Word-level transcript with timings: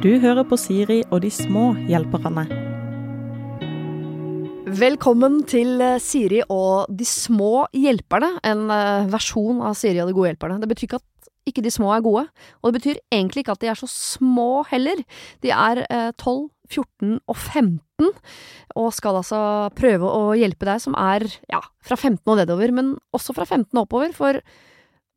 Du 0.00 0.08
hører 0.16 0.46
på 0.48 0.56
Siri 0.56 1.02
og 1.12 1.18
de 1.20 1.28
små 1.28 1.74
hjelperne. 1.84 2.46
Velkommen 4.80 5.42
til 5.44 5.74
eh, 5.84 5.98
Siri 6.00 6.38
og 6.46 6.88
de 6.88 7.04
små 7.04 7.66
hjelperne, 7.76 8.30
en 8.48 8.62
eh, 8.72 9.10
versjon 9.12 9.60
av 9.60 9.74
Siri 9.76 10.00
og 10.00 10.08
de 10.08 10.14
gode 10.16 10.30
hjelperne. 10.30 10.56
Det 10.62 10.70
betyr 10.70 10.86
ikke 10.88 11.02
at 11.02 11.28
ikke 11.50 11.64
de 11.66 11.72
små 11.74 11.90
er 11.92 12.06
gode, 12.06 12.22
og 12.62 12.70
det 12.70 12.78
betyr 12.78 13.02
egentlig 13.12 13.44
ikke 13.44 13.58
at 13.58 13.60
de 13.60 13.68
er 13.74 13.76
så 13.76 13.90
små 13.92 14.62
heller. 14.70 15.04
De 15.44 15.52
er 15.52 15.82
eh, 15.84 16.08
12, 16.16 16.48
14 16.72 17.14
og 17.20 17.36
15, 17.36 18.10
og 18.80 18.90
skal 18.96 19.20
altså 19.20 19.42
prøve 19.76 20.08
å 20.08 20.32
hjelpe 20.40 20.70
deg 20.70 20.80
som 20.80 20.96
er 20.96 21.28
ja, 21.52 21.60
fra 21.84 22.00
15 22.00 22.24
og 22.24 22.40
nedover, 22.40 22.72
men 22.72 22.94
også 23.12 23.36
fra 23.36 23.44
15 23.44 23.68
og 23.74 23.84
oppover, 23.84 24.16
for 24.16 24.40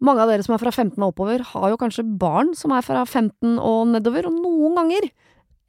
mange 0.04 0.24
av 0.24 0.32
dere 0.32 0.46
som 0.46 0.56
er 0.56 0.62
fra 0.64 0.74
15 0.74 0.98
og 0.98 1.12
oppover, 1.12 1.44
har 1.54 1.72
jo 1.72 1.80
kanskje 1.80 2.06
barn 2.20 2.54
som 2.58 2.74
er 2.76 2.86
fra 2.86 3.06
15 3.06 3.58
og 3.60 3.94
nedover, 3.94 4.28
og 4.30 4.38
noen 4.40 4.78
ganger, 4.80 5.10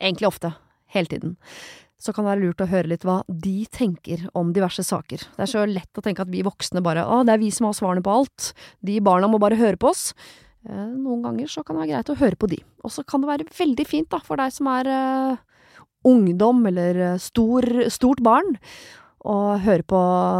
egentlig 0.00 0.30
ofte, 0.30 0.54
hele 0.94 1.10
tiden, 1.10 1.34
så 2.04 2.12
kan 2.12 2.26
det 2.26 2.34
være 2.34 2.42
lurt 2.42 2.60
å 2.60 2.68
høre 2.68 2.90
litt 2.90 3.04
hva 3.06 3.20
de 3.28 3.64
tenker 3.72 4.26
om 4.36 4.50
diverse 4.52 4.84
saker. 4.84 5.22
Det 5.36 5.44
er 5.46 5.50
så 5.50 5.62
lett 5.68 6.00
å 6.00 6.04
tenke 6.04 6.24
at 6.24 6.32
vi 6.32 6.44
voksne 6.44 6.82
bare 6.84 7.06
å, 7.08 7.22
det 7.24 7.36
er 7.36 7.40
vi 7.40 7.52
som 7.54 7.68
har 7.68 7.76
svarene 7.78 8.04
på 8.04 8.12
alt, 8.12 8.50
de 8.84 8.98
barna 9.04 9.30
må 9.30 9.40
bare 9.42 9.58
høre 9.60 9.80
på 9.80 9.88
oss. 9.92 10.10
Eh, 10.68 10.90
noen 10.96 11.24
ganger 11.24 11.48
så 11.50 11.64
kan 11.64 11.76
det 11.76 11.84
være 11.84 11.94
greit 11.94 12.12
å 12.12 12.18
høre 12.20 12.40
på 12.40 12.50
de. 12.52 12.60
Og 12.84 12.92
så 12.92 13.04
kan 13.08 13.24
det 13.24 13.30
være 13.30 13.48
veldig 13.56 13.88
fint 13.88 14.10
da, 14.12 14.20
for 14.24 14.40
deg 14.40 14.52
som 14.52 14.68
er 14.74 14.90
eh, 14.90 15.40
ungdom 16.08 16.64
eller 16.68 17.00
eh, 17.12 17.18
stor, 17.22 17.66
stort 17.92 18.22
barn, 18.24 18.56
og 19.24 19.64
høre 19.64 19.84
på 19.88 19.98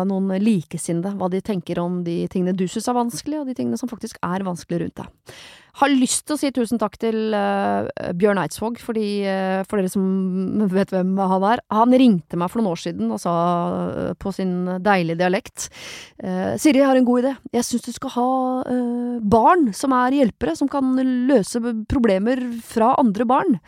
noen 0.09 0.37
likesinnede, 0.43 1.15
hva 1.17 1.31
de 1.33 1.41
tenker 1.45 1.81
om 1.81 2.03
de 2.05 2.25
tingene 2.33 2.57
du 2.57 2.67
syns 2.69 2.89
er 2.91 2.97
vanskelig, 2.99 3.41
og 3.41 3.49
de 3.49 3.57
tingene 3.57 3.81
som 3.81 3.91
faktisk 3.91 4.21
er 4.25 4.45
vanskelig 4.45 4.83
rundt 4.85 5.01
deg. 5.01 5.37
Har 5.81 5.91
lyst 5.91 6.23
til 6.29 6.37
å 6.37 6.39
si 6.39 6.53
tusen 6.55 6.79
takk 6.79 6.95
til 7.03 7.35
uh, 7.35 7.89
Bjørn 8.15 8.39
Eidsvåg, 8.45 8.77
fordi, 8.79 9.25
uh, 9.27 9.65
for 9.67 9.81
dere 9.81 9.91
som 9.91 10.69
vet 10.71 10.93
hvem 10.95 11.17
han 11.19 11.47
er. 11.49 11.63
Han 11.75 11.97
ringte 11.99 12.39
meg 12.39 12.53
for 12.53 12.61
noen 12.61 12.77
år 12.77 12.83
siden 12.85 13.11
og 13.11 13.19
sa 13.25 13.35
uh, 13.91 14.13
på 14.15 14.31
sin 14.37 14.55
deilige 14.85 15.19
dialekt 15.25 15.67
Siri, 16.63 16.79
jeg 16.79 16.87
har 16.87 16.97
en 16.97 17.07
god 17.07 17.25
idé. 17.25 17.33
Jeg 17.57 17.67
syns 17.67 17.85
du 17.85 17.93
skal 17.93 18.13
ha 18.15 18.29
barn 19.21 19.67
som 19.77 19.93
er 19.97 20.15
hjelpere, 20.21 20.55
som 20.57 20.71
kan 20.71 20.95
løse 21.29 21.61
problemer 21.91 22.41
fra 22.65 22.95
andre 23.01 23.27
barn. 23.29 23.59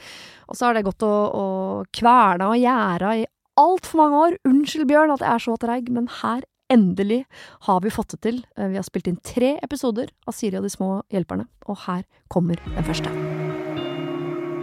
Og 0.47 0.57
så 0.57 0.69
har 0.69 0.77
det 0.77 0.87
gått 0.87 1.05
å, 1.05 1.11
å 1.11 1.47
kverna 1.95 2.53
og 2.53 2.61
gjæra 2.61 3.17
i 3.19 3.27
altfor 3.61 4.03
mange 4.03 4.21
år. 4.25 4.37
Unnskyld, 4.49 4.87
Bjørn, 4.91 5.15
at 5.15 5.25
jeg 5.25 5.33
er 5.33 5.45
så 5.47 5.57
treig, 5.61 5.91
men 5.93 6.09
her 6.23 6.45
endelig 6.73 7.23
har 7.69 7.83
vi 7.85 7.93
fått 7.95 8.17
det 8.17 8.21
til. 8.27 8.45
Eh, 8.57 8.69
Vi 8.69 8.79
har 8.79 8.87
spilt 8.87 9.09
inn 9.11 9.21
tre 9.23 9.57
episoder 9.63 10.11
av 10.27 10.35
Siri 10.35 10.59
og 10.59 10.67
de 10.67 10.73
små 10.73 11.03
hjelperne, 11.13 11.47
og 11.67 11.77
her 11.87 12.05
kommer 12.29 12.57
den 12.67 12.87
første. 12.87 13.13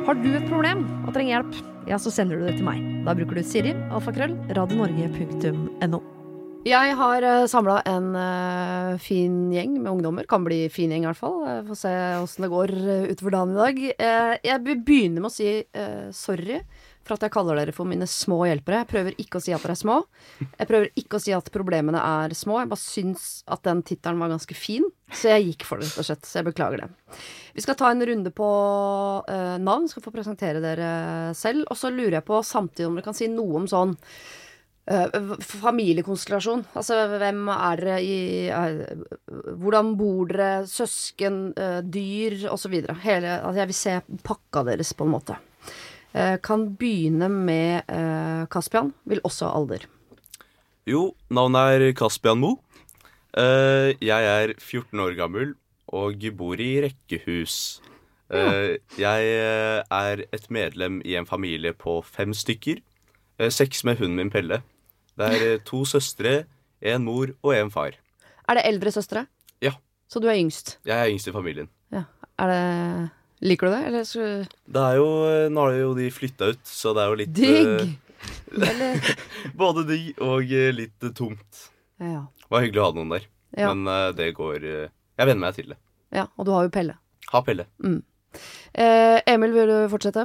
Har 0.04 0.20
du 0.20 0.34
et 0.36 0.50
problem 0.50 0.84
og 1.08 1.14
trenger 1.16 1.38
hjelp, 1.38 1.62
ja, 1.88 1.96
så 1.96 2.12
sender 2.12 2.40
du 2.40 2.48
det 2.48 2.58
til 2.58 2.68
meg. 2.68 2.82
Da 3.06 3.16
bruker 3.16 3.40
du 3.40 3.44
Siri, 3.48 3.72
alfakrøll, 3.90 4.36
radionorge.no. 4.52 6.02
Jeg 6.64 6.94
har 6.96 7.26
uh, 7.28 7.44
samla 7.52 7.82
en 7.92 8.14
eh, 8.16 8.98
fin 9.04 9.52
gjeng 9.52 9.82
med 9.82 9.90
ungdommer. 9.92 10.28
Kan 10.32 10.46
bli 10.46 10.70
fin 10.72 10.94
gjeng, 10.94 11.04
i 11.04 11.10
hvert 11.10 11.20
fall. 11.20 11.42
Får 11.68 11.76
se 11.76 11.92
åssen 12.22 12.46
det 12.46 12.52
går 12.54 12.72
utover 13.12 13.36
dagen 13.36 13.52
i 13.52 13.60
dag. 13.60 13.82
Eh, 13.92 14.36
jeg 14.48 14.64
begynner 14.64 15.20
med 15.26 15.28
å 15.28 15.34
si 15.34 15.50
eh, 15.60 16.06
sorry 16.16 16.62
for 17.04 17.18
at 17.18 17.26
jeg 17.26 17.34
kaller 17.36 17.60
dere 17.60 17.76
for 17.76 17.90
mine 17.90 18.08
små 18.10 18.42
hjelpere. 18.48 18.84
Jeg 18.84 18.90
prøver 18.92 19.18
ikke 19.22 19.40
å 19.40 19.44
si 19.44 19.54
at 19.56 19.64
dere 19.64 19.76
er 19.76 19.82
små. 19.82 19.98
Jeg 20.42 20.70
prøver 20.70 20.92
ikke 21.00 21.20
å 21.20 21.24
si 21.24 21.34
at 21.36 21.50
problemene 21.54 22.02
er 22.02 22.36
små. 22.38 22.60
Jeg 22.62 22.72
bare 22.72 22.84
syns 22.84 23.26
at 23.52 23.64
den 23.68 23.84
tittelen 23.88 24.22
var 24.24 24.32
ganske 24.34 24.58
fin, 24.58 24.86
så 25.12 25.34
jeg 25.34 25.50
gikk 25.50 25.68
for 25.68 25.82
det, 25.82 25.90
rett 25.90 26.04
og 26.04 26.08
slett. 26.10 26.30
Så 26.30 26.40
jeg 26.40 26.50
beklager 26.50 26.84
det. 26.86 27.20
Vi 27.54 27.66
skal 27.66 27.78
ta 27.80 27.92
en 27.92 28.06
runde 28.08 28.32
på 28.36 28.52
uh, 29.28 29.58
navn, 29.62 29.90
skal 29.92 30.06
få 30.06 30.16
presentere 30.16 30.64
dere 30.64 30.94
selv. 31.38 31.68
Og 31.68 31.80
så 31.80 31.92
lurer 31.94 32.22
jeg 32.22 32.30
på 32.30 32.40
samtidig 32.48 32.88
om 32.90 32.98
dere 32.98 33.10
kan 33.10 33.20
si 33.20 33.30
noe 33.32 33.62
om 33.64 33.70
sånn 33.70 33.98
Uh, 34.84 35.38
familiekonstellasjon. 35.40 36.66
Altså 36.76 36.98
hvem 37.08 37.46
er 37.54 37.80
dere 37.80 38.00
i 38.04 38.18
uh, 38.52 38.82
Hvordan 39.62 39.94
bor 39.96 40.28
dere? 40.28 40.66
Søsken, 40.68 41.38
uh, 41.56 41.80
dyr 41.88 42.50
osv. 42.52 42.76
Hele 43.06 43.38
Altså 43.38 43.62
jeg 43.62 43.70
vil 43.70 43.78
se 43.80 43.94
pakka 44.28 44.66
deres, 44.68 44.92
på 44.92 45.08
en 45.08 45.14
måte. 45.14 45.38
Eh, 46.14 46.38
kan 46.46 46.68
begynne 46.78 47.30
med 47.30 47.90
eh, 47.90 48.46
Kaspian. 48.54 48.94
Vil 49.10 49.22
også 49.26 49.50
ha 49.50 49.58
alder. 49.58 49.88
Jo, 50.86 51.14
navnet 51.34 51.80
er 51.80 51.96
Kaspian 51.98 52.42
Mo. 52.42 52.58
Eh, 53.34 53.96
jeg 53.98 54.30
er 54.30 54.54
14 54.60 55.00
år 55.02 55.16
gammel 55.18 55.56
og 55.94 56.22
bor 56.38 56.62
i 56.62 56.76
rekkehus. 56.86 57.82
Eh, 58.34 58.78
jeg 58.98 59.32
eh, 59.38 59.82
er 59.90 60.24
et 60.34 60.46
medlem 60.54 61.02
i 61.06 61.16
en 61.18 61.26
familie 61.26 61.74
på 61.74 62.02
fem 62.06 62.34
stykker. 62.34 62.82
Eh, 63.40 63.50
seks 63.50 63.84
med 63.84 63.98
hunden 63.98 64.22
min 64.22 64.34
Pelle. 64.34 64.62
Det 65.18 65.30
er 65.34 65.48
eh, 65.48 65.60
to 65.66 65.84
søstre, 65.86 66.44
en 66.82 67.06
mor 67.06 67.34
og 67.42 67.56
en 67.56 67.72
far. 67.72 67.98
Er 68.50 68.60
det 68.60 68.68
eldre 68.70 68.92
søstre? 68.92 69.26
Ja. 69.62 69.74
Så 70.10 70.20
du 70.20 70.28
er 70.28 70.38
yngst? 70.38 70.78
Jeg 70.86 70.98
er 70.98 71.10
yngst 71.10 71.30
i 71.30 71.34
familien. 71.34 71.70
Ja. 71.94 72.06
Er 72.38 72.50
det 72.50 73.10
Liker 73.44 73.68
du 73.68 73.74
det, 73.76 73.82
eller 73.90 74.06
så 74.08 74.26
Det 74.48 74.84
er 74.88 74.96
jo, 75.02 75.08
eh, 75.28 75.50
Nå 75.52 75.66
har 75.68 75.74
jo 75.82 75.90
de 75.98 76.06
flytta 76.16 76.52
ut, 76.54 76.62
så 76.70 76.94
det 76.96 77.04
er 77.04 77.12
jo 77.12 77.20
litt 77.20 77.34
Digg! 77.36 77.68
eh, 77.68 77.94
Eller 78.70 79.16
både 79.64 79.84
digg 79.90 80.22
og 80.24 80.52
eh, 80.56 80.70
litt 80.72 81.08
tomt. 81.18 81.64
Ja. 82.00 82.24
Det 82.40 82.50
var 82.54 82.64
hyggelig 82.64 82.84
å 82.84 82.88
ha 82.88 82.96
noen 83.00 83.12
der, 83.18 83.26
Ja. 83.58 83.74
men 83.74 84.16
det 84.16 84.30
går 84.38 84.64
Jeg 84.64 85.28
venner 85.28 85.44
meg 85.48 85.56
til 85.58 85.74
det. 85.74 85.78
ja. 86.16 86.28
Og 86.38 86.46
du 86.48 86.52
har 86.56 86.64
jo 86.68 86.72
Pelle. 86.74 86.96
Har 87.34 87.44
Pelle. 87.46 87.66
Eh, 87.84 89.20
Emil, 89.30 89.52
vil 89.54 89.68
du 89.70 89.78
fortsette? 89.92 90.24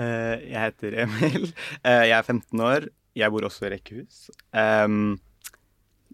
Eh, 0.00 0.42
jeg 0.50 0.60
heter 0.66 0.96
Emil. 1.06 1.46
Eh, 1.84 2.04
jeg 2.10 2.16
er 2.18 2.22
15 2.26 2.60
år. 2.66 2.88
Jeg 3.16 3.30
bor 3.34 3.44
også 3.48 3.66
i 3.68 3.72
rekkehus. 3.74 4.18
Ehm, 4.56 5.18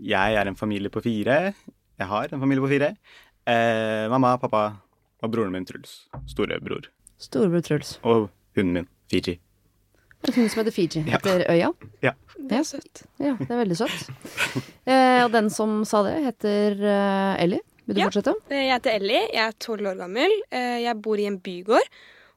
jeg 0.01 0.37
er 0.39 0.49
en 0.51 0.57
familie 0.59 0.91
på 0.93 1.03
fire. 1.05 1.53
Jeg 1.99 2.09
har 2.11 2.29
en 2.33 2.41
familie 2.43 2.63
på 2.65 2.71
fire. 2.73 2.93
Eh, 3.47 4.07
mamma, 4.11 4.37
pappa 4.43 4.65
og 5.23 5.33
broren 5.33 5.53
min 5.55 5.65
Truls. 5.69 6.07
Storebror. 6.29 6.89
Storebror 7.19 7.63
Truls. 7.65 7.97
Og 8.05 8.29
hunden 8.57 8.73
min 8.81 8.89
Fiji. 9.11 9.39
En 10.27 10.35
hund 10.35 10.51
som 10.51 10.61
heter 10.63 10.75
Fiji. 10.75 11.05
Ja. 11.07 11.19
Etter 11.21 11.45
øya. 11.53 11.71
Ja. 12.03 12.13
Det 12.37 12.59
er 12.59 12.65
søtt. 12.67 13.03
Ja, 13.23 13.35
det 13.39 13.49
er 13.51 13.61
veldig 13.63 13.77
søtt. 13.79 14.11
Eh, 14.87 15.23
og 15.25 15.31
den 15.35 15.49
som 15.51 15.81
sa 15.89 16.03
det, 16.07 16.17
heter 16.25 16.77
eh, 16.83 17.43
Ellie. 17.45 17.61
Vil 17.87 17.97
du 17.97 18.01
Ja. 18.01 18.09
fortsette? 18.11 18.35
Eh, 18.51 18.65
Jeg 18.67 18.73
heter 18.81 18.97
Ellie, 18.99 19.23
jeg 19.33 19.47
er 19.49 19.53
tolv 19.63 19.87
år 19.87 19.97
gammel. 20.01 20.33
Eh, 20.51 20.81
Jeg 20.83 21.01
bor 21.03 21.17
i 21.19 21.27
en 21.27 21.39
bygård 21.39 21.87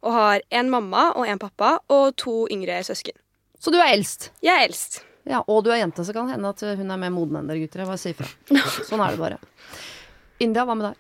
og 0.03 0.13
har 0.13 0.41
en 0.51 0.69
mamma 0.69 1.12
og 1.16 1.28
en 1.28 1.39
pappa 1.39 1.79
og 1.89 2.16
to 2.16 2.47
yngre 2.51 2.79
søsken. 2.85 3.16
Så 3.59 3.72
du 3.72 3.78
er 3.78 3.91
eldst. 3.95 4.29
Jeg 4.41 4.56
er 4.56 4.68
eldst. 4.69 5.01
Ja, 5.28 5.41
og 5.47 5.63
du 5.66 5.69
er 5.72 5.81
jente, 5.81 6.06
så 6.06 6.13
kan 6.13 6.25
det 6.28 6.35
hende 6.38 6.50
at 6.50 6.62
hun 6.78 6.91
er 6.91 6.97
mer 6.97 7.09
moden 7.12 7.35
enn 7.41 7.47
dere 7.50 7.59
gutter. 7.59 7.79
Jeg 7.84 7.88
bare 7.89 7.97
sier 7.97 8.16
fra. 8.16 8.29
Sånn 8.88 9.01
er 9.03 9.12
det 9.12 9.19
bare. 9.19 9.38
India, 10.39 10.63
hva 10.66 10.75
med 10.78 10.88
deg? 10.94 10.97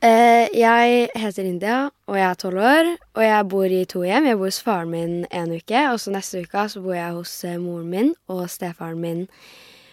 Eh, 0.00 0.46
jeg 0.54 1.08
heter 1.18 1.42
India, 1.48 1.78
og 2.06 2.14
jeg 2.14 2.26
er 2.30 2.36
tolv 2.38 2.60
år. 2.62 2.90
Og 3.18 3.22
jeg 3.24 3.46
bor 3.50 3.64
i 3.74 3.80
to 3.90 4.04
hjem. 4.06 4.28
Jeg 4.30 4.38
bor 4.38 4.46
hos 4.46 4.60
faren 4.62 4.92
min 4.92 5.16
en 5.34 5.54
uke, 5.56 5.80
og 5.90 5.98
så 5.98 6.12
neste 6.14 6.44
uke 6.44 6.66
så 6.70 6.82
bor 6.84 6.94
jeg 6.94 7.16
hos 7.16 7.32
eh, 7.48 7.56
moren 7.58 7.88
min 7.90 8.12
og 8.30 8.44
stefaren 8.52 9.00
min 9.02 9.24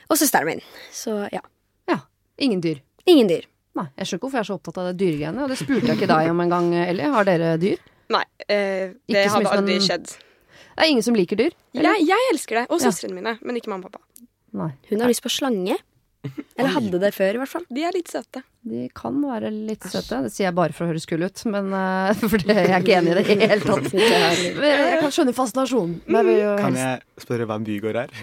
og 0.06 0.20
søsteren 0.22 0.46
min. 0.52 0.62
Så 0.94 1.16
ja. 1.34 1.42
Ja. 1.90 1.98
Ingen 2.38 2.62
dyr. 2.62 2.84
Ingen 3.10 3.32
dyr. 3.32 3.48
Nei, 3.76 3.88
Jeg 3.98 4.06
skjønner 4.08 4.20
ikke 4.20 4.28
hvorfor 4.28 4.38
jeg 4.40 4.46
er 4.46 4.50
så 4.52 4.56
opptatt 4.60 4.78
av 4.80 4.86
det 4.92 5.00
dyregreiene. 5.02 5.42
Og 5.44 5.50
det 5.52 5.58
spurte 5.60 5.90
jeg 5.90 5.98
ikke 5.98 6.08
deg 6.14 6.30
om 6.32 6.40
en 6.46 6.54
gang, 6.54 6.70
Ellie. 6.86 7.10
Har 7.12 7.26
dere 7.28 7.56
dyr? 7.60 7.82
Nei, 8.14 8.22
eh, 8.48 8.94
det 9.10 9.26
hadde 9.34 9.50
aldri 9.52 9.80
en- 9.80 9.88
skjedd. 9.90 10.06
Det 10.76 10.84
er 10.84 10.92
ingen 10.92 11.04
som 11.04 11.16
liker 11.18 11.36
dyr? 11.40 11.52
Jeg, 11.74 12.06
jeg 12.06 12.30
elsker 12.32 12.62
det, 12.62 12.66
og 12.70 12.80
Ja. 12.80 12.92
søstrene 12.92 13.16
mine, 13.16 13.38
men 13.42 13.56
ikke 13.58 13.70
mamma 13.74 13.88
og 13.88 13.92
pappa. 13.98 14.06
Nei. 14.54 14.72
Hun 14.90 15.00
har 15.02 15.08
lyst 15.10 15.24
på 15.24 15.32
slange. 15.34 15.76
Eller 16.56 16.74
hadde 16.75 17.00
det 17.02 17.12
før, 17.16 17.38
i 17.38 17.41
hvert 17.41 17.52
fall. 17.52 17.66
De 17.78 17.86
er 17.88 17.96
litt 17.96 18.12
søte. 18.12 18.41
De 18.66 18.86
kan 18.97 19.18
være 19.22 19.52
litt 19.53 19.86
søte. 19.91 20.24
Det 20.25 20.31
sier 20.34 20.47
jeg 20.47 20.58
bare 20.58 20.75
for 20.75 20.86
å 20.86 20.91
høres 20.91 21.08
kul 21.09 21.25
ut, 21.25 21.44
men 21.53 21.72
uh, 21.75 22.12
for 22.31 22.42
det, 22.42 22.56
jeg 22.57 22.72
er 22.72 22.86
ikke 22.86 23.00
enig 23.00 23.13
i 23.13 23.18
det 23.19 23.25
i 23.25 23.39
det 23.42 23.50
hele 23.54 23.66
tatt. 23.66 23.89
Jeg 24.66 25.01
kan 25.01 25.13
skjønne 25.13 25.36
fascinasjonen. 25.38 25.98
Men 26.12 26.30
jeg 26.31 26.42
jo 26.42 26.54
Kan 26.60 26.77
jeg 26.80 27.25
spørre 27.25 27.48
hva 27.50 27.60
en 27.60 27.68
bygård 27.68 28.00
er? 28.06 28.13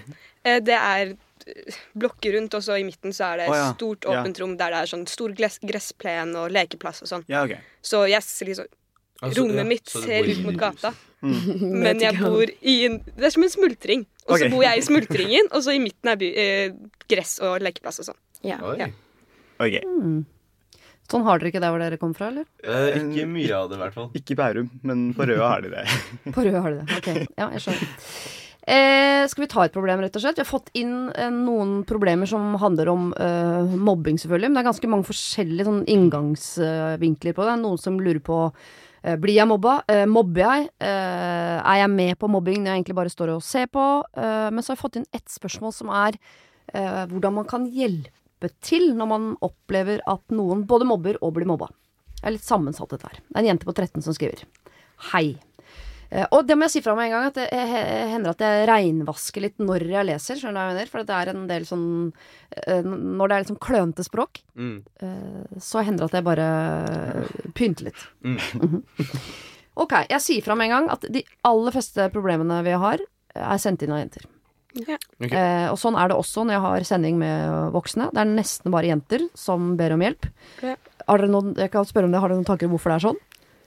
Eh, 0.42 0.58
Det 0.64 0.74
er 0.74 1.12
eh, 1.12 1.80
blokker 1.98 2.36
rundt, 2.38 2.54
og 2.58 2.64
så 2.64 2.78
i 2.80 2.86
midten 2.86 3.14
så 3.14 3.32
er 3.32 3.42
det 3.42 3.48
oh, 3.52 3.56
ja. 3.58 3.68
stort 3.74 4.00
stort, 4.02 4.12
Ja. 4.12 4.20
åpent 4.22 4.40
rom 4.42 4.56
der 4.58 4.74
det 4.74 4.82
er 4.82 4.90
sånn 4.90 5.06
stor 5.10 5.34
gress, 5.36 5.58
gressplen 5.62 6.34
og 6.38 6.50
lekeplass 6.54 7.02
og 7.04 7.10
sånn. 7.10 7.26
Ja, 7.30 7.44
okay. 7.44 7.60
Så 7.82 8.04
yes, 8.10 8.30
liksom, 8.46 8.66
Altså, 9.22 9.44
rommet 9.44 9.62
ja, 9.62 9.66
mitt 9.68 9.92
ser 9.92 10.28
ut 10.28 10.42
mot 10.42 10.58
gata. 10.58 10.92
Mm. 11.22 11.38
Men 11.84 12.00
jeg 12.02 12.18
bor 12.18 12.50
i 12.66 12.72
en 12.88 12.96
Det 13.06 13.28
er 13.28 13.30
som 13.30 13.44
en 13.46 13.52
smultring. 13.52 14.00
Og 14.26 14.34
så 14.34 14.40
okay. 14.40 14.50
bor 14.50 14.64
jeg 14.66 14.80
i 14.80 14.84
smultringen, 14.86 15.48
og 15.54 15.62
så 15.62 15.76
i 15.76 15.80
midten 15.82 16.10
er 16.10 16.18
by, 16.18 16.28
eh, 16.42 16.74
gress 17.10 17.36
og 17.42 17.62
lekeplass 17.62 18.02
og 18.02 18.10
sånn. 18.10 18.20
Ja. 18.46 18.58
Oi. 18.66 18.76
Ja. 18.80 18.90
Okay. 19.62 19.82
Mm. 19.86 20.22
Sånn 21.10 21.24
har 21.26 21.40
dere 21.40 21.50
ikke 21.52 21.62
der 21.62 21.72
hvor 21.74 21.82
dere 21.82 21.98
kommer 22.00 22.18
fra, 22.18 22.30
eller? 22.32 22.46
Eh, 22.64 23.00
ikke 23.02 23.26
mye 23.30 23.56
av 23.56 23.70
det, 23.70 23.78
i 23.78 23.82
hvert 23.82 23.96
fall. 23.96 24.12
Ikke 24.18 24.34
i 24.34 24.38
Bærum, 24.38 24.70
men 24.86 25.08
på 25.16 25.26
Røa 25.28 25.50
har 25.54 25.64
de 25.64 25.72
det. 25.74 25.82
På 26.36 26.44
Røa 26.46 26.62
har 26.64 26.74
de 26.74 26.78
det. 26.82 27.00
Ok, 27.00 27.10
ja, 27.36 27.50
jeg 27.52 27.64
skjønner. 27.66 27.90
Eh, 28.62 29.24
skal 29.26 29.42
vi 29.42 29.48
ta 29.50 29.64
et 29.66 29.74
problem, 29.74 30.04
rett 30.04 30.14
og 30.14 30.22
slett? 30.22 30.38
Vi 30.38 30.44
har 30.44 30.48
fått 30.48 30.70
inn 30.78 31.10
eh, 31.18 31.32
noen 31.34 31.80
problemer 31.88 32.30
som 32.30 32.54
handler 32.62 32.92
om 32.92 33.08
eh, 33.18 33.74
mobbing, 33.74 34.20
selvfølgelig. 34.22 34.50
Men 34.50 34.60
det 34.60 34.62
er 34.62 34.68
ganske 34.70 34.92
mange 34.92 35.08
forskjellige 35.10 35.66
sånn, 35.66 35.82
inngangsvinkler 35.90 37.36
på 37.36 37.48
det. 37.48 37.58
Noen 37.64 37.82
som 37.82 37.98
lurer 38.00 38.22
på 38.22 38.38
blir 39.02 39.34
jeg 39.34 39.48
mobba? 39.50 39.80
Eh, 39.90 40.04
mobber 40.06 40.44
jeg? 40.44 40.70
Eh, 40.82 41.58
er 41.58 41.78
jeg 41.82 41.90
med 41.90 42.18
på 42.20 42.30
mobbing 42.30 42.62
når 42.62 42.70
jeg 42.70 42.82
egentlig 42.82 42.98
bare 43.00 43.12
står 43.12 43.34
og 43.34 43.44
ser 43.46 43.68
på? 43.72 43.84
Eh, 44.14 44.48
men 44.54 44.62
så 44.62 44.72
har 44.72 44.78
jeg 44.78 44.84
fått 44.84 44.98
inn 45.00 45.08
ett 45.12 45.28
spørsmål 45.32 45.74
som 45.74 45.90
er 45.90 46.18
eh, 46.72 47.04
hvordan 47.10 47.38
man 47.40 47.48
kan 47.50 47.66
hjelpe 47.66 48.50
til 48.62 48.92
når 48.98 49.10
man 49.10 49.30
opplever 49.42 50.02
at 50.10 50.22
noen 50.34 50.66
både 50.70 50.86
mobber 50.88 51.18
og 51.20 51.34
blir 51.38 51.50
mobba. 51.50 51.70
Det 52.20 52.28
er 52.30 52.36
litt 52.36 52.46
sammensatt 52.46 52.94
dette 52.94 53.08
her. 53.08 53.18
Det 53.26 53.34
er 53.34 53.42
en 53.42 53.50
jente 53.50 53.66
på 53.66 53.74
13 53.74 54.04
som 54.06 54.14
skriver. 54.14 54.46
Hei. 55.10 55.34
Eh, 56.12 56.26
og 56.36 56.42
det 56.46 56.56
må 56.60 56.66
jeg 56.68 56.74
si 56.74 56.82
fra 56.84 56.92
meg 56.98 57.08
en 57.08 57.14
gang, 57.16 57.28
at 57.30 57.38
det 57.40 57.46
hender 58.12 58.34
at 58.34 58.42
jeg 58.44 58.66
reinvasker 58.68 59.44
litt 59.46 59.62
når 59.64 59.86
jeg 59.88 60.08
leser. 60.10 60.36
Skjønner 60.36 60.52
du 60.52 60.60
hva 60.60 60.66
jeg 60.68 60.74
mener? 60.76 60.90
For 60.92 61.06
det 61.08 61.16
er 61.16 61.30
en 61.32 61.46
del 61.48 61.64
sånn 61.68 61.86
eh, 62.66 62.82
Når 62.84 63.28
det 63.32 63.34
er 63.38 63.44
litt 63.46 63.52
sånn 63.54 63.62
klønete 63.68 64.04
språk, 64.06 64.42
Mm. 64.52 64.82
eh, 65.00 65.56
så 65.58 65.80
hender 65.86 66.04
det 66.04 66.10
at 66.12 66.18
jeg 66.20 66.26
bare 66.28 66.48
pynter 67.56 67.88
litt. 67.90 68.04
Mm. 68.24 68.82
Ok, 69.72 69.94
jeg 70.10 70.20
sier 70.20 70.44
fra 70.44 70.52
med 70.52 70.68
en 70.68 70.72
gang 70.74 70.88
at 70.92 71.06
de 71.08 71.22
aller 71.48 71.72
fleste 71.72 72.04
problemene 72.12 72.58
vi 72.66 72.74
har, 72.76 73.00
er 73.32 73.60
sendt 73.62 73.80
inn 73.86 73.94
av 73.96 74.02
jenter. 74.02 74.26
Ja. 74.76 74.98
Okay. 75.16 75.32
Eh, 75.32 75.68
og 75.72 75.78
sånn 75.80 75.96
er 75.96 76.10
det 76.12 76.18
også 76.20 76.44
når 76.44 76.58
jeg 76.58 76.62
har 76.66 76.84
sending 76.90 77.16
med 77.20 77.72
voksne. 77.72 78.10
Det 78.12 78.20
er 78.20 78.28
nesten 78.34 78.68
bare 78.74 78.90
jenter 78.90 79.24
som 79.32 79.70
ber 79.80 79.94
om 79.96 80.04
hjelp. 80.04 80.28
Ja. 80.60 80.74
Har 81.08 81.24
dere 81.24 81.32
noen, 81.32 81.54
jeg 81.56 81.72
kan 81.72 81.88
spørre 81.88 82.04
om 82.04 82.12
det, 82.12 82.20
har 82.20 82.28
dere 82.28 82.42
noen 82.42 82.48
tanker 82.50 82.68
om 82.68 82.74
hvorfor 82.76 82.92
det 82.92 82.98
er 83.00 83.06
sånn? 83.08 83.20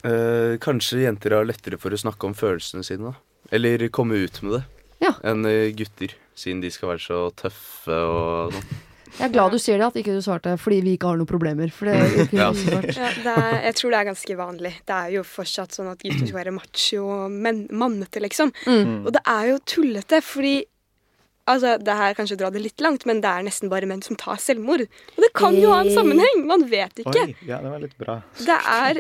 Eh, 0.06 0.56
kanskje 0.62 1.02
jenter 1.06 1.34
har 1.40 1.48
lettere 1.48 1.80
for 1.82 1.94
å 1.94 2.00
snakke 2.00 2.28
om 2.30 2.36
følelsene 2.38 2.86
sine, 2.86 3.12
da. 3.14 3.50
Eller 3.56 3.88
komme 3.94 4.20
ut 4.22 4.42
med 4.46 4.60
det. 4.60 4.64
Ja. 5.04 5.16
Enn 5.26 5.46
eh, 5.50 5.72
gutter, 5.78 6.14
siden 6.38 6.62
de 6.62 6.72
skal 6.74 6.94
være 6.94 7.06
så 7.06 7.22
tøffe 7.38 8.04
og 8.10 8.54
sånn. 8.56 8.84
Jeg 9.16 9.30
er 9.30 9.32
glad 9.32 9.54
du 9.56 9.60
sier 9.64 9.80
det, 9.80 9.88
at 9.88 9.98
ikke 10.02 10.12
du 10.18 10.24
svarte 10.24 10.58
fordi 10.60 10.82
vi 10.84 10.96
ikke 10.98 11.08
har 11.08 11.20
noen 11.20 11.30
problemer. 11.30 11.70
For 11.72 11.88
det 11.88 11.96
er 11.96 12.16
ikke 12.26 12.40
Ja. 12.42 12.50
Ja, 12.52 12.82
det 13.24 13.34
er, 13.34 13.60
jeg 13.70 13.78
tror 13.80 13.94
det 13.94 14.00
er 14.00 14.08
ganske 14.10 14.38
vanlig. 14.40 14.74
Det 14.84 14.96
er 14.98 15.14
jo 15.16 15.26
fortsatt 15.28 15.78
sånn 15.78 15.92
at 15.94 16.04
gutter 16.04 16.26
skal 16.26 16.40
være 16.42 16.56
macho 16.56 17.06
og 17.06 17.38
mannete, 17.40 18.24
liksom. 18.24 18.52
Mm. 18.68 19.06
Og 19.06 19.14
det 19.16 19.24
er 19.32 19.52
jo 19.54 19.62
tullete, 19.72 20.20
fordi 20.26 20.56
Altså, 21.46 21.76
det 21.78 21.94
her 21.94 22.16
kanskje 22.18 22.40
drar 22.40 22.54
det 22.54 22.64
litt 22.64 22.82
langt, 22.82 23.04
men 23.06 23.20
det 23.22 23.30
er 23.30 23.44
nesten 23.46 23.70
bare 23.70 23.86
menn 23.90 24.02
som 24.02 24.18
tar 24.18 24.40
selvmord. 24.42 24.82
Og 25.14 25.20
det 25.22 25.30
kan 25.38 25.54
jo 25.54 25.70
ha 25.70 25.84
en 25.84 25.92
sammenheng! 25.94 26.42
Man 26.50 26.66
vet 26.72 27.04
ikke. 27.04 27.28
Oi, 27.28 27.36
ja, 27.46 27.60
det 27.62 27.70
var 27.70 27.84
litt 27.84 27.94
bra. 28.02 28.16
Det 28.40 28.56
er 28.58 29.00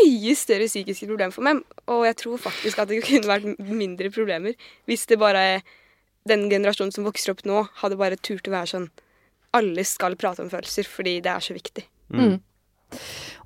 mye 0.00 0.34
større 0.38 0.66
psykiske 0.66 1.06
problemer 1.06 1.34
for 1.36 1.46
menn, 1.46 1.62
og 1.86 2.02
jeg 2.08 2.18
tror 2.24 2.42
faktisk 2.48 2.82
at 2.82 2.90
det 2.90 2.98
kunne 3.06 3.30
vært 3.30 3.62
mindre 3.62 4.10
problemer 4.14 4.58
hvis 4.90 5.06
det 5.10 5.20
bare 5.22 5.62
den 6.28 6.48
generasjonen 6.50 6.90
som 6.94 7.06
vokser 7.06 7.34
opp 7.34 7.44
nå, 7.46 7.62
hadde 7.82 8.00
bare 8.00 8.18
turt 8.18 8.48
å 8.48 8.54
være 8.54 8.72
sånn 8.72 8.90
Alle 9.54 9.84
skal 9.86 10.16
prate 10.18 10.42
om 10.42 10.50
følelser, 10.50 10.88
fordi 10.90 11.20
det 11.22 11.30
er 11.30 11.42
så 11.44 11.54
viktig. 11.54 11.84
Mm. 12.10 12.40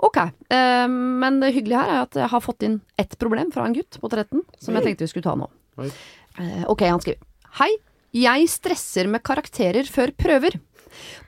Ok, 0.09 0.17
uh, 0.25 0.87
men 0.89 1.41
det 1.43 1.53
hyggelige 1.53 1.83
her 1.83 1.93
er 1.93 2.07
at 2.07 2.17
jeg 2.17 2.31
har 2.33 2.45
fått 2.45 2.65
inn 2.65 2.79
ett 2.97 3.19
problem 3.21 3.53
fra 3.53 3.67
en 3.69 3.77
gutt 3.77 4.01
på 4.01 4.09
13, 4.09 4.41
som 4.57 4.79
jeg 4.79 4.87
tenkte 4.87 5.05
vi 5.05 5.13
skulle 5.13 5.29
ta 5.29 5.37
nå. 5.37 5.51
Eh, 5.79 6.65
ok, 6.71 6.87
han 6.89 7.03
skriver. 7.03 7.21
Hei, 7.59 7.71
jeg 8.15 8.49
stresser 8.51 9.09
med 9.11 9.25
karakterer 9.27 9.89
før 9.91 10.15
prøver. 10.17 10.59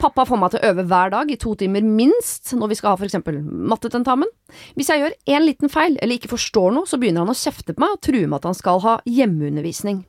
Pappa 0.00 0.25
får 0.27 0.38
meg 0.41 0.53
til 0.53 0.61
å 0.61 0.71
øve 0.73 0.85
hver 0.88 1.12
dag 1.12 1.31
i 1.31 1.38
to 1.41 1.53
timer 1.59 1.85
minst 1.85 2.49
når 2.56 2.73
vi 2.73 2.79
skal 2.79 2.94
ha 2.94 3.00
for 3.00 3.06
eksempel 3.06 3.41
mattetentamen. 3.44 4.31
Hvis 4.79 4.91
jeg 4.91 5.03
gjør 5.03 5.17
én 5.37 5.47
liten 5.47 5.73
feil 5.73 5.99
eller 6.00 6.17
ikke 6.17 6.32
forstår 6.32 6.73
noe, 6.75 6.88
så 6.88 6.99
begynner 7.00 7.27
han 7.27 7.35
å 7.35 7.38
kjefte 7.38 7.77
på 7.77 7.85
meg 7.85 7.97
og 7.97 8.03
true 8.06 8.27
med 8.27 8.41
at 8.41 8.49
han 8.50 8.59
skal 8.59 8.82
ha 8.87 8.97
hjemmeundervisning. 9.09 10.05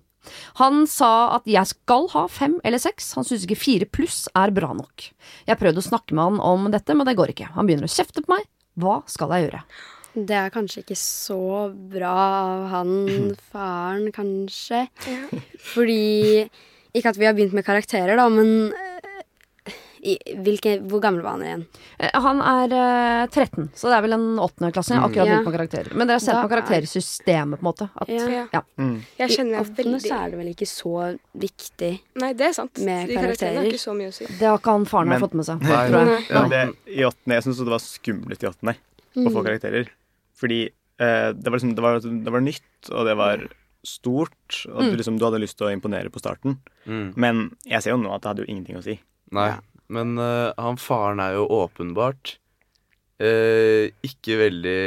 Han 0.61 0.83
sa 0.89 1.37
at 1.37 1.47
jeg 1.49 1.65
skal 1.71 2.07
ha 2.13 2.27
fem 2.29 2.59
eller 2.67 2.81
seks, 2.81 3.13
han 3.17 3.25
synes 3.25 3.47
ikke 3.47 3.57
fire 3.57 3.87
pluss 3.89 4.27
er 4.37 4.53
bra 4.53 4.69
nok. 4.77 5.07
Jeg 5.49 5.59
prøvde 5.59 5.81
å 5.81 5.87
snakke 5.89 6.17
med 6.17 6.27
han 6.27 6.43
om 6.45 6.69
dette, 6.73 6.95
men 6.95 7.09
det 7.09 7.17
går 7.17 7.33
ikke. 7.33 7.49
Han 7.57 7.69
begynner 7.69 7.89
å 7.89 7.95
kjefte 7.95 8.23
på 8.23 8.35
meg. 8.35 8.45
Hva 8.79 9.01
skal 9.09 9.33
jeg 9.35 9.47
gjøre? 9.47 9.65
Det 10.13 10.35
er 10.35 10.49
kanskje 10.51 10.81
ikke 10.83 10.97
så 10.99 11.39
bra 11.91 12.11
av 12.11 12.63
han 12.73 13.35
faren, 13.51 14.09
kanskje. 14.11 14.87
Fordi 15.73 16.49
Ikke 16.93 17.13
at 17.13 17.17
vi 17.21 17.25
har 17.29 17.33
begynt 17.37 17.53
med 17.55 17.63
karakterer, 17.63 18.17
da, 18.19 18.25
men 18.27 18.73
eh, 18.75 18.87
i, 20.01 20.15
hvilke, 20.41 20.79
Hvor 20.89 20.99
gammel 20.99 21.21
var 21.23 21.37
han 21.37 21.43
igjen? 21.45 21.61
Eh, 22.01 22.09
Han 22.25 22.41
er 22.41 22.73
eh, 22.75 23.27
13, 23.29 23.69
så 23.77 23.87
det 23.87 23.95
er 23.99 24.03
vel 24.07 24.15
en 24.17 24.25
åttende 24.41 24.71
klasse. 24.75 24.91
Jeg 24.95 24.99
har 24.99 25.07
akkurat 25.07 25.29
Ja. 25.29 25.35
begynt 25.37 25.47
med 25.47 25.55
karakterer. 25.55 25.93
Men 25.95 26.07
dere 26.09 26.17
har 26.19 26.25
sett 26.25 26.35
Da 26.35 26.41
på 26.43 26.51
karaktersystemet, 26.55 27.61
på 27.61 27.63
en 27.63 27.69
måte. 27.69 27.87
At, 27.95 28.09
Ja. 28.11 28.27
Ja. 28.27 28.43
Ja. 28.51 28.61
Mm. 28.81 28.97
Jeg 29.21 29.29
kjenner 29.37 29.51
meg 29.51 29.61
åttende 29.61 29.77
veldig 29.93 30.01
så 30.09 30.17
er 30.19 30.29
det 30.33 30.41
vel 30.41 30.51
ikke 30.51 30.67
så 30.73 30.95
viktig. 31.45 31.91
Nei, 32.25 32.33
det 32.33 32.47
er 32.49 32.53
sant. 32.59 32.83
Med 32.83 33.07
De 33.07 33.15
karakterene 33.15 33.21
har 33.21 33.37
karakterer. 33.37 33.71
ikke 33.71 33.85
så 33.85 33.95
mye 33.95 34.09
å 34.11 34.13
si. 34.19 34.25
Det 34.25 34.47
har 34.51 34.57
ikke 34.59 34.71
han 34.75 34.85
faren 34.85 35.07
har 35.15 35.19
fått 35.23 35.33
med 35.39 35.45
seg. 35.45 35.61
Nei. 35.61 35.89
nei. 35.95 36.25
Ja, 36.27 36.41
Nei. 36.41 36.49
det, 36.49 36.63
I 36.97 37.01
åttende, 37.07 37.33
Jeg 37.39 37.43
syns 37.47 37.57
det 37.63 37.71
var 37.77 37.79
skummelt 37.87 38.43
i 38.43 38.47
åttende 38.51 38.75
å 39.21 39.31
få 39.31 39.43
karakterer. 39.47 39.87
Fordi 40.41 40.59
eh, 40.67 41.29
det, 41.37 41.45
var 41.47 41.57
liksom, 41.59 41.75
det, 41.77 41.83
var, 41.85 41.99
det 42.01 42.33
var 42.33 42.41
nytt, 42.45 42.89
og 42.91 43.05
det 43.07 43.15
var 43.19 43.47
stort. 43.85 44.61
Og 44.69 44.83
du, 44.89 44.95
liksom, 44.99 45.17
du 45.21 45.25
hadde 45.27 45.39
lyst 45.41 45.57
til 45.59 45.69
å 45.69 45.73
imponere 45.73 46.09
på 46.13 46.21
starten. 46.21 46.59
Mm. 46.89 47.07
Men 47.21 47.43
jeg 47.69 47.81
ser 47.85 47.93
jo 47.95 48.01
nå 48.01 48.11
at 48.15 48.23
det 48.25 48.31
hadde 48.33 48.45
jo 48.45 48.51
ingenting 48.51 48.77
å 48.81 48.85
si. 48.85 48.97
Nei, 49.33 49.47
Ja. 49.53 49.59
men 49.93 50.17
uh, 50.19 50.51
han 50.59 50.77
faren 50.81 51.21
er 51.23 51.37
jo 51.37 51.45
åpenbart 51.61 52.35
uh, 53.21 53.85
ikke 54.05 54.37
veldig 54.41 54.79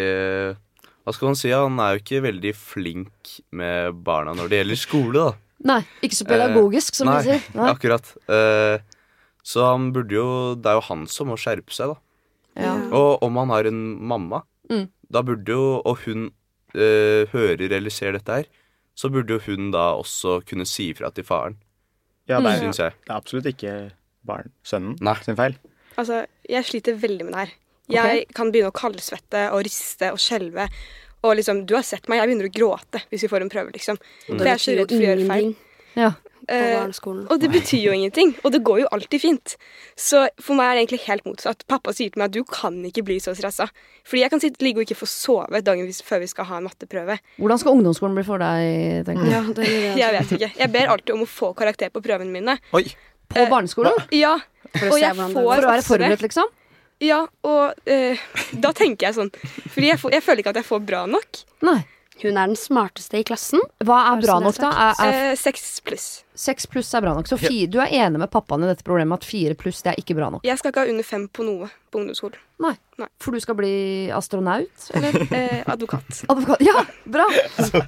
Hva 1.04 1.12
skal 1.14 1.30
man 1.30 1.38
si? 1.38 1.50
Han 1.52 1.78
er 1.80 1.94
jo 1.96 2.02
ikke 2.02 2.22
veldig 2.24 2.52
flink 2.56 3.34
med 3.56 3.98
barna 4.06 4.32
når 4.36 4.48
det 4.52 4.60
gjelder 4.62 4.80
skole, 4.80 5.12
da. 5.26 5.32
Nei, 5.64 5.78
ikke 6.04 6.16
så 6.18 6.26
pedagogisk, 6.28 6.96
som 6.98 7.08
Nei, 7.08 7.18
de 7.22 7.28
sier. 7.30 7.44
Nei. 7.56 7.68
akkurat. 7.72 8.08
Eh, 8.28 8.82
så 9.44 9.62
han 9.70 9.86
burde 9.94 10.12
jo 10.16 10.24
Det 10.60 10.68
er 10.68 10.76
jo 10.76 10.82
han 10.90 11.06
som 11.08 11.30
må 11.30 11.38
skjerpe 11.40 11.72
seg, 11.72 11.92
da. 11.94 12.00
Ja. 12.66 12.72
Og 12.96 13.22
om 13.24 13.38
han 13.40 13.52
har 13.54 13.70
en 13.70 13.80
mamma, 14.00 14.42
Mm. 14.64 14.86
Da 15.12 15.22
burde 15.22 15.52
jo 15.52 15.82
Og 15.84 15.98
hun 16.06 16.30
øh, 16.74 17.26
hører 17.32 17.70
eller 17.70 17.90
ser 17.90 18.12
dette 18.16 18.32
her, 18.40 18.44
så 18.94 19.10
burde 19.10 19.34
jo 19.34 19.40
hun 19.46 19.70
da 19.74 19.92
også 19.98 20.40
kunne 20.48 20.66
si 20.66 20.90
ifra 20.92 21.10
til 21.14 21.24
faren, 21.24 21.56
Ja, 22.28 22.40
det 22.40 22.54
er, 22.54 22.60
syns 22.62 22.78
jeg. 22.80 22.92
det 23.04 23.10
er 23.10 23.16
absolutt 23.16 23.46
ikke 23.50 23.72
barn, 24.24 24.50
sønnen 24.64 24.96
Nei. 25.04 25.14
sin 25.22 25.36
feil. 25.36 25.58
Altså, 26.00 26.24
jeg 26.48 26.64
sliter 26.64 26.96
veldig 26.96 27.24
med 27.26 27.34
det 27.34 27.40
her. 27.42 27.52
Jeg 27.92 28.26
kan 28.34 28.50
begynne 28.50 28.70
å 28.72 28.74
kaldsvette 28.74 29.50
og 29.52 29.60
riste 29.66 30.08
og 30.14 30.18
skjelve. 30.18 30.64
Og 31.24 31.36
liksom, 31.36 31.66
du 31.68 31.74
har 31.76 31.84
sett 31.84 32.08
meg, 32.08 32.18
jeg 32.22 32.30
begynner 32.30 32.48
å 32.48 32.54
gråte 32.54 33.02
hvis 33.10 33.26
vi 33.26 33.28
får 33.28 33.44
en 33.44 33.52
prøve, 33.52 33.72
liksom. 33.76 33.98
Mm. 34.28 34.38
For 34.38 34.44
jeg 34.48 34.54
er 34.54 34.62
så 34.64 34.76
redd 34.78 34.94
for 34.94 35.04
å 35.04 35.08
gjøre 35.10 35.28
feil. 35.28 35.52
Ja. 36.00 36.10
På 36.46 36.55
Eh, 36.55 36.75
barneskolen. 36.81 37.26
og 37.31 37.41
det 37.41 37.50
betyr 37.52 37.82
jo 37.87 37.93
ingenting, 37.93 38.35
og 38.44 38.52
det 38.52 38.62
går 38.64 38.81
jo 38.82 38.88
alltid 38.93 39.20
fint. 39.20 39.56
Så 39.96 40.29
for 40.41 40.55
meg 40.58 40.67
er 40.67 40.75
det 40.75 40.82
egentlig 40.88 41.00
helt 41.08 41.25
motsatt. 41.25 41.64
Pappa 41.69 41.93
sier 41.93 42.11
til 42.11 42.20
meg 42.20 42.26
at 42.31 42.32
du 42.37 42.44
kan 42.44 42.75
ikke 42.85 43.05
bli 43.05 43.17
så 43.20 43.35
stressa. 43.35 43.69
Fordi 44.05 44.20
jeg 44.23 44.31
kan 44.31 44.41
sitte, 44.41 44.62
ligge 44.64 44.79
og 44.82 44.87
ikke 44.88 44.99
få 45.00 45.06
sove 45.08 45.62
dagen 45.64 45.88
før 46.05 46.20
vi 46.20 46.26
skal 46.26 46.44
ha 46.44 46.56
en 46.58 46.64
matteprøve. 46.69 47.18
Hvordan 47.38 47.59
skal 47.59 47.73
ungdomsskolen 47.78 48.14
bli 48.14 48.25
for 48.25 48.38
deg, 48.38 49.04
tenker 49.07 49.25
du? 49.25 49.30
Ja, 49.30 49.42
det 49.57 49.68
jeg 49.68 49.97
Jeg 49.99 50.12
vet 50.18 50.33
ikke. 50.38 50.50
Jeg 50.59 50.73
ber 50.73 50.87
alltid 50.95 51.14
om 51.14 51.23
å 51.23 51.30
få 51.30 51.54
karakter 51.54 51.88
på 51.90 52.02
prøvene 52.02 52.30
mine. 52.30 52.59
Oi! 52.73 52.85
På 53.28 53.40
Eh, 53.40 53.49
barneskolen? 53.49 53.92
Ja, 54.12 54.37
For 54.76 54.90
å 54.90 54.92
og 54.92 55.00
jeg 55.00 55.14
får. 55.16 55.33
For 55.33 55.64
å 55.64 55.71
være 55.71 55.83
forberedt, 55.83 56.21
liksom? 56.23 56.45
Ja, 57.00 57.26
og 57.42 57.75
eh, 57.90 58.16
da 58.52 58.71
tenker 58.73 59.09
jeg 59.09 59.14
sånn 59.16 59.30
Fordi 59.35 59.88
jeg, 59.88 59.99
får, 59.99 60.12
jeg 60.14 60.23
føler 60.23 60.38
ikke 60.45 60.50
at 60.54 60.57
jeg 60.61 60.64
får 60.68 60.80
bra 60.87 61.07
nok. 61.07 61.40
Nei. 61.66 61.80
Hun 62.23 62.37
er 62.38 62.47
den 62.47 62.54
smarteste 62.57 63.18
i 63.18 63.25
klassen. 63.26 63.59
Hva 63.83 64.12
er 64.12 64.21
bra 64.23 64.37
sånn 64.37 64.45
nok, 64.47 64.57
da? 64.62 64.71
er 64.71 64.95
Er, 65.02 65.09
er 65.09 65.30
Eh, 65.33 65.37
Seks 65.37 65.80
pluss. 65.80 66.24
Seks 66.35 66.67
pluss 66.67 66.88
er 66.99 67.03
bra 67.05 67.12
nok. 67.14 67.29
Så 67.31 67.37
fi, 67.38 67.67
du 67.71 67.76
er 67.79 67.93
enig 67.95 68.19
med 68.19 68.31
pappaen 68.33 68.64
i 68.67 68.67
dette 68.67 68.83
problemet 68.83 69.23
at 69.23 69.26
fire 69.29 69.55
pluss 69.55 69.85
det 69.87 69.93
er 69.93 70.00
ikke 70.03 70.17
bra 70.19 70.33
nok? 70.35 70.43
Jeg 70.47 70.59
skal 70.59 70.73
ikke 70.73 70.83
ha 70.83 70.91
under 70.91 71.07
fem 71.07 71.29
på 71.31 71.45
noe 71.47 71.69
på 71.95 72.00
ungdomsskolen. 72.00 72.41
Nei. 72.64 72.73
Nei. 72.99 73.07
For 73.23 73.35
du 73.35 73.43
skal 73.43 73.57
bli 73.59 73.71
astronaut? 74.14 74.87
Eller 74.99 75.14
Eh, 75.35 75.62
advokat. 75.71 76.25
advokat? 76.31 76.61
Ja, 76.67 76.83
bra! 77.11 77.25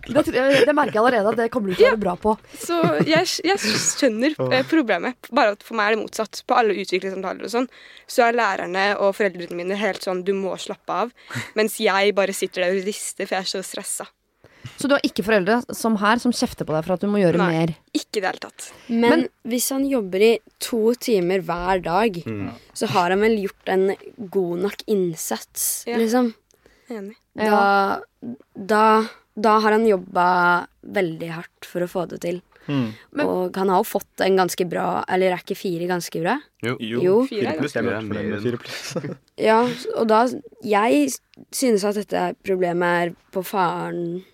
Det, 0.06 0.22
det 0.30 0.74
merker 0.74 0.94
jeg 0.94 1.02
allerede 1.02 1.32
at 1.32 1.38
det 1.40 1.48
kommer 1.54 1.70
du 1.70 1.76
til 1.78 1.88
å 1.88 1.92
være 1.96 2.02
bra 2.04 2.14
på. 2.22 2.36
Så 2.58 2.78
jeg, 3.06 3.26
jeg 3.46 3.58
skjønner 3.62 4.34
eh, 4.50 4.62
problemet. 4.70 5.18
Bare 5.34 5.54
at 5.56 5.66
for 5.66 5.78
meg 5.78 5.90
er 5.90 5.96
det 5.96 6.02
motsatt. 6.04 6.42
På 6.46 6.58
alle 6.60 6.74
utviklingssamtaler 6.82 7.46
og 7.46 7.52
sånn, 7.52 7.68
så 8.10 8.28
er 8.28 8.38
lærerne 8.38 8.86
og 9.02 9.14
foreldrene 9.18 9.58
mine 9.58 9.78
helt 9.78 10.06
sånn 10.06 10.22
du 10.26 10.32
må 10.38 10.54
slappe 10.62 11.00
av. 11.06 11.10
Mens 11.58 11.78
jeg 11.82 12.14
bare 12.18 12.34
sitter 12.36 12.66
der 12.68 12.78
og 12.78 12.86
rister, 12.86 13.26
for 13.26 13.38
jeg 13.40 13.46
er 13.46 13.52
så 13.56 13.62
stressa. 13.66 14.06
Så 14.78 14.88
du 14.88 14.94
har 14.96 15.04
ikke 15.06 15.24
foreldre 15.26 15.60
som 15.74 15.96
her 16.00 16.18
som 16.22 16.32
kjefter 16.32 16.66
på 16.68 16.74
deg 16.76 16.84
for 16.86 16.94
at 16.96 17.00
du 17.00 17.06
må 17.12 17.20
gjøre 17.22 17.38
Nei. 17.40 17.50
mer? 17.52 17.74
Ikke 17.94 18.18
i 18.18 18.22
det 18.24 18.30
hele 18.30 18.42
tatt. 18.46 18.70
Men, 18.88 19.10
Men- 19.10 19.28
hvis 19.52 19.68
han 19.70 19.86
jobber 19.88 20.22
i 20.22 20.32
to 20.58 20.94
timer 20.94 21.40
hver 21.46 21.82
dag, 21.82 22.18
så 22.74 22.86
har 22.94 23.10
han 23.10 23.20
vel 23.20 23.38
gjort 23.44 23.68
en 23.76 23.94
god 24.30 24.58
nok 24.66 24.82
innsats, 24.86 25.84
Ja. 25.86 25.96
liksom. 25.96 26.34
Enig. 26.90 27.16
Da, 27.36 28.00
da, 28.54 29.08
da 29.36 29.58
har 29.60 29.72
han 29.72 29.86
jobba 29.86 30.66
veldig 30.86 31.30
hardt 31.34 31.64
for 31.66 31.80
å 31.82 31.88
få 31.90 32.08
det 32.08 32.20
til. 32.22 32.42
Mm. 32.68 32.92
Men- 33.12 33.26
og 33.26 33.54
han 33.56 33.68
har 33.68 33.78
jo 33.78 33.84
fått 33.98 34.20
en 34.26 34.34
ganske 34.36 34.64
bra 34.68 35.04
Eller 35.08 35.30
er 35.30 35.38
ikke 35.38 35.54
fire 35.56 35.86
ganske 35.86 36.18
bra? 36.20 36.40
Jo. 36.64 36.76
Jo, 36.80 37.00
Jo. 37.00 37.26
fire 37.26 37.52
pluss. 37.60 37.76
Er 37.76 37.82
mer 37.82 38.00
enn- 38.00 38.42
fire 38.42 38.58
pluss. 38.58 38.96
Ja, 39.38 39.60
og 39.96 40.08
da 40.08 40.26
Jeg 40.64 41.12
synes 41.52 41.84
at 41.84 41.94
dette 41.94 42.34
problemet 42.42 42.82
er 43.06 43.14
på 43.30 43.44
faren 43.46 44.24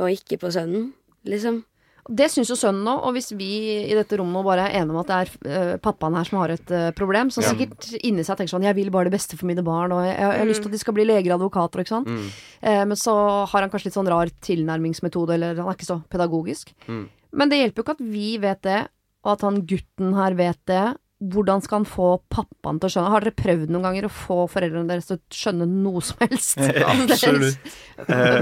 og 0.00 0.14
ikke 0.14 0.40
på 0.40 0.52
sønnen, 0.54 0.90
liksom. 1.28 1.64
Det 2.10 2.26
syns 2.32 2.48
jo 2.50 2.56
sønnen 2.58 2.88
òg, 2.88 3.04
og 3.06 3.12
hvis 3.14 3.28
vi 3.38 3.50
i 3.84 3.94
dette 3.94 4.16
rommet 4.18 4.34
nå 4.34 4.42
bare 4.42 4.64
er 4.66 4.80
enige 4.80 4.94
om 4.94 5.00
at 5.02 5.10
det 5.10 5.18
er 5.18 5.50
eh, 5.52 5.72
pappaen 5.84 6.16
her 6.16 6.26
som 6.26 6.38
har 6.40 6.54
et 6.54 6.72
eh, 6.74 6.88
problem, 6.96 7.28
så 7.30 7.44
Ja. 7.44 7.52
sikkert 7.52 7.86
inni 8.00 8.24
seg 8.26 8.38
tenker 8.38 8.54
sånn 8.56 8.66
Jeg 8.66 8.74
vil 8.74 8.90
bare 8.90 9.06
det 9.10 9.14
beste 9.14 9.36
for 9.38 9.46
mine 9.46 9.62
barn, 9.62 9.92
og 9.92 10.00
jeg, 10.02 10.16
jeg, 10.16 10.38
har 10.40 10.48
lyst 10.48 10.64
til 10.64 10.72
at 10.72 10.74
de 10.74 10.80
skal 10.80 10.96
bli 10.96 11.04
leger 11.06 11.30
og 11.34 11.38
advokater, 11.38 11.84
ikke 11.84 11.92
sant. 11.92 12.08
Mm. 12.08 12.30
Eh, 12.62 12.84
men 12.88 12.96
så 12.98 13.14
har 13.46 13.60
han 13.60 13.70
kanskje 13.70 13.90
litt 13.90 13.98
sånn 13.98 14.10
rar 14.10 14.32
tilnærmingsmetode, 14.42 15.36
eller 15.36 15.60
han 15.60 15.68
er 15.68 15.78
ikke 15.78 15.90
så 15.92 16.00
pedagogisk. 16.10 16.72
Mm. 16.88 17.04
Men 17.36 17.52
det 17.52 17.60
hjelper 17.60 17.78
jo 17.78 17.86
ikke 17.86 17.98
at 17.98 18.08
vi 18.16 18.26
vet 18.42 18.62
det, 18.66 18.80
og 19.20 19.32
at 19.36 19.46
han 19.46 19.62
gutten 19.68 20.16
her 20.16 20.34
vet 20.40 20.60
det. 20.66 20.86
Hvordan 21.20 21.60
skal 21.60 21.82
han 21.82 21.88
få 21.88 22.06
pappaen 22.32 22.78
til 22.80 22.88
å 22.88 22.92
skjønne? 22.94 23.10
Har 23.12 23.24
dere 23.26 23.36
prøvd 23.36 23.72
noen 23.74 23.84
ganger 23.84 24.06
å 24.08 24.12
få 24.14 24.38
foreldrene 24.48 24.88
deres 24.88 25.08
til 25.10 25.18
å 25.18 25.36
skjønne 25.36 25.66
noe 25.68 26.00
som 26.04 26.22
helst? 26.24 26.56
Absolutt. 26.94 27.74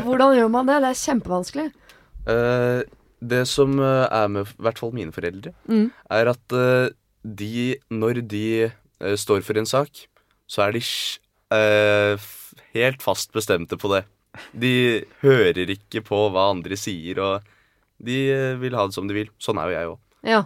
Hvordan 0.06 0.36
gjør 0.38 0.52
man 0.54 0.68
det? 0.70 0.76
Det 0.84 0.92
er 0.92 1.00
kjempevanskelig. 1.02 1.66
Uh, 2.28 2.82
det 3.18 3.40
som 3.50 3.72
eh, 3.82 4.04
er 4.14 4.28
med 4.30 4.46
i 4.46 4.62
hvert 4.62 4.78
fall 4.78 4.92
mine 4.94 5.10
foreldre, 5.10 5.50
Mm. 5.66 5.88
er 6.14 6.28
at 6.30 6.54
uh, 6.54 6.86
de, 7.26 7.74
når 7.90 8.20
de 8.30 8.44
uh, 8.70 9.14
står 9.18 9.42
for 9.42 9.58
en 9.58 9.66
sak, 9.66 10.04
så 10.46 10.62
er 10.68 10.76
de 10.78 10.82
eh, 11.58 12.28
helt 12.76 13.02
fast 13.02 13.34
bestemte 13.34 13.76
på 13.80 13.90
det. 13.90 14.04
De 14.54 14.70
hører 15.24 15.68
ikke 15.74 16.04
på 16.06 16.20
hva 16.30 16.46
andre 16.54 16.78
sier, 16.78 17.18
og 17.20 17.42
de 17.98 18.20
eh, 18.30 18.54
vil 18.62 18.76
ha 18.78 18.86
det 18.86 18.94
som 18.94 19.08
de 19.10 19.16
vil. 19.18 19.32
Sånn 19.42 19.58
er 19.58 19.66
jo 19.72 19.74
jeg 19.74 19.90
òg. 19.90 19.98
Ja. 20.30 20.40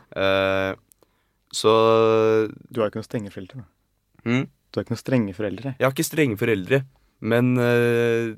Så 1.52 2.48
Du 2.72 2.80
har 2.80 2.88
ikke 2.90 3.00
noen 3.02 3.08
strenge 3.08 3.30
foreldre. 3.34 3.62
da. 3.62 4.30
mm, 4.30 4.46
Du 4.72 4.78
har 4.80 4.84
ikke 4.86 4.94
noen 4.94 5.02
strenge 5.04 5.34
foreldre. 5.36 5.74
Jeg 5.78 5.84
har 5.86 5.92
ikke 5.92 6.08
strenge 6.08 6.38
foreldre, 6.40 6.82
men 7.20 7.50
eh, 7.60 8.34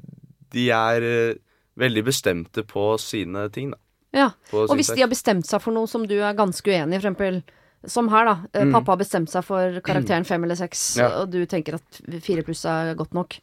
de 0.55 0.65
er 0.71 1.03
eh, 1.09 1.35
veldig 1.79 2.05
bestemte 2.07 2.65
på 2.67 2.99
sine 3.03 3.49
ting, 3.55 3.71
da. 3.71 3.79
ja. 4.15 4.29
På 4.51 4.65
Og 4.69 4.77
hvis 4.77 4.91
sak. 4.93 4.97
de 4.97 5.03
har 5.07 5.11
bestemt 5.13 5.47
seg 5.47 5.63
for 5.63 5.73
noe 5.75 5.87
som 5.91 6.07
du 6.07 6.17
er 6.21 6.35
ganske 6.39 6.67
uenig 6.71 6.97
i, 6.99 7.01
for 7.01 7.07
eksempel 7.09 7.43
som 7.87 8.09
her, 8.09 8.25
da. 8.25 8.35
Mm. 8.65 8.73
Pappa 8.73 8.93
har 8.95 9.01
bestemt 9.03 9.29
seg 9.31 9.45
for 9.45 9.81
karakteren 9.85 10.25
fem 10.31 10.43
eller 10.47 10.57
seks, 10.59 10.97
Ja. 10.99 11.11
og 11.23 11.31
du 11.31 11.45
tenker 11.47 11.75
at 11.79 12.01
fire 12.25 12.43
pluss 12.47 12.65
er 12.65 12.95
godt 12.99 13.13
nok. 13.15 13.39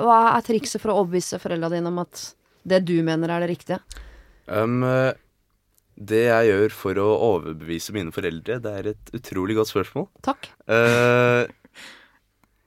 Hva 0.00 0.20
er 0.36 0.42
trikset 0.46 0.80
for 0.80 0.90
å 0.92 1.00
overbevise 1.02 1.38
foreldra 1.42 1.68
dine 1.70 1.90
om 1.92 1.98
at 2.02 2.34
det 2.66 2.82
du 2.88 2.96
mener 3.06 3.30
er 3.30 3.40
det 3.44 3.50
riktige? 3.52 3.78
Um, 4.50 4.82
det 6.00 6.22
jeg 6.26 6.46
gjør 6.48 6.72
for 6.72 6.98
å 7.02 7.08
overbevise 7.34 7.92
mine 7.92 8.12
foreldre, 8.14 8.56
det 8.64 8.70
er 8.80 8.86
et 8.94 9.10
utrolig 9.18 9.56
godt 9.58 9.68
spørsmål. 9.72 10.06
Takk. 10.24 10.48
Uh, 10.64 11.44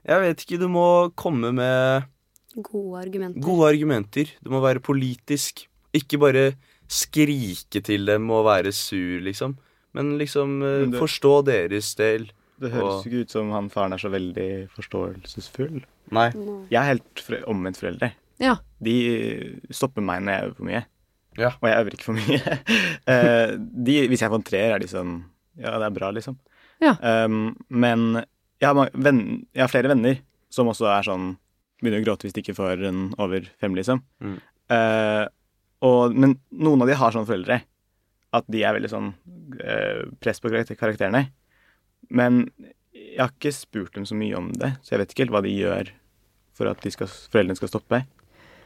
jeg 0.05 0.19
vet 0.25 0.43
ikke, 0.45 0.59
du 0.61 0.67
må 0.71 0.85
komme 1.17 1.49
med 1.55 2.09
Gode 2.53 2.99
argumenter. 3.01 3.41
gode 3.41 3.69
argumenter. 3.71 4.33
Du 4.45 4.51
må 4.53 4.59
være 4.61 4.83
politisk. 4.85 5.63
Ikke 5.97 6.19
bare 6.21 6.45
skrike 6.91 7.81
til 7.81 8.05
dem 8.05 8.29
og 8.29 8.45
være 8.45 8.71
sur, 8.75 9.19
liksom. 9.25 9.55
Men 9.97 10.17
liksom 10.19 10.59
uh, 10.61 10.79
Men 10.85 10.91
det- 10.93 11.01
forstå 11.01 11.33
deres 11.49 11.95
del. 11.97 12.29
Det 12.61 12.69
høres 12.71 13.01
Og- 13.01 13.05
ikke 13.07 13.21
ut 13.25 13.31
som 13.31 13.49
han 13.51 13.69
faren 13.73 13.93
er 13.93 13.97
så 13.97 14.09
veldig 14.13 14.69
forståelsesfull. 14.75 15.81
Nei. 16.13 16.29
Jeg 16.69 16.77
er 16.79 16.91
helt 16.93 17.19
fre 17.25 17.41
omvendt 17.49 17.77
foreldre. 17.81 18.11
Ja. 18.39 18.57
De 18.81 19.59
stopper 19.71 20.01
meg 20.05 20.21
når 20.21 20.31
jeg 20.33 20.43
gjør 20.43 20.55
for 20.57 20.65
mye. 20.69 20.85
Ja. 21.39 21.53
Og 21.59 21.69
jeg 21.69 21.81
øver 21.81 21.95
ikke 21.97 22.09
for 22.09 22.19
mye. 22.19 22.57
Eh, 23.13 23.53
de, 23.59 23.95
hvis 24.07 24.21
jeg 24.23 24.31
får 24.31 24.39
en 24.39 24.45
treer, 24.47 24.71
er 24.71 24.79
de 24.79 24.87
sånn 24.87 25.17
Ja, 25.59 25.73
det 25.75 25.89
er 25.89 25.95
bra, 25.95 26.11
liksom. 26.15 26.37
Ja. 26.79 26.93
Um, 27.25 27.51
men 27.67 28.21
jeg 28.61 28.67
har, 28.69 28.77
mange, 28.77 28.93
venn, 28.95 29.19
jeg 29.51 29.65
har 29.65 29.71
flere 29.71 29.91
venner 29.91 30.21
som 30.53 30.69
også 30.71 30.87
er 30.93 31.03
sånn 31.07 31.33
Begynner 31.83 31.99
å 31.99 32.05
gråte 32.05 32.27
hvis 32.27 32.35
de 32.37 32.43
ikke 32.45 32.55
får 32.55 32.85
en 32.87 33.01
over 33.19 33.49
fem, 33.59 33.75
liksom. 33.75 33.99
Mm. 34.23 34.37
Uh, 34.71 35.25
og, 35.83 36.15
men 36.15 36.37
noen 36.55 36.85
av 36.85 36.87
de 36.87 36.95
har 36.95 37.11
sånne 37.11 37.27
foreldre 37.27 37.59
at 38.33 38.47
de 38.49 38.63
er 38.63 38.77
veldig 38.77 38.91
sånn 38.93 39.09
uh, 39.59 40.05
press 40.23 40.39
på 40.39 40.49
karakterene. 40.79 41.25
Men 42.07 42.45
jeg 42.95 43.19
har 43.19 43.33
ikke 43.33 43.51
spurt 43.53 43.99
dem 43.99 44.07
så 44.07 44.15
mye 44.17 44.37
om 44.39 44.47
det, 44.55 44.71
så 44.81 44.95
jeg 44.95 45.03
vet 45.03 45.13
ikke 45.13 45.25
helt 45.25 45.35
hva 45.35 45.43
de 45.43 45.53
gjør 45.53 45.91
for 46.57 46.69
at 46.71 46.81
de 46.85 46.91
skal, 46.93 47.09
foreldrene 47.33 47.59
skal 47.59 47.71
stoppe 47.71 47.99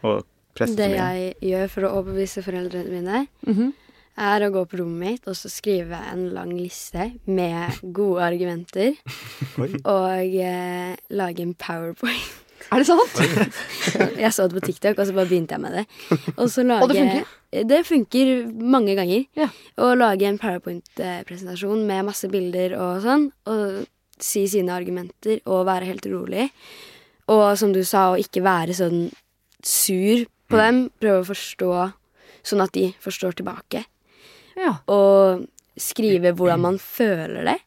og 0.05 0.27
presse 0.57 0.73
så 0.73 0.79
Det 0.81 0.89
jeg 0.95 1.35
gjør 1.51 1.69
for 1.73 1.87
å 1.87 1.91
overbevise 2.01 2.43
foreldrene 2.45 2.89
mine, 2.91 3.27
Mhm. 3.47 3.73
er 4.17 4.41
å 4.47 4.49
gå 4.51 4.63
på 4.65 4.79
rommet 4.81 4.97
mitt 5.11 5.27
og 5.29 5.35
så 5.37 5.49
skrive 5.53 5.97
en 6.11 6.29
lang 6.33 6.55
liste 6.57 7.11
med 7.27 7.77
gode 7.93 8.23
argumenter. 8.25 8.95
Og 9.85 10.41
eh, 10.41 10.95
lage 11.13 11.41
en 11.45 11.53
powerpoint. 11.53 12.43
Er 12.73 12.81
det 12.81 12.87
sant? 12.89 13.19
Jeg 14.23 14.31
så 14.33 14.47
det 14.49 14.57
på 14.57 14.65
TikTok, 14.65 14.97
og 14.97 15.05
så 15.07 15.13
bare 15.13 15.29
begynte 15.29 15.53
jeg 15.55 15.61
med 15.61 15.75
det. 15.77 15.83
Og, 16.35 16.49
så 16.51 16.65
lage, 16.65 16.83
Og 16.83 16.89
det 16.89 16.97
funker? 16.97 17.27
Det 17.69 17.77
funker 17.87 18.31
mange 18.59 18.95
ganger. 18.97 19.21
Ja. 19.37 19.47
Å 19.79 19.91
lage 19.95 20.25
en 20.27 20.39
powerpoint-presentasjon 20.41 21.85
med 21.87 22.07
masse 22.09 22.27
bilder 22.33 22.73
og 22.81 23.05
sånn, 23.05 23.27
og 23.47 23.85
si 24.19 24.47
sine 24.49 24.73
argumenter 24.73 25.39
og 25.45 25.65
være 25.69 25.85
helt 25.93 26.09
rolig. 26.11 26.49
Og 27.29 27.45
som 27.61 27.71
du 27.71 27.83
sa, 27.87 28.09
å 28.11 28.19
ikke 28.19 28.41
være 28.43 28.75
sånn 28.75 29.11
sur 29.63 30.25
på 30.49 30.57
dem. 30.59 30.81
Prøve 31.01 31.21
å 31.23 31.27
forstå 31.29 31.71
sånn 32.47 32.63
at 32.63 32.73
de 32.77 32.89
forstår 33.03 33.35
tilbake. 33.39 33.83
Ja. 34.57 34.77
Og 34.89 35.45
skrive 35.77 36.31
hvordan 36.33 36.63
man 36.63 36.79
føler 36.97 37.43
det. 37.51 37.57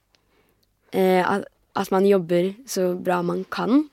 Eh, 0.96 1.22
at, 1.22 1.44
at 1.78 1.92
man 1.94 2.06
jobber 2.08 2.52
så 2.66 2.90
bra 2.98 3.20
man 3.22 3.44
kan, 3.52 3.84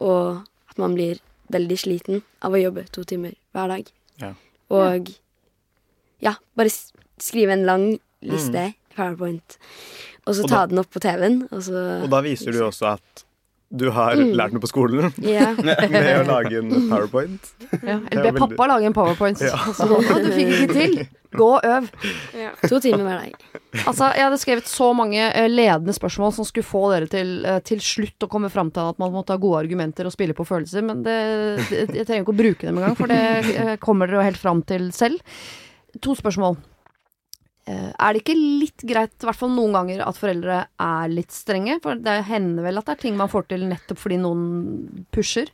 og 0.00 0.44
at 0.70 0.78
man 0.80 0.94
blir 0.96 1.20
veldig 1.52 1.76
sliten 1.78 2.22
av 2.42 2.56
å 2.56 2.60
jobbe 2.62 2.86
to 2.94 3.04
timer 3.06 3.34
hver 3.54 3.68
dag. 3.74 3.90
Ja. 4.22 4.32
Og 4.72 5.10
ja, 6.24 6.32
bare 6.56 6.72
skrive 7.20 7.52
en 7.54 7.66
lang 7.68 7.84
liste, 8.24 8.70
powerpoint, 8.96 9.58
og 10.26 10.34
så 10.34 10.46
Og 10.46 10.48
ta 10.48 10.62
da- 10.64 10.70
den 10.72 10.80
opp 10.80 10.90
på 10.90 11.02
TV-en, 11.04 11.42
og 11.52 11.68
Og 11.68 12.08
da 12.10 12.22
viser 12.24 12.52
du 12.56 12.62
også 12.64 12.94
at 12.96 13.25
du 13.68 13.88
har 13.90 14.14
Mm. 14.16 14.32
lært 14.38 14.52
noe 14.54 14.62
på 14.62 14.68
skolen 14.70 15.12
yeah. 15.22 15.52
med 15.90 16.20
å 16.20 16.24
lage 16.28 16.58
en 16.60 16.70
powerpoint. 16.88 17.48
ja. 17.82 17.98
Eller 17.98 18.26
er 18.28 18.32
be 18.32 18.38
veldig- 18.38 18.42
pappa 18.44 18.66
lage 18.70 18.86
en 18.86 18.94
powerpoint. 18.94 19.40
Ja. 19.42 19.56
Så, 19.76 19.88
du 19.90 20.28
fikk 20.32 20.52
ikke 20.54 20.76
til. 20.76 20.94
Gå 21.36 21.48
og 21.58 21.66
øv. 21.66 21.88
Ja. 22.38 22.52
To 22.70 22.78
timer 22.80 23.02
hver 23.04 23.18
dag. 23.26 23.34
Altså, 23.82 24.06
jeg 24.16 24.24
hadde 24.24 24.38
skrevet 24.40 24.70
så 24.70 24.92
mange 24.96 25.18
eh, 25.20 25.48
ledende 25.50 25.92
spørsmål 25.92 26.32
som 26.32 26.46
skulle 26.48 26.64
få 26.64 26.84
dere 26.94 27.10
til 27.12 27.34
eh, 27.44 27.58
til 27.66 27.82
slutt 27.84 28.24
å 28.24 28.30
komme 28.32 28.48
fram 28.54 28.70
til 28.72 28.86
at 28.94 29.02
man 29.02 29.12
måtte 29.12 29.34
ha 29.34 29.42
gode 29.42 29.58
argumenter 29.66 30.06
og 30.08 30.14
spille 30.14 30.32
på 30.38 30.46
følelser, 30.48 30.86
men 30.86 31.02
det, 31.04 31.18
det, 31.68 31.82
jeg 31.98 32.06
trenger 32.06 32.22
ikke 32.24 32.32
å 32.36 32.38
bruke 32.40 32.64
dem 32.70 32.78
engang, 32.80 32.96
for 32.96 33.10
det 33.10 33.20
eh, 33.58 33.74
kommer 33.82 34.06
dere 34.08 34.22
jo 34.22 34.26
helt 34.30 34.40
fram 34.40 34.62
til 34.64 34.88
selv. 34.96 35.20
To 36.00 36.14
spørsmål. 36.16 36.56
Eh, 37.66 37.92
Er 37.98 38.12
det 38.14 38.22
ikke 38.22 38.36
litt 38.38 38.84
greit, 38.86 39.14
i 39.18 39.26
hvert 39.26 39.36
fall 39.40 39.50
noen 39.50 39.72
ganger, 39.74 40.02
at 40.06 40.16
foreldre 40.18 40.58
er 40.78 41.08
litt 41.10 41.32
strenge? 41.34 41.80
For 41.82 41.98
det 41.98 42.24
hender 42.28 42.62
vel 42.62 42.78
at 42.78 42.86
det 42.86 42.94
er 42.96 43.02
ting 43.02 43.16
man 43.18 43.28
får 43.32 43.48
til 43.50 43.64
nettopp 43.66 43.98
fordi 43.98 44.18
noen 44.22 45.06
pusher? 45.10 45.50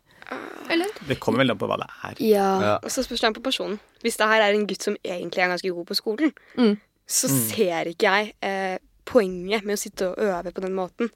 Eller? 0.70 0.88
Det 1.08 1.18
kommer 1.20 1.42
veldig 1.42 1.56
an 1.56 1.60
på 1.60 1.68
hva 1.68 1.76
det 1.80 1.88
er. 2.08 2.20
Ja. 2.24 2.50
Ja. 2.62 2.74
Og 2.84 2.90
så 2.92 3.02
spørs 3.04 3.20
det 3.20 3.28
an 3.30 3.34
på 3.36 3.42
personen. 3.44 3.78
Hvis 4.04 4.16
det 4.20 4.28
her 4.28 4.40
er 4.44 4.54
en 4.56 4.66
gutt 4.70 4.84
som 4.86 4.96
egentlig 5.04 5.42
er 5.44 5.50
ganske 5.52 5.72
god 5.74 5.86
på 5.88 5.96
skolen, 5.98 6.32
Mm. 6.56 6.76
så 7.08 7.28
ser 7.28 7.90
ikke 7.90 8.08
jeg 8.12 8.34
eh, 8.42 8.78
poenget 9.04 9.64
med 9.64 9.76
å 9.76 9.82
sitte 9.82 10.12
og 10.12 10.18
øve 10.22 10.52
på 10.54 10.60
den 10.62 10.74
måten. 10.76 11.10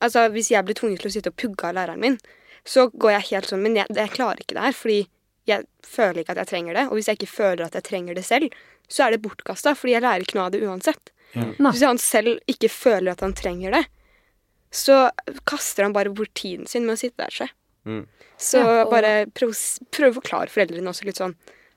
Altså, 0.00 0.28
Hvis 0.30 0.50
jeg 0.50 0.64
blir 0.64 0.74
tvunget 0.78 1.00
til 1.02 1.10
å 1.10 1.12
sitte 1.12 1.30
og 1.30 1.36
pugge 1.36 1.64
av 1.68 1.74
læreren 1.74 1.98
min, 2.00 2.18
så 2.64 2.88
går 2.90 3.10
jeg 3.18 3.28
helt 3.30 3.46
sånn 3.50 3.62
Men 3.62 3.74
jeg, 3.76 3.86
jeg 3.94 4.10
klarer 4.10 4.38
ikke 4.42 4.54
det 4.54 4.62
her, 4.62 4.72
fordi 4.72 5.08
jeg 5.48 5.66
føler 5.84 6.22
ikke 6.22 6.34
at 6.36 6.42
jeg 6.42 6.50
trenger 6.52 6.74
det. 6.78 6.86
Og 6.88 6.96
hvis 6.98 7.06
jeg 7.10 7.18
ikke 7.18 7.30
føler 7.32 7.64
at 7.66 7.74
jeg 7.78 7.84
trenger 7.88 8.14
det 8.18 8.24
selv, 8.28 8.50
så 8.88 9.04
er 9.06 9.10
det 9.16 9.22
bortkasta, 9.22 9.74
fordi 9.76 9.92
jeg 9.96 10.02
lærer 10.04 10.24
ikke 10.24 10.38
noe 10.38 10.46
av 10.48 10.52
det 10.54 10.62
uansett. 10.64 11.10
Ja. 11.34 11.44
Hvis 11.60 11.82
han 11.84 11.98
selv 12.00 12.38
ikke 12.48 12.70
føler 12.72 13.12
at 13.12 13.20
han 13.20 13.34
trenger 13.36 13.70
det, 13.76 13.84
så 14.72 15.10
kaster 15.48 15.84
han 15.86 15.92
bare 15.96 16.10
bort 16.12 16.32
tiden 16.36 16.66
sin 16.68 16.84
med 16.86 16.96
å 16.96 17.00
sitte 17.00 17.16
der. 17.24 17.30
seg. 17.32 17.48
Mm. 17.86 18.06
så 18.38 18.58
Ja, 18.60 18.84
og- 18.84 18.90
bare 18.90 19.26
prøv, 19.32 19.54
prøv 19.90 20.10
å 20.12 20.20
forklare 20.20 20.48
foreldrene 20.52 20.88
også 20.90 21.04
litt 21.06 21.16
sånn 21.16 21.34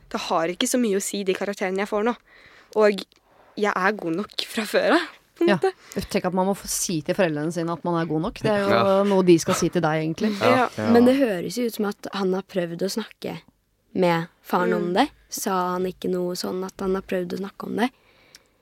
Det 0.09 0.19
har 0.19 0.47
ikke 0.51 0.67
så 0.67 0.77
mye 0.77 0.97
å 0.97 1.01
si, 1.01 1.23
de 1.23 1.33
karakterene 1.33 1.77
jeg 1.79 1.87
får 1.87 2.03
nå. 2.03 2.15
Og 2.75 2.99
jeg 3.55 3.71
er 3.75 3.91
god 3.93 4.15
nok 4.17 4.41
fra 4.45 4.63
før 4.63 4.91
av. 4.97 5.07
Ja. 5.47 5.55
Tenk 6.11 6.25
at 6.25 6.33
man 6.33 6.47
må 6.47 6.53
få 6.55 6.67
si 6.67 7.01
til 7.01 7.15
foreldrene 7.15 7.51
sine 7.53 7.71
at 7.71 7.83
man 7.85 7.95
er 8.01 8.05
god 8.05 8.21
nok. 8.21 8.33
Det 8.43 8.51
er 8.51 8.59
jo 8.59 8.69
Ja. 8.69 9.03
noe 9.03 9.23
de 9.23 9.37
skal 9.39 9.55
si 9.55 9.69
til 9.69 9.81
deg, 9.81 10.03
egentlig. 10.03 10.37
Ja. 10.41 10.67
Ja. 10.77 10.91
Men 10.91 11.05
det 11.05 11.15
høres 11.15 11.55
jo 11.57 11.63
ut 11.65 11.73
som 11.73 11.85
at 11.85 12.07
han 12.13 12.33
har 12.33 12.43
prøvd 12.43 12.77
å 12.83 12.91
snakke 12.91 13.39
med 13.93 14.27
faren 14.41 14.73
om 14.73 14.93
det. 14.93 15.07
Sa 15.29 15.73
han 15.73 15.85
ikke 15.85 16.09
noe 16.11 16.35
sånn 16.35 16.63
at 16.65 16.79
han 16.79 16.95
har 16.95 17.01
prøvd 17.07 17.33
å 17.33 17.41
snakke 17.45 17.67
om 17.69 17.75
det? 17.77 17.89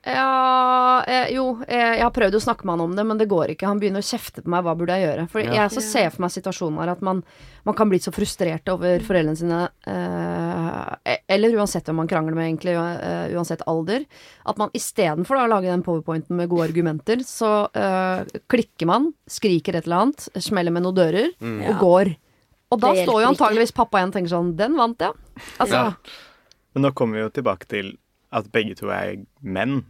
Ja, 0.05 1.03
eh, 1.03 1.27
jo, 1.35 1.59
eh, 1.67 1.97
jeg 1.97 2.03
har 2.05 2.11
prøvd 2.15 2.37
å 2.37 2.39
snakke 2.41 2.63
med 2.63 2.77
han 2.77 2.81
om 2.85 2.93
det, 2.95 3.03
men 3.03 3.17
det 3.19 3.27
går 3.27 3.51
ikke. 3.51 3.67
Han 3.67 3.81
begynner 3.81 3.99
å 3.99 4.07
kjefte 4.07 4.41
på 4.41 4.47
meg. 4.49 4.63
Hva 4.63 4.71
burde 4.79 4.95
jeg 4.95 5.03
gjøre? 5.09 5.25
For 5.29 5.41
Ja. 5.41 5.51
jeg 5.51 5.71
så 5.75 5.81
ser 5.83 6.09
for 6.09 6.21
meg 6.23 6.31
situasjonen 6.31 6.79
her 6.79 6.89
at 6.93 7.01
man, 7.01 7.21
man 7.65 7.75
kan 7.75 7.89
bli 7.89 7.99
så 7.99 8.13
frustrert 8.15 8.69
over 8.71 8.99
foreldrene 8.99 9.35
sine, 9.37 9.69
eh, 9.85 11.17
eller 11.27 11.49
uansett 11.59 11.89
om 11.89 11.97
man 11.97 12.07
krangler 12.07 12.33
med, 12.33 12.47
egentlig, 12.47 12.75
eh, 12.79 13.35
uansett 13.35 13.61
alder, 13.67 14.05
at 14.45 14.57
man 14.57 14.69
istedenfor 14.73 15.35
å 15.35 15.49
lage 15.49 15.67
den 15.67 15.83
powerpointen 15.83 16.31
med 16.31 16.49
gode 16.49 16.69
argumenter, 16.71 17.17
så 17.27 17.67
eh, 17.75 18.23
klikker 18.47 18.85
man, 18.87 19.13
skriker 19.27 19.75
et 19.75 19.85
eller 19.85 20.05
annet, 20.05 20.29
smeller 20.41 20.71
med 20.71 20.83
noen 20.83 20.95
dører, 20.95 21.29
Mm. 21.41 21.67
og 21.69 21.79
går. 21.79 22.15
Og 22.71 22.79
da 22.79 22.91
står 22.93 23.21
jo 23.23 23.29
antageligvis 23.31 23.71
pappa 23.73 23.97
igjen 23.99 24.11
og 24.11 24.13
tenker 24.13 24.29
sånn 24.33 24.55
Den 24.59 24.75
vant, 24.77 24.99
ja. 25.01 25.11
Altså, 25.59 25.73
Ja. 25.73 25.93
Men 26.75 26.83
nå 26.85 26.91
kommer 26.93 27.17
vi 27.17 27.23
jo 27.23 27.29
tilbake 27.29 27.65
til 27.67 27.97
at 28.31 28.51
begge 28.53 28.75
to 28.77 28.89
er 28.93 29.15
menn. 29.41 29.83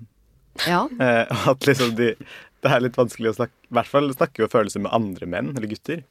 Ja. 0.68 0.86
Eh, 1.00 1.26
og 1.30 1.48
at 1.56 1.60
liksom 1.68 1.96
de 1.96 2.16
Det 2.62 2.72
er 2.72 2.82
litt 2.84 2.96
vanskelig 3.00 3.30
å 3.32 3.36
snakke 3.38 3.54
I 3.70 3.74
hvert 3.78 3.88
fall 3.88 4.10
snakke 4.14 4.42
jo 4.44 4.48
følelser 4.52 4.82
med 4.84 4.92
andre 4.96 5.26
menn, 5.28 5.54
eller 5.56 5.68
gutter. 5.72 6.04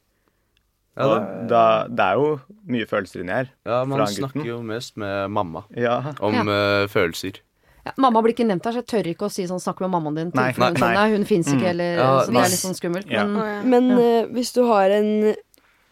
Ja, 0.97 1.05
og 1.05 1.19
det, 1.21 1.49
da, 1.51 1.63
det 1.87 2.05
er 2.05 2.15
jo 2.19 2.31
mye 2.67 2.85
følelser 2.89 3.21
inni 3.21 3.31
her. 3.31 3.51
ja 3.65 3.83
man 3.85 3.99
fra 4.01 4.05
gutten. 4.09 4.17
snakker 4.31 4.45
jo 4.49 4.61
mest 4.65 4.97
med 4.97 5.29
mamma 5.31 5.63
Ja. 5.77 6.13
om 6.19 6.33
Ja. 6.33 6.43
Uh, 6.43 6.87
følelser. 6.91 7.37
Ja, 7.85 7.93
mamma 7.97 8.21
blir 8.21 8.33
ikke 8.33 8.45
nevnt 8.45 8.65
her, 8.65 8.73
så 8.75 8.81
jeg 8.81 8.87
tør 8.91 9.07
ikke 9.13 9.25
å 9.29 9.31
si 9.31 9.45
sånn 9.47 9.61
'snakk 9.61 9.79
med 9.81 9.89
mammaen 9.93 10.15
din'. 10.17 10.31
Nei, 10.35 10.51
nei, 10.57 10.73
sånn, 10.73 10.93
nei. 10.93 11.09
hun 11.15 11.23
fins 11.25 11.47
ikke, 11.47 11.61
Mm. 11.63 11.69
eller 11.69 11.95
Ja, 11.95 12.19
Så 12.19 12.25
det 12.25 12.33
nei. 12.33 12.41
er 12.43 12.49
litt 12.49 12.65
sånn 12.65 12.75
skummelt. 12.79 13.09
Ja. 13.09 13.23
Men 13.25 13.37
ja. 13.45 13.61
Men 13.63 13.91
eh, 13.91 14.25
hvis 14.33 14.51
du 14.53 14.63
har 14.67 14.89
en 14.89 15.35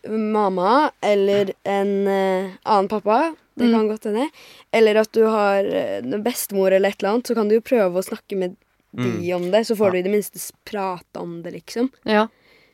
mamma 0.07 0.91
eller 1.01 1.51
en 1.65 2.07
eh, 2.07 2.49
annen 2.65 2.87
pappa, 2.89 3.35
det 3.57 3.65
Mm. 3.65 3.73
kan 3.73 3.87
godt 3.89 4.03
hende, 4.05 4.29
eller 4.71 4.95
at 5.01 5.11
du 5.11 5.23
har 5.25 5.63
eh, 5.65 6.01
bestemor 6.21 6.71
eller 6.71 6.89
et 6.89 6.99
eller 7.01 7.09
annet, 7.15 7.25
så 7.27 7.33
kan 7.35 7.47
du 7.49 7.55
jo 7.55 7.61
prøve 7.61 7.97
å 7.97 8.03
snakke 8.05 8.37
med 8.37 8.55
de 8.93 9.33
om 9.33 9.51
det, 9.51 9.65
så 9.67 9.75
får 9.75 9.87
Ja. 9.87 9.91
du 9.91 9.97
i 9.97 10.01
det 10.01 10.11
minste 10.11 10.39
prate 10.65 11.17
om 11.19 11.41
det, 11.43 11.51
liksom. 11.53 11.89
ja. 12.05 12.27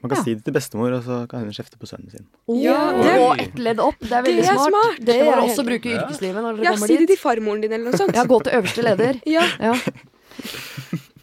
Man 0.03 0.09
kan 0.09 0.17
Ja. 0.19 0.23
si 0.23 0.33
det 0.35 0.43
til 0.43 0.53
bestemor, 0.53 0.91
og 0.97 1.03
så 1.03 1.27
kan 1.29 1.39
hun 1.39 1.51
kjefte 1.51 1.77
på 1.79 1.87
sønnen 1.87 2.11
sin. 2.11 2.25
Ja, 2.61 2.91
det- 2.91 3.15
gå 3.17 3.39
ett 3.39 3.55
ledd 3.59 3.79
opp. 3.79 3.95
Det 3.99 4.11
er 4.11 4.21
veldig 4.21 4.35
Det 4.43 4.49
er 4.49 4.53
smart. 4.53 4.69
smart. 4.69 4.97
Det 5.05 5.15
må 5.15 5.31
kan 5.31 5.39
er 5.39 5.47
også 5.47 5.63
bruke 5.65 5.85
i 5.85 5.93
yrkeslivet 5.95 6.41
når 6.43 6.55
dere 6.57 6.63
Ja, 6.65 6.71
kommer 6.71 6.87
si 6.87 6.97
det 6.97 7.07
dit. 7.07 7.07
til 7.07 7.17
farmoren 7.17 7.61
din 7.61 7.71
eller 7.71 7.85
noe 7.91 7.97
sånt. 7.97 8.13
Ja, 8.15 8.25
gå 8.25 8.43
til 8.43 8.51
øverste 8.53 8.83
leder. 8.83 9.21
Ja. 9.25 9.43
Ja. 9.61 9.73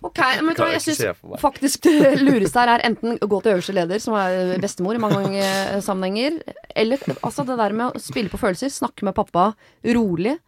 Ok, 0.03 0.19
men 0.43 0.57
jeg 0.57 0.73
jeg 0.79 0.83
syns 0.97 1.41
faktisk 1.43 1.83
det 1.85 2.23
lureste 2.23 2.57
her 2.63 2.71
er 2.79 2.85
enten 2.89 3.19
å 3.21 3.27
gå 3.29 3.41
til 3.45 3.53
øverste 3.53 3.75
leder, 3.77 4.01
som 4.01 4.15
er 4.17 4.55
bestemor 4.63 4.97
i 4.97 5.03
mange 5.03 5.43
eh, 5.43 5.81
sammenhenger, 5.85 6.39
eller 6.75 7.03
altså 7.21 7.45
det 7.45 7.59
der 7.61 7.75
med 7.77 7.93
å 7.93 8.01
spille 8.01 8.33
på 8.33 8.41
følelser, 8.41 8.73
snakke 8.73 9.05
med 9.05 9.15
pappa 9.19 9.51
rolig, 9.85 10.39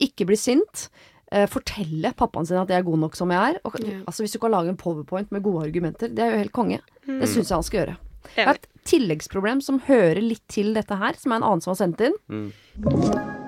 ikke 0.00 0.26
bli 0.28 0.36
sint. 0.40 0.88
eh, 1.32 1.44
fortelle 1.50 2.12
pappaen 2.16 2.46
sin 2.46 2.56
at 2.60 2.68
jeg 2.70 2.78
er 2.78 2.86
god 2.86 2.98
nok 3.04 3.16
som 3.18 3.30
jeg 3.34 3.52
er. 3.54 3.60
Og, 3.64 3.76
altså 4.06 4.22
Hvis 4.22 4.32
du 4.32 4.38
kan 4.38 4.50
lage 4.54 4.68
en 4.72 4.76
powerpoint 4.80 5.30
med 5.32 5.42
gode 5.42 5.66
argumenter, 5.68 6.08
det 6.08 6.22
er 6.24 6.30
jo 6.32 6.42
helt 6.44 6.52
konge. 6.56 6.80
Det 7.06 7.28
syns 7.28 7.50
jeg 7.50 7.56
han 7.56 7.66
skal 7.66 7.80
gjøre. 7.82 7.96
Jeg 8.36 8.46
har 8.46 8.54
et 8.58 8.68
tilleggsproblem 8.86 9.60
som 9.62 9.80
hører 9.86 10.22
litt 10.22 10.42
til 10.48 10.72
dette 10.74 10.94
her, 10.98 11.14
som 11.18 11.32
er 11.32 11.36
en 11.42 11.48
annen 11.50 11.60
som 11.64 11.74
har 11.74 11.80
sendt 11.82 12.00
inn. 12.08 12.16
Mm. 12.30 13.45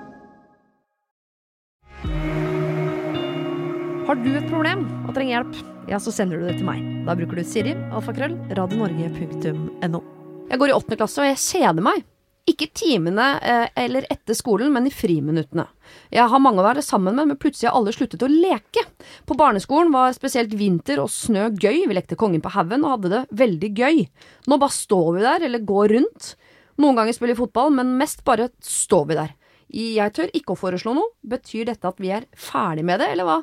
Har 4.09 4.17
du 4.17 4.31
et 4.33 4.47
problem 4.49 4.79
og 5.05 5.11
trenger 5.13 5.35
hjelp, 5.35 5.57
ja, 5.85 5.99
så 6.01 6.09
sender 6.09 6.39
du 6.39 6.47
det 6.47 6.55
til 6.57 6.65
meg. 6.65 6.79
Da 7.05 7.13
bruker 7.13 7.37
du 7.37 7.43
Siri, 7.45 7.75
alfakrøll, 7.93 8.31
radionorge.no. 8.57 9.99
Jeg 10.49 10.57
går 10.63 10.71
i 10.71 10.73
åttende 10.73 10.97
klasse, 10.97 11.19
og 11.21 11.27
jeg 11.27 11.37
kjeder 11.43 11.85
meg. 11.85 11.99
Ikke 12.49 12.65
i 12.65 12.71
timene 12.73 13.27
eh, 13.37 13.67
eller 13.83 14.07
etter 14.09 14.33
skolen, 14.33 14.71
men 14.73 14.87
i 14.89 14.93
friminuttene. 14.97 15.67
Jeg 16.09 16.25
har 16.31 16.41
mange 16.41 16.63
å 16.63 16.65
være 16.65 16.81
sammen 16.81 17.19
med, 17.19 17.29
men 17.29 17.37
plutselig 17.37 17.69
har 17.69 17.77
alle 17.77 17.93
sluttet 17.93 18.25
å 18.25 18.31
leke. 18.31 18.81
På 19.29 19.37
barneskolen 19.37 19.93
var 19.93 20.17
spesielt 20.17 20.57
vinter 20.57 21.03
og 21.03 21.13
snø 21.13 21.51
gøy, 21.53 21.83
vi 21.85 21.99
lekte 21.99 22.17
Kongen 22.17 22.41
på 22.41 22.55
haugen 22.55 22.87
og 22.87 22.95
hadde 22.95 23.13
det 23.13 23.21
veldig 23.43 23.71
gøy. 23.77 24.01
Nå 24.49 24.57
bare 24.57 24.77
står 24.79 25.11
vi 25.19 25.27
der, 25.27 25.47
eller 25.51 25.69
går 25.69 25.93
rundt. 25.99 26.31
Noen 26.81 26.97
ganger 26.97 27.13
spiller 27.13 27.37
vi 27.37 27.43
fotball, 27.43 27.77
men 27.77 27.93
mest 28.01 28.25
bare 28.25 28.49
står 28.65 29.05
vi 29.13 29.21
der. 29.21 29.37
Jeg 29.85 30.17
tør 30.17 30.33
ikke 30.33 30.57
å 30.57 30.61
foreslå 30.65 30.97
noe. 30.97 31.13
Betyr 31.21 31.69
dette 31.69 31.93
at 31.93 32.01
vi 32.01 32.09
er 32.17 32.25
ferdig 32.33 32.89
med 32.89 33.05
det, 33.05 33.13
eller 33.13 33.29
hva? 33.29 33.39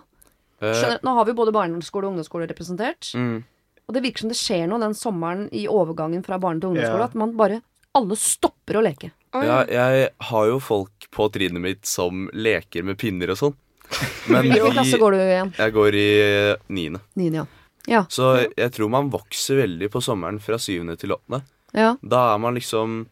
Eh, 0.62 0.72
Skjønner, 0.72 1.02
nå 1.04 1.14
har 1.18 1.26
vi 1.28 1.34
både 1.36 1.52
barneskole 1.52 2.06
og 2.08 2.14
ungdomsskole 2.14 2.48
representert. 2.48 3.12
mm. 3.14 3.44
Og 3.86 3.94
det 3.94 4.00
virker 4.02 4.24
som 4.24 4.30
det 4.32 4.36
skjer 4.40 4.64
noe 4.66 4.80
den 4.82 4.94
sommeren 4.98 5.44
i 5.54 5.68
overgangen 5.70 6.24
fra 6.26 6.40
barne 6.42 6.58
til 6.58 6.72
ungdomsskole. 6.72 7.04
Ja. 7.04 7.06
At 7.06 7.14
man 7.14 7.36
bare 7.38 7.60
Alle 7.94 8.16
stopper 8.18 8.76
å 8.80 8.82
leke. 8.82 9.12
Ja, 9.32 9.60
jeg 9.68 10.08
har 10.30 10.46
jo 10.50 10.56
folk 10.60 11.06
på 11.14 11.28
trinnet 11.32 11.62
mitt 11.62 11.86
som 11.86 12.26
leker 12.34 12.82
med 12.84 12.98
pinner 12.98 13.30
og 13.32 13.38
sånn. 13.38 13.54
Men 14.32 14.48
Hvilken 14.50 14.74
klasse 14.74 14.98
går 14.98 15.14
du 15.14 15.18
igjen? 15.22 15.52
jeg 15.56 15.72
går 15.76 15.94
i 15.94 16.06
eh, 16.24 16.56
niende. 16.68 17.00
Niende, 17.14 17.44
ja. 17.44 17.46
Ja. 17.86 18.00
Så 18.10 18.32
jeg 18.58 18.72
tror 18.74 18.90
man 18.90 19.08
vokser 19.12 19.60
veldig 19.62 19.88
på 19.94 20.02
sommeren 20.02 20.40
fra 20.42 20.58
syvende 20.58 20.96
til 20.98 21.14
åttende. 21.14 21.44
ja. 21.72 21.92
Da 22.02 22.34
er 22.34 22.38
man 22.42 22.58
liksom 22.58 23.04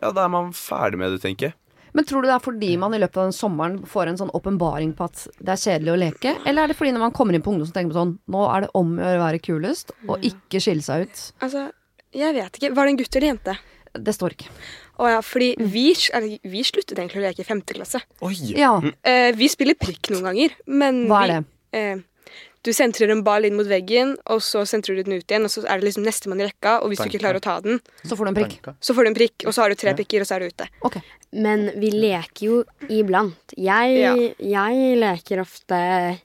Ja, 0.00 0.12
da 0.14 0.24
er 0.24 0.30
man 0.32 0.52
ferdig 0.54 0.96
med 1.02 1.10
det, 1.16 1.20
tenker 1.26 1.50
jeg. 1.50 1.54
Men 1.92 2.04
tror 2.06 2.22
du 2.22 2.28
det 2.28 2.34
er 2.36 2.44
fordi 2.44 2.76
man 2.78 2.94
i 2.94 3.00
løpet 3.02 3.16
av 3.18 3.28
den 3.30 3.36
sommeren 3.36 3.80
får 3.86 4.12
en 4.12 4.20
sånn 4.20 4.30
åpenbaring 4.36 4.92
på 4.98 5.08
at 5.08 5.24
det 5.40 5.54
er 5.56 5.62
kjedelig 5.64 5.92
å 5.94 5.98
leke? 6.04 6.34
Eller 6.46 6.62
er 6.64 6.72
det 6.72 6.76
fordi 6.78 6.92
når 6.94 7.04
man 7.06 7.14
kommer 7.16 7.34
inn 7.34 7.42
på 7.42 7.50
ungdom 7.54 7.66
så 7.68 7.74
tenker 7.76 7.92
man 7.94 8.00
sånn 8.00 8.14
Nå 8.30 8.44
er 8.54 8.66
det 8.66 8.70
om 8.78 8.92
å 8.98 9.02
gjøre 9.02 9.20
å 9.20 9.24
være 9.26 9.42
kulest, 9.42 9.92
og 10.08 10.22
ikke 10.30 10.62
skille 10.62 10.82
seg 10.86 11.08
ut? 11.08 11.24
Altså, 11.42 11.66
jeg 12.14 12.34
vet 12.38 12.60
ikke. 12.60 12.72
Var 12.76 12.86
det 12.86 12.94
en 12.94 13.00
gutt 13.02 13.16
eller 13.20 13.28
jente? 13.34 13.56
Det 13.90 14.14
står 14.14 14.36
ikke. 14.36 14.52
Å 15.00 15.08
ja, 15.16 15.20
fordi 15.24 15.54
vi, 15.72 15.88
eller, 16.14 16.36
vi 16.52 16.60
sluttet 16.62 16.98
egentlig 16.98 17.22
å 17.22 17.24
leke 17.24 17.42
i 17.42 17.48
femte 17.48 17.74
klasse. 17.74 18.02
Oi! 18.22 18.36
Ja, 18.54 18.76
Eh, 19.02 19.32
vi 19.34 19.48
spiller 19.50 19.74
prikk 19.80 20.10
noen 20.12 20.28
ganger, 20.28 20.54
men 20.70 21.06
hva 21.10 21.24
er 21.24 21.32
vi, 21.32 21.38
det? 21.40 21.80
Eh, 21.80 22.36
du 22.62 22.70
sentrer 22.76 23.08
en 23.10 23.22
ball 23.24 23.46
inn 23.48 23.56
mot 23.56 23.64
veggen, 23.66 24.12
og 24.28 24.42
så 24.44 24.66
sentrer 24.68 24.98
du 24.98 25.02
den 25.06 25.16
ut 25.16 25.24
igjen, 25.32 25.46
og 25.48 25.50
så 25.50 25.62
er 25.64 25.80
det 25.80 25.88
liksom 25.88 26.04
nestemann 26.04 26.42
i 26.42 26.46
rekka, 26.50 26.74
og 26.84 26.92
hvis 26.92 27.00
du 27.00 27.08
ikke 27.08 27.22
klarer 27.22 27.40
å 27.40 27.44
ta 27.46 27.54
den, 27.64 27.80
Så 28.04 28.18
får 28.18 28.28
du 28.28 28.30
en 28.34 28.36
prikk. 28.36 28.58
Tanker. 28.60 28.76
så 28.84 28.94
får 28.94 29.02
du 29.06 29.08
en 29.08 29.16
prikk, 29.16 29.46
og 29.46 29.54
så 29.56 29.62
har 29.64 29.72
du 29.72 29.78
tre 29.80 29.94
prikker, 29.96 30.20
og 30.20 30.28
så 30.28 30.36
er 30.36 30.44
du 30.44 30.52
ute. 30.52 30.66
Ok. 30.84 30.98
Men 31.32 31.70
vi 31.78 31.90
leker 31.94 32.46
jo 32.46 32.64
iblant. 32.88 33.54
Jeg, 33.56 33.98
Ja. 34.00 34.14
jeg 34.38 34.98
leker 34.98 35.40
ofte 35.44 36.18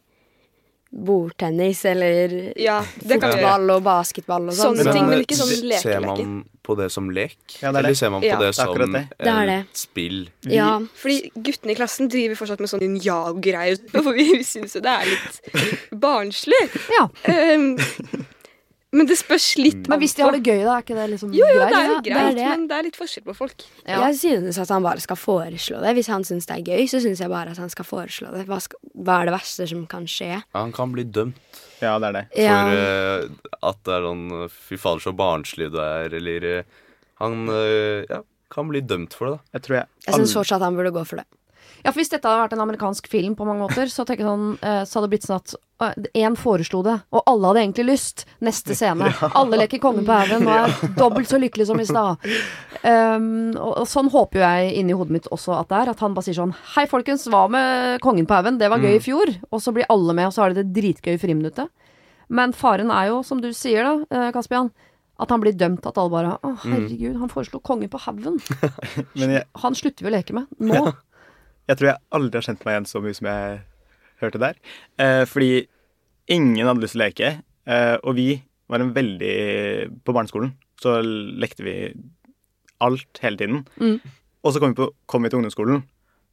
bordtennis 0.96 1.84
eller 1.86 2.54
Ja, 2.58 2.80
fotball 2.82 3.70
og 3.76 3.84
basketball 3.84 4.48
og 4.48 4.54
sånn. 4.56 4.78
Sånne 4.80 4.94
ting, 4.96 5.06
men 5.10 5.18
eh, 5.20 5.24
ikke 5.26 5.36
sånn 5.36 5.50
se- 5.52 5.80
Ser 5.82 6.00
man 6.02 6.46
på 6.63 6.76
det 6.78 6.88
som 6.91 7.10
lek? 7.10 7.36
Ja, 7.62 7.72
det 7.72 7.82
er 7.82 7.84
Eller 7.84 7.94
ser 7.96 8.10
man 8.10 8.22
på 8.22 8.26
Ja. 8.26 8.38
det 8.39 8.48
Det 8.48 8.56
som 8.56 8.91
det. 8.94 9.10
Det 9.20 9.28
er 9.28 9.46
det. 9.46 9.60
et 9.68 9.78
spill? 9.78 10.30
Ja. 10.44 10.80
Fordi 10.80 11.32
guttene 11.36 11.72
i 11.72 11.76
klassen 11.76 12.08
driver 12.10 12.36
fortsatt 12.36 12.60
med 12.60 12.70
sånn 12.70 12.80
ninjago-greier, 12.82 13.78
for 14.04 14.13
vi 14.13 14.41
syns 14.44 14.74
jo 14.76 14.82
det 14.82 14.89
er 14.89 15.06
litt 15.06 15.89
barnslig. 15.91 16.63
Ja. 16.89 17.10
Um, 17.56 17.78
men 18.95 19.08
det 19.10 19.17
spørs 19.19 19.45
litt 19.60 19.88
Men 19.91 19.99
hvis 20.01 20.15
de 20.17 20.23
har 20.23 20.31
det 20.36 20.41
gøy, 20.47 20.62
da, 20.63 20.77
er 20.77 20.84
ikke 20.86 20.95
det 20.97 21.05
liksom 21.12 21.34
Jo, 21.36 21.45
jo, 21.45 21.60
greit? 21.60 21.73
det 21.73 21.79
er 21.81 21.88
jo 21.89 21.95
greit, 21.95 22.05
det 22.08 22.21
er 22.23 22.36
det. 22.39 22.47
men 22.53 22.65
det 22.71 22.77
er 22.79 22.88
litt 22.88 22.99
forskjell 22.99 23.25
på 23.27 23.36
folk. 23.38 23.65
Ja. 23.86 23.99
Jeg 24.08 24.17
synes 24.21 24.60
at 24.63 24.71
han 24.73 24.86
bare 24.88 25.03
skal 25.03 25.19
foreslå 25.19 25.81
det. 25.84 25.93
Hvis 25.99 26.10
han 26.13 26.23
syns 26.27 26.47
det 26.49 26.55
er 26.58 26.63
gøy, 26.73 26.86
så 26.91 27.01
syns 27.03 27.19
jeg 27.23 27.29
bare 27.34 27.51
at 27.55 27.60
han 27.62 27.69
skal 27.73 27.86
foreslå 27.89 28.31
det. 28.36 28.45
Hva, 28.49 28.60
skal, 28.63 28.79
hva 28.95 29.19
er 29.21 29.29
det 29.29 29.36
verste 29.36 29.67
som 29.69 29.86
kan 29.91 30.08
skje? 30.10 30.31
Ja, 30.39 30.41
han 30.58 30.71
kan 30.75 30.95
bli 30.95 31.03
dømt 31.03 31.62
Ja, 31.84 31.97
det 31.99 32.08
er 32.08 32.15
det. 32.21 32.25
for 32.31 32.41
Ja. 32.41 32.60
eh, 32.71 33.55
at 33.71 33.81
det 33.84 33.93
er 33.99 34.08
sånn 34.08 34.25
Fy 34.49 34.77
fader, 34.79 35.03
så 35.03 35.13
barnslig 35.15 35.71
du 35.73 35.79
er, 35.84 36.13
eller 36.15 36.49
eh, 36.60 36.63
Han 37.19 37.47
uh, 37.51 38.03
ja, 38.10 38.21
kan 38.51 38.67
bli 38.71 38.81
dømt 38.81 39.13
for 39.15 39.27
det, 39.27 39.38
da. 39.38 39.58
Jeg 39.60 39.62
tror 39.67 39.75
jeg 39.81 39.88
Jeg 40.08 40.15
syns 40.21 40.34
fortsatt 40.39 40.62
han 40.63 40.75
burde 40.79 40.91
gå 40.95 41.03
for 41.08 41.19
det. 41.21 41.25
Ja, 41.86 41.91
for 41.93 42.02
Hvis 42.02 42.10
dette 42.10 42.26
hadde 42.26 42.41
vært 42.41 42.54
en 42.56 42.63
amerikansk 42.63 43.06
film, 43.12 43.36
på 43.38 43.45
mange 43.45 43.62
måter, 43.62 43.86
så 43.93 44.02
jeg 44.10 44.24
sånn, 44.26 44.56
eh, 44.58 44.82
så 44.89 44.98
hadde 44.98 45.06
det 45.06 45.12
blitt 45.13 45.28
sånn 45.28 45.38
at 45.38 45.54
én 46.17 46.38
foreslo 46.39 46.80
det, 46.86 46.95
og 47.13 47.28
alle 47.30 47.52
hadde 47.52 47.62
egentlig 47.62 47.86
lyst. 47.91 48.24
Neste 48.41 48.74
scene. 48.80 49.12
Alle 49.36 49.60
leker 49.60 49.82
kongen 49.84 50.08
på 50.08 50.15
haugen 50.15 50.48
og 50.48 50.54
er 50.56 50.74
dobbelt 51.02 51.30
så 51.30 51.38
lykkelig 51.38 51.67
som 51.69 51.82
i 51.84 51.86
stad. 51.86 52.26
Um, 52.82 53.54
og, 53.54 53.84
og 53.84 53.88
sånn 53.91 54.10
håper 54.13 54.41
jo 54.41 54.48
jeg 54.48 54.74
inni 54.80 54.98
hodet 54.98 55.17
mitt 55.17 55.30
også 55.36 55.54
at 55.60 55.69
det 55.69 55.84
er. 55.84 55.93
At 55.93 56.02
han 56.02 56.17
bare 56.17 56.26
sier 56.26 56.39
sånn 56.39 56.56
Hei, 56.74 56.88
folkens, 56.89 57.28
hva 57.30 57.45
med 57.52 58.02
kongen 58.06 58.26
på 58.26 58.38
haugen? 58.39 58.58
Det 58.62 58.71
var 58.71 58.82
gøy 58.82 58.98
i 58.98 59.04
fjor. 59.04 59.36
Og 59.52 59.62
så 59.62 59.76
blir 59.76 59.89
alle 59.93 60.17
med, 60.17 60.32
og 60.32 60.34
så 60.34 60.45
har 60.45 60.56
de 60.56 60.63
det 60.63 60.74
dritgøy 60.80 61.13
i 61.13 61.21
friminuttet. 61.21 61.69
Men 62.34 62.56
faren 62.58 62.89
er 62.89 63.12
jo, 63.12 63.21
som 63.28 63.43
du 63.43 63.52
sier 63.54 63.86
da, 63.86 63.95
eh, 64.10 64.32
Kaspian, 64.34 64.71
at 65.21 65.30
han 65.30 65.43
blir 65.43 65.54
dømt. 65.54 65.86
At 65.86 66.00
alle 66.02 66.13
bare 66.13 66.38
Å, 66.41 66.56
herregud, 66.65 67.19
han 67.21 67.30
foreslo 67.32 67.62
kongen 67.62 67.91
på 67.93 68.02
haugen. 68.08 68.41
Han 69.62 69.78
slutter 69.78 70.08
vi 70.08 70.10
å 70.10 70.15
leke 70.17 70.34
med. 70.36 70.50
Nå. 70.58 70.88
Jeg 71.69 71.78
tror 71.78 71.89
jeg 71.91 72.04
aldri 72.17 72.39
har 72.39 72.47
kjent 72.49 72.65
meg 72.65 72.75
igjen 72.75 72.89
så 72.89 73.01
mye 73.04 73.17
som 73.17 73.30
jeg 73.30 73.62
hørte 74.21 74.41
der. 74.41 74.60
Eh, 75.01 75.23
fordi 75.30 75.65
ingen 76.32 76.67
hadde 76.67 76.84
lyst 76.84 76.95
til 76.95 77.01
å 77.01 77.06
leke, 77.06 77.32
eh, 77.67 77.95
og 78.01 78.15
vi 78.17 78.30
var 78.71 78.82
en 78.82 78.93
veldig 78.95 79.34
På 80.01 80.13
barneskolen 80.15 80.56
så 80.82 80.97
lekte 81.06 81.63
vi 81.65 81.75
alt 82.84 83.19
hele 83.23 83.38
tiden. 83.39 83.65
Mm. 83.80 83.99
Og 84.45 84.54
så 84.54 84.62
kom 84.62 84.73
vi, 84.73 84.80
på, 84.80 84.89
kom 85.10 85.23
vi 85.25 85.32
til 85.32 85.39
ungdomsskolen, 85.39 85.84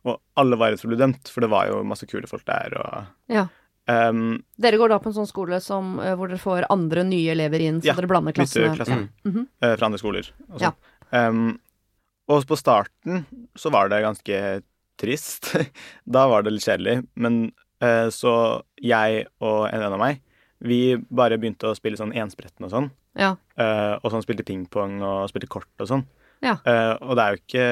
og 0.08 0.18
alle 0.40 0.58
var 0.58 0.72
redd 0.72 0.80
for 0.82 0.90
å 0.90 0.92
bli 0.92 1.00
dømt, 1.00 1.30
for 1.30 1.44
det 1.44 1.50
var 1.52 1.68
jo 1.70 1.82
masse 1.86 2.08
kule 2.10 2.28
folk 2.28 2.44
der. 2.48 2.74
og... 2.80 3.12
Ja. 3.32 3.46
Um, 3.90 4.42
Dere 4.62 4.78
går 4.78 4.92
da 4.92 5.00
på 5.02 5.10
en 5.10 5.16
sånn 5.16 5.26
skole 5.30 5.58
som, 5.62 5.96
eh, 6.02 6.14
hvor 6.18 6.30
dere 6.30 6.42
får 6.42 6.68
andre 6.70 7.02
nye 7.06 7.32
elever 7.34 7.64
inn, 7.64 7.80
så 7.82 7.90
Ja, 7.90 7.96
dere 7.98 8.10
blander 8.10 8.34
klassene? 8.36 8.74
bytte 8.76 8.98
mm 8.98 9.08
-hmm. 9.24 9.46
eh, 9.62 9.76
fra 9.76 9.86
andre 9.86 9.98
skoler. 9.98 10.28
Og, 10.50 10.60
Ja. 10.60 10.72
sånn. 11.12 11.28
um, 11.28 11.60
og 12.28 12.46
på 12.46 12.56
starten 12.56 13.26
så 13.56 13.70
var 13.70 13.88
det 13.88 14.02
ganske 14.02 14.62
trist. 15.00 15.52
da 16.16 16.26
var 16.30 16.44
det 16.44 16.54
litt 16.54 16.66
kjedelig. 16.66 17.02
Men 17.14 17.44
eh, 17.82 18.08
så 18.14 18.34
jeg 18.82 19.26
og 19.42 19.68
en 19.68 19.84
venn 19.84 19.96
av 19.98 20.02
meg, 20.02 20.22
vi 20.62 20.94
bare 21.10 21.38
begynte 21.42 21.70
å 21.70 21.76
spille 21.76 21.98
sånn 21.98 22.14
enspretten 22.14 22.68
og 22.68 22.72
sånn. 22.72 22.90
Ja. 23.18 23.34
Eh, 23.60 23.94
og 23.98 24.12
sånn 24.12 24.24
spilte 24.24 24.46
pingpong 24.46 25.00
og 25.02 25.26
spilte 25.32 25.50
kort 25.50 25.82
og 25.82 25.90
sånn. 25.90 26.06
Ja. 26.42 26.56
Eh, 26.66 26.94
og 27.02 27.18
det 27.18 27.22
er 27.24 27.34
jo 27.34 27.38
ikke 27.38 27.66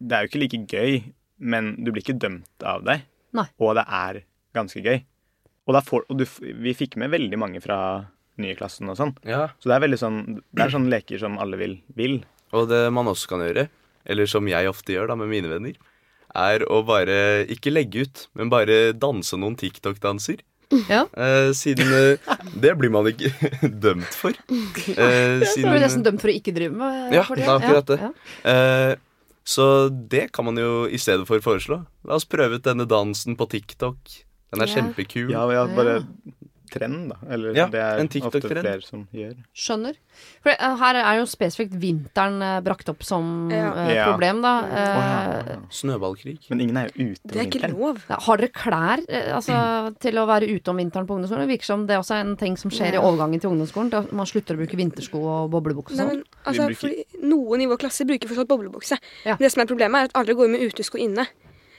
Det 0.00 0.16
er 0.16 0.22
jo 0.22 0.30
ikke 0.30 0.40
like 0.40 0.60
gøy, 0.72 0.94
men 1.44 1.74
du 1.84 1.90
blir 1.90 2.04
ikke 2.04 2.16
dømt 2.20 2.64
av 2.64 2.84
det. 2.86 3.02
Nei. 3.36 3.48
Og 3.60 3.74
det 3.78 3.84
er 3.88 4.22
ganske 4.56 4.80
gøy. 4.84 5.02
Og, 5.64 5.78
får, 5.84 6.04
og 6.12 6.20
du, 6.20 6.26
vi 6.60 6.74
fikk 6.76 6.98
med 7.00 7.12
veldig 7.12 7.40
mange 7.40 7.60
fra 7.64 7.78
nye 8.40 8.56
klassen 8.58 8.90
og 8.90 8.98
sånn. 8.98 9.14
Ja. 9.26 9.48
Så 9.62 9.70
det 9.70 9.76
er 9.76 9.84
veldig 9.86 10.00
sånn 10.00 10.20
Det 10.50 10.64
er 10.64 10.74
sånne 10.74 10.92
leker 10.92 11.20
som 11.22 11.38
alle 11.42 11.58
vil. 11.60 11.78
vil. 11.96 12.20
Og 12.54 12.68
det 12.70 12.84
man 12.94 13.08
også 13.10 13.32
kan 13.32 13.44
gjøre, 13.44 13.66
eller 14.04 14.30
som 14.30 14.48
jeg 14.48 14.70
ofte 14.70 14.94
gjør 14.94 15.10
da 15.10 15.18
med 15.18 15.32
mine 15.32 15.50
venner, 15.50 15.78
er 16.34 16.64
å 16.70 16.82
bare 16.86 17.46
ikke 17.52 17.72
legge 17.72 18.04
ut, 18.06 18.26
men 18.34 18.50
bare 18.52 18.92
danse 18.92 19.36
noen 19.38 19.56
TikTok-danser. 19.60 20.42
Ja. 20.88 21.04
Eh, 21.14 21.52
siden 21.54 21.90
eh, 21.94 22.36
det 22.58 22.72
blir 22.80 22.90
man 22.90 23.06
ikke 23.06 23.30
dømt 23.84 24.10
for. 24.18 24.34
Eh, 24.50 25.44
Så 25.46 25.60
er 25.62 25.76
du 25.76 25.82
nesten 25.84 26.02
dømt 26.06 26.22
for 26.24 26.32
å 26.32 26.34
ikke 26.34 26.54
drive 26.56 26.74
med 26.74 27.12
Ja, 27.14 27.22
for 27.28 27.36
det 27.38 27.44
er 27.46 27.52
akkurat 27.58 27.90
det. 27.92 27.98
Ja. 28.00 28.12
Eh, 28.50 28.94
så 29.44 29.66
det 29.92 30.30
kan 30.32 30.46
man 30.48 30.56
jo 30.58 30.86
i 30.88 30.96
stedet 30.98 31.26
for 31.28 31.38
foreslå. 31.44 31.82
La 32.08 32.16
oss 32.16 32.24
prøve 32.24 32.56
ut 32.58 32.64
denne 32.64 32.86
dansen 32.88 33.36
på 33.36 33.46
TikTok. 33.52 33.98
Den 34.54 34.64
er 34.64 34.70
Ja. 34.70 34.74
kjempekul. 34.80 35.30
Ja, 35.30 35.44
bare 35.76 35.98
trend, 36.74 37.12
da. 37.12 37.16
Eller 37.30 37.54
Ja, 37.56 37.66
det 37.70 37.80
er 37.80 38.02
en 38.02 38.10
ofte 38.28 38.40
flere 38.50 38.82
som 38.84 39.06
gjør. 39.14 39.34
Skjønner. 39.54 39.96
For 40.44 40.52
eh, 40.54 40.74
her 40.82 40.98
er 41.00 41.18
jo 41.20 41.24
spesifikt 41.30 41.74
vinteren 41.82 42.42
eh, 42.42 42.60
brakt 42.66 42.88
opp 42.92 43.02
som 43.06 43.48
Ja. 43.50 43.70
eh, 43.86 44.04
problem, 44.10 44.42
da. 44.44 44.52
Eh, 44.68 45.50
ja. 45.54 45.56
Snøballkrig. 45.70 46.36
Men 46.50 46.60
ingen 46.66 46.76
er 46.82 46.90
jo 46.94 47.10
ute 47.14 47.32
Det 47.32 47.40
er 47.42 47.48
ikke 47.50 47.70
lov. 47.72 48.02
ja, 48.10 48.18
har 48.26 48.36
dere 48.42 48.52
klær 48.54 49.04
altså, 49.34 49.58
til 50.00 50.14
å 50.22 50.26
være 50.28 50.50
ute 50.50 50.70
om 50.74 50.76
vinteren 50.82 51.06
på 51.08 51.16
ungdomsskolen? 51.16 51.46
Det 51.48 51.54
virker 51.58 51.70
som 51.70 51.86
det 51.86 51.98
også 51.98 52.14
er 52.18 52.24
en 52.26 52.36
ting 52.36 52.56
som 52.60 52.70
skjer 52.74 52.94
i 52.94 53.02
overgangen 53.02 53.40
til 53.40 53.50
ungdomsskolen. 53.54 53.90
Da 53.94 54.04
man 54.12 54.26
slutter 54.26 54.54
å 54.58 54.62
bruke 54.62 54.76
vintersko 54.78 55.22
og 55.22 55.50
boblebukse 55.54 55.94
og 55.98 56.10
sånn. 56.10 56.22
altså, 56.46 56.68
bruker- 56.70 57.22
Noen 57.24 57.60
i 57.62 57.66
vår 57.66 57.78
klasse 57.80 58.04
bruker 58.06 58.28
fortsatt 58.28 58.48
boblebukse. 58.48 58.98
Ja. 59.24 59.36
Det 59.40 59.50
som 59.52 59.62
er 59.62 59.66
Problemet 59.74 59.94
er 59.96 60.04
at 60.04 60.12
alle 60.14 60.34
går 60.36 60.50
med 60.50 60.60
utesko 60.60 60.98
inne. 61.00 61.26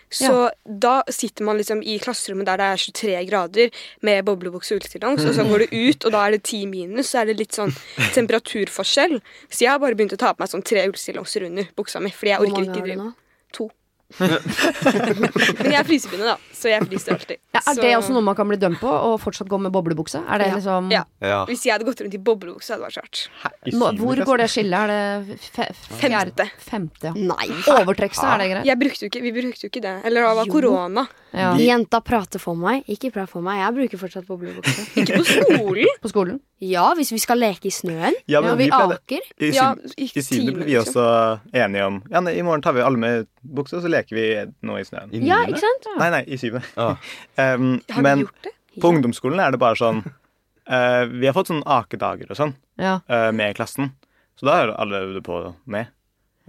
Så 0.10 0.50
da 0.66 1.04
sitter 1.12 1.44
man 1.48 1.58
liksom 1.58 1.82
i 1.84 1.98
klasserommet 2.00 2.48
der 2.48 2.62
det 2.62 2.68
er 2.72 2.84
23 2.84 3.24
grader 3.30 3.72
med 4.06 4.26
boblebukse 4.28 4.76
og 4.76 4.82
ullstillongs, 4.82 5.26
og 5.26 5.34
så 5.36 5.44
går 5.48 5.66
du 5.66 5.76
ut, 5.76 6.06
og 6.06 6.12
da 6.14 6.26
er 6.28 6.36
det 6.38 6.44
10 6.44 6.66
minus, 6.72 7.10
så 7.12 7.24
er 7.24 7.32
det 7.32 7.40
litt 7.42 7.58
sånn 7.58 7.74
temperaturforskjell. 8.16 9.18
Så 9.50 9.66
jeg 9.66 9.74
har 9.74 9.82
bare 9.82 9.98
begynt 9.98 10.16
å 10.16 10.22
ta 10.22 10.34
på 10.34 10.44
meg 10.44 10.52
sånn 10.54 10.66
tre 10.66 10.86
ullstillongser 10.88 11.48
under 11.50 11.68
buksa 11.76 12.00
mi, 12.04 12.14
fordi 12.16 12.36
jeg 12.36 12.46
orker 12.46 12.70
ikke 12.70 12.86
drive 12.86 13.10
to. 13.56 13.70
Men 14.26 15.72
jeg 15.72 15.80
er 15.80 15.88
frysepinne, 15.88 16.28
da, 16.30 16.36
så 16.56 16.70
jeg 16.72 16.86
fryser 16.88 17.16
alltid. 17.16 17.38
Ja, 17.56 17.60
er 17.62 17.74
Så- 17.76 17.82
det 17.82 17.92
også 17.98 18.14
noe 18.16 18.22
man 18.24 18.36
kan 18.36 18.48
bli 18.48 18.58
dømt 18.58 18.80
på, 18.80 18.88
og 18.90 19.20
fortsatt 19.22 19.48
gå 19.52 19.60
med 19.60 19.72
boblebukse? 19.72 20.22
Er 20.28 20.38
det 20.40 20.48
Ja. 20.48 20.56
liksom 20.56 20.92
Ja. 20.92 21.04
Ja. 21.22 21.46
Hvis 21.46 21.64
jeg 21.66 21.74
hadde 21.74 21.86
gått 21.86 22.02
rundt 22.02 22.14
i 22.14 22.18
boblebukse, 22.18 22.70
hadde 22.74 22.86
det 22.86 22.96
vært 22.96 22.98
rart. 23.04 23.30
Nå, 23.74 23.92
Hvor 24.00 24.16
går 24.26 24.38
det 24.38 24.50
skillet? 24.50 24.74
Er 24.74 24.88
det 24.88 25.40
fe 25.40 25.68
fjerde- 26.00 26.34
Femte. 26.36 26.50
Femte, 26.60 27.04
ja. 27.04 27.14
Nei. 27.14 27.48
Overtrekkelse, 27.68 28.24
er 28.24 28.38
det 28.38 28.50
greit? 28.52 28.66
Jeg 28.66 28.80
brukte 28.80 29.00
jo 29.02 29.10
ikke, 29.10 29.22
vi 29.22 29.32
brukte 29.32 29.62
jo 29.64 29.70
ikke 29.70 29.82
det. 29.82 30.06
Eller 30.06 30.22
det 30.22 30.36
var 30.36 30.46
korona. 30.46 31.08
Ja. 31.36 31.54
Jenta 31.58 32.00
prater 32.02 32.40
for 32.40 32.56
meg. 32.56 32.86
Ikke 32.88 33.12
prat 33.12 33.28
for 33.30 33.42
meg. 33.42 33.60
Jeg 33.60 33.74
bruker 33.76 33.98
fortsatt 34.08 34.26
boblebukse. 34.26 34.88
Ikke 34.96 35.18
på 35.20 35.26
skolen. 35.26 35.88
På 36.02 36.08
skolen? 36.10 36.40
Ja, 36.62 36.94
hvis 36.96 37.12
vi 37.12 37.18
skal 37.20 37.38
leke 37.38 37.66
i 37.66 37.70
snøen. 37.70 38.14
Ja, 38.28 38.40
Ja, 38.42 38.56
vi 38.56 38.66
vi 38.66 38.70
aker. 38.72 39.20
I, 39.42 39.52
Ja, 39.52 39.74
i 39.98 40.04
I 40.16 40.22
syvende 40.22 40.54
ble 40.56 40.66
vi 40.66 40.76
også 40.80 41.40
enige 41.54 41.86
om 41.86 42.02
Ja, 42.10 42.22
nei, 42.22 42.38
i 42.40 42.42
morgen 42.42 42.62
tar 42.62 42.72
vi 42.74 42.80
alle 42.80 42.98
med 42.98 43.28
bukse, 43.44 43.74
og 43.76 43.84
så 43.84 43.90
leker 43.90 44.05
vi 44.14 44.26
nå 44.62 44.78
i 44.78 44.84
snøen. 44.86 45.10
I 45.16 45.22
Ja, 45.26 45.40
ikke 45.48 45.62
sant? 45.64 45.88
Nei, 45.98 46.10
nei, 46.14 46.24
i 46.28 46.38
syvende. 46.38 46.68
Ah. 46.78 46.96
Um, 47.42 47.82
Har 47.92 48.02
men 48.06 48.20
gjort 48.26 48.44
det? 48.44 48.52
på 48.82 48.92
ungdomsskolen 48.94 49.40
er 49.42 49.52
det 49.56 49.60
bare 49.60 49.76
sånn 49.80 50.04
uh, 50.06 51.04
Vi 51.22 51.26
har 51.26 51.34
fått 51.36 51.50
sånn 51.52 51.64
akedager 51.66 52.30
og 52.32 52.38
sånn 52.40 52.54
Ja. 52.82 53.00
uh, 53.10 53.32
med 53.36 53.56
klassen. 53.58 53.94
Så 54.36 54.46
da 54.50 54.60
er 54.62 54.74
alle 54.76 55.02
øvd 55.08 55.22
på 55.26 55.40
med. 55.66 55.88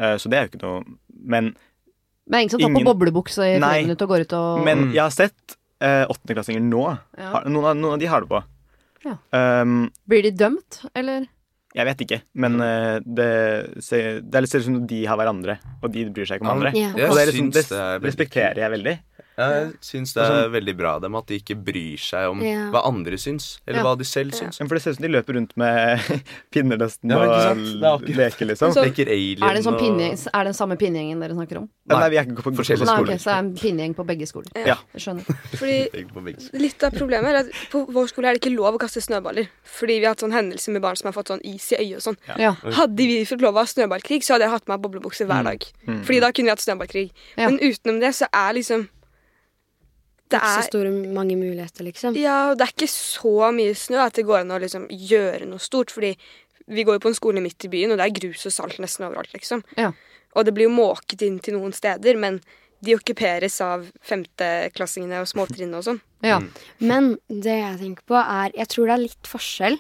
Uh, 0.01 0.17
så 0.21 0.29
det 0.29 0.39
er 0.39 0.47
jo 0.47 0.53
ikke 0.53 0.63
noe 0.67 0.83
Men, 1.17 1.55
Men 2.27 2.41
ingen 2.45 2.51
som 2.57 2.61
tar 2.61 2.75
på 2.75 2.85
boblebukse 2.85 3.47
i 3.47 3.61
fem 3.61 3.87
minutter 3.87 4.05
og 4.09 4.13
går 4.17 4.27
ut 4.27 4.35
og 4.37 4.65
men 4.67 4.91
jeg 4.93 5.01
har 5.05 5.15
sett 5.15 5.57
eh, 5.81 6.03
åttendeklassinger 6.11 6.61
nå. 6.65 6.83
Ja. 7.17 7.31
Har, 7.37 7.47
noen, 7.49 7.65
av, 7.71 7.77
noen 7.79 7.95
av 7.97 8.01
de 8.03 8.07
har 8.11 8.25
det 8.25 8.29
på. 8.31 8.43
Ja. 9.07 9.15
Um, 9.63 9.87
Blir 10.11 10.25
de 10.27 10.33
dømt, 10.35 10.81
eller? 10.99 11.27
Jeg 11.77 11.85
vet 11.91 12.03
ikke, 12.07 12.19
men 12.41 12.57
uh, 12.63 12.97
det, 13.05 13.33
ser, 13.85 14.23
det 14.25 14.41
er 14.41 14.49
ser 14.49 14.63
ut 14.63 14.69
som 14.71 14.79
de 14.89 15.03
har 15.05 15.19
hverandre, 15.21 15.59
og 15.83 15.91
de 15.93 16.07
bryr 16.09 16.29
seg 16.29 16.41
ikke 16.41 16.49
om 16.49 16.55
andre. 16.55 16.73
Ja. 16.77 16.93
Og 16.95 17.13
det, 17.19 17.23
er 17.27 17.31
liksom, 17.33 17.51
det 17.53 17.67
det 17.69 17.81
er 17.83 18.01
respekterer 18.07 18.63
jeg 18.65 18.73
veldig. 18.79 18.95
Jeg 19.37 19.73
syns 19.85 20.15
det 20.17 20.23
er 20.25 20.49
veldig 20.49 20.75
bra 20.79 20.95
av 20.97 21.03
dem 21.05 21.15
at 21.19 21.27
de 21.29 21.37
ikke 21.41 21.57
bryr 21.61 21.99
seg 22.01 22.31
om 22.31 22.41
Ja. 22.41 22.71
hva 22.73 22.87
andre 22.89 23.19
syns, 23.21 23.59
eller 23.67 23.81
Ja. 23.81 23.85
hva 23.85 23.99
de 23.99 24.05
selv 24.05 24.33
syns. 24.33 24.59
Men 24.61 24.69
for 24.69 24.77
det 24.77 24.83
ser 24.83 24.91
ut 24.93 24.97
som 24.97 25.03
de 25.07 25.13
løper 25.13 25.35
rundt 25.37 25.57
med 25.57 26.01
pinner 26.53 26.79
nesten 26.81 27.11
Ja, 27.11 27.19
og 27.21 28.03
er 28.03 28.15
leker, 28.17 28.47
liksom. 28.49 28.73
Så- 28.73 28.85
Leker 28.87 29.07
alien 29.13 29.43
Er 29.43 29.53
det, 29.55 29.59
en 29.61 29.67
sånn 29.67 29.75
og 29.75 29.81
pinne, 29.81 30.09
er 30.13 30.17
det 30.17 30.45
den 30.49 30.55
samme 30.55 30.77
pinnegjengen 30.81 31.21
dere 31.21 31.35
snakker 31.37 31.59
om? 31.59 31.69
Nei, 31.87 31.99
Nei, 32.01 32.09
vi 32.09 32.17
er 32.17 32.25
ikke 32.25 32.43
på, 32.43 32.55
forskjellige 32.57 32.87
skoler. 32.89 33.05
Nei, 33.07 33.15
okay, 33.15 33.19
så 33.19 33.31
er 33.31 33.43
det 33.43 33.45
en 33.45 33.55
pinnegjeng 33.61 33.95
på 33.95 34.07
begge 34.07 34.27
skoler. 34.27 34.51
Ja. 34.67 34.77
Jeg 34.95 35.03
skjønner. 35.05 35.25
Fordi. 35.61 36.59
Litt 36.59 36.83
av 36.83 36.93
problemet 36.97 37.29
er 37.31 37.37
at 37.45 37.53
på 37.71 37.85
vår 37.93 38.09
skole 38.11 38.29
er 38.31 38.35
det 38.39 38.43
ikke 38.43 38.57
lov 38.57 38.75
å 38.75 38.81
kaste 38.83 39.03
snøballer. 39.05 39.49
Fordi 39.65 39.99
vi 40.01 40.05
har 40.09 40.15
hatt 40.17 40.25
sånn 40.25 40.33
hendelser 40.33 40.73
med 40.73 40.83
barn 40.83 40.97
som 40.97 41.13
har 41.13 41.17
fått 41.17 41.29
sånn 41.29 41.45
is 41.45 41.69
i 41.73 41.77
øyet 41.77 42.01
og 42.01 42.05
sånn. 42.09 42.19
Ja. 42.41 42.53
Hadde 42.81 42.97
vi 42.97 43.21
fått 43.29 43.41
lov 43.45 43.55
å 43.55 43.63
ha 43.63 43.69
snøballkrig, 43.69 44.25
så 44.25 44.35
hadde 44.37 44.49
jeg 44.49 44.55
hatt 44.57 44.67
med 44.67 44.81
meg 44.81 44.85
boblebukse 44.91 45.27
hver 45.29 45.45
dag. 45.45 45.61
Mm. 45.87 46.03
Fordi 46.09 46.21
da 46.25 46.33
kunne 46.33 46.49
vi 46.49 46.55
hatt 46.57 46.65
snøballkrig. 46.65 47.11
Ja. 47.37 47.49
Men 47.51 47.59
utenom 47.61 48.01
det 48.01 48.15
så 48.17 48.27
er 48.33 48.53
liksom 48.57 48.89
Det 50.27 50.41
Ikke 50.41 50.53
så 50.53 50.63
er 50.65 50.67
store 50.67 50.91
mange 51.15 51.37
muligheter, 51.39 51.85
liksom. 51.87 52.17
Ja, 52.19 52.51
og 52.51 52.59
det 52.59 52.67
er 52.67 52.73
ikke 52.75 52.91
så 52.91 53.53
mye 53.55 53.77
snø 53.79 54.01
at 54.03 54.19
det 54.19 54.27
går 54.27 54.41
an 54.43 54.57
å 54.57 54.59
liksom 54.63 54.89
gjøre 54.91 55.47
noe 55.47 55.63
stort. 55.63 55.95
Fordi 55.95 56.17
vi 56.67 56.83
går 56.83 56.99
jo 56.99 57.05
på 57.05 57.13
en 57.13 57.19
skole 57.19 57.43
midt 57.45 57.67
i 57.69 57.71
byen, 57.71 57.95
og 57.95 58.01
det 58.01 58.09
er 58.09 58.17
grus 58.17 58.47
og 58.49 58.55
salt 58.57 58.81
nesten 58.83 59.07
overalt, 59.07 59.31
liksom. 59.37 59.63
Ja. 59.79 59.93
Og 60.35 60.45
det 60.49 60.55
blir 60.57 60.67
jo 60.67 60.75
måket 60.75 61.23
inn 61.23 61.39
til 61.39 61.55
noen 61.57 61.75
steder, 61.77 62.19
men 62.19 62.41
de 62.85 62.97
okkuperes 62.99 63.61
av 63.65 63.87
femteklassingene 64.05 65.23
og 65.23 65.31
småtrinnet 65.31 65.79
og 65.79 65.87
sånn. 65.87 66.01
Ja. 66.27 66.41
Men 66.83 67.15
det 67.31 67.55
jeg 67.55 67.79
tenker 67.81 68.05
på, 68.09 68.19
er 68.19 68.53
Jeg 68.57 68.69
tror 68.73 68.87
det 68.91 68.95
er 68.97 69.05
litt 69.07 69.31
forskjell. 69.31 69.79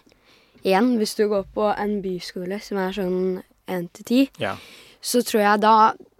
Igjen, 0.62 0.96
hvis 0.98 1.14
du 1.18 1.26
går 1.30 1.44
på 1.54 1.68
en 1.74 2.00
byskole 2.02 2.59
som 2.64 2.80
er 2.82 2.96
sånn 2.96 3.42
1 3.66 3.90
til 3.98 4.04
10, 4.04 4.30
Ja. 4.42 4.56
Så 5.07 5.23
tror 5.23 5.42
jeg 5.45 5.62
da 5.62 5.73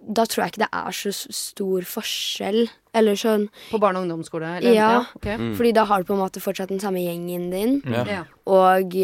Da 0.07 0.23
tror 0.23 0.45
jeg 0.45 0.53
ikke 0.53 0.61
det 0.63 0.69
er 0.71 0.95
så 0.95 1.11
stor 1.35 1.83
forskjell. 1.83 2.61
Eller 2.95 3.17
sånn 3.19 3.49
På 3.67 3.79
barne- 3.83 3.99
og 3.99 4.05
ungdomsskole? 4.07 4.53
Eller? 4.61 4.71
Ja. 4.77 4.91
ok. 5.17 5.27
Fordi 5.57 5.73
da 5.75 5.83
har 5.89 5.99
du 5.99 6.07
på 6.07 6.15
en 6.15 6.21
måte 6.21 6.39
fortsatt 6.39 6.71
den 6.71 6.79
samme 6.79 7.01
gjengen 7.03 7.49
din. 7.51 7.81
Ja. 7.83 8.05
Ja. 8.07 8.21
Og 8.47 8.95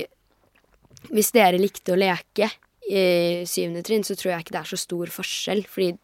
hvis 1.12 1.34
dere 1.36 1.60
likte 1.60 1.92
å 1.92 2.00
leke 2.00 2.48
i 2.88 3.44
syvende 3.50 3.84
trinn, 3.84 4.06
så 4.08 4.16
tror 4.16 4.32
jeg 4.32 4.46
ikke 4.46 4.56
det 4.56 4.62
er 4.62 4.72
så 4.72 4.80
stor 4.80 5.12
forskjell. 5.12 5.66
Fordi 5.68 5.98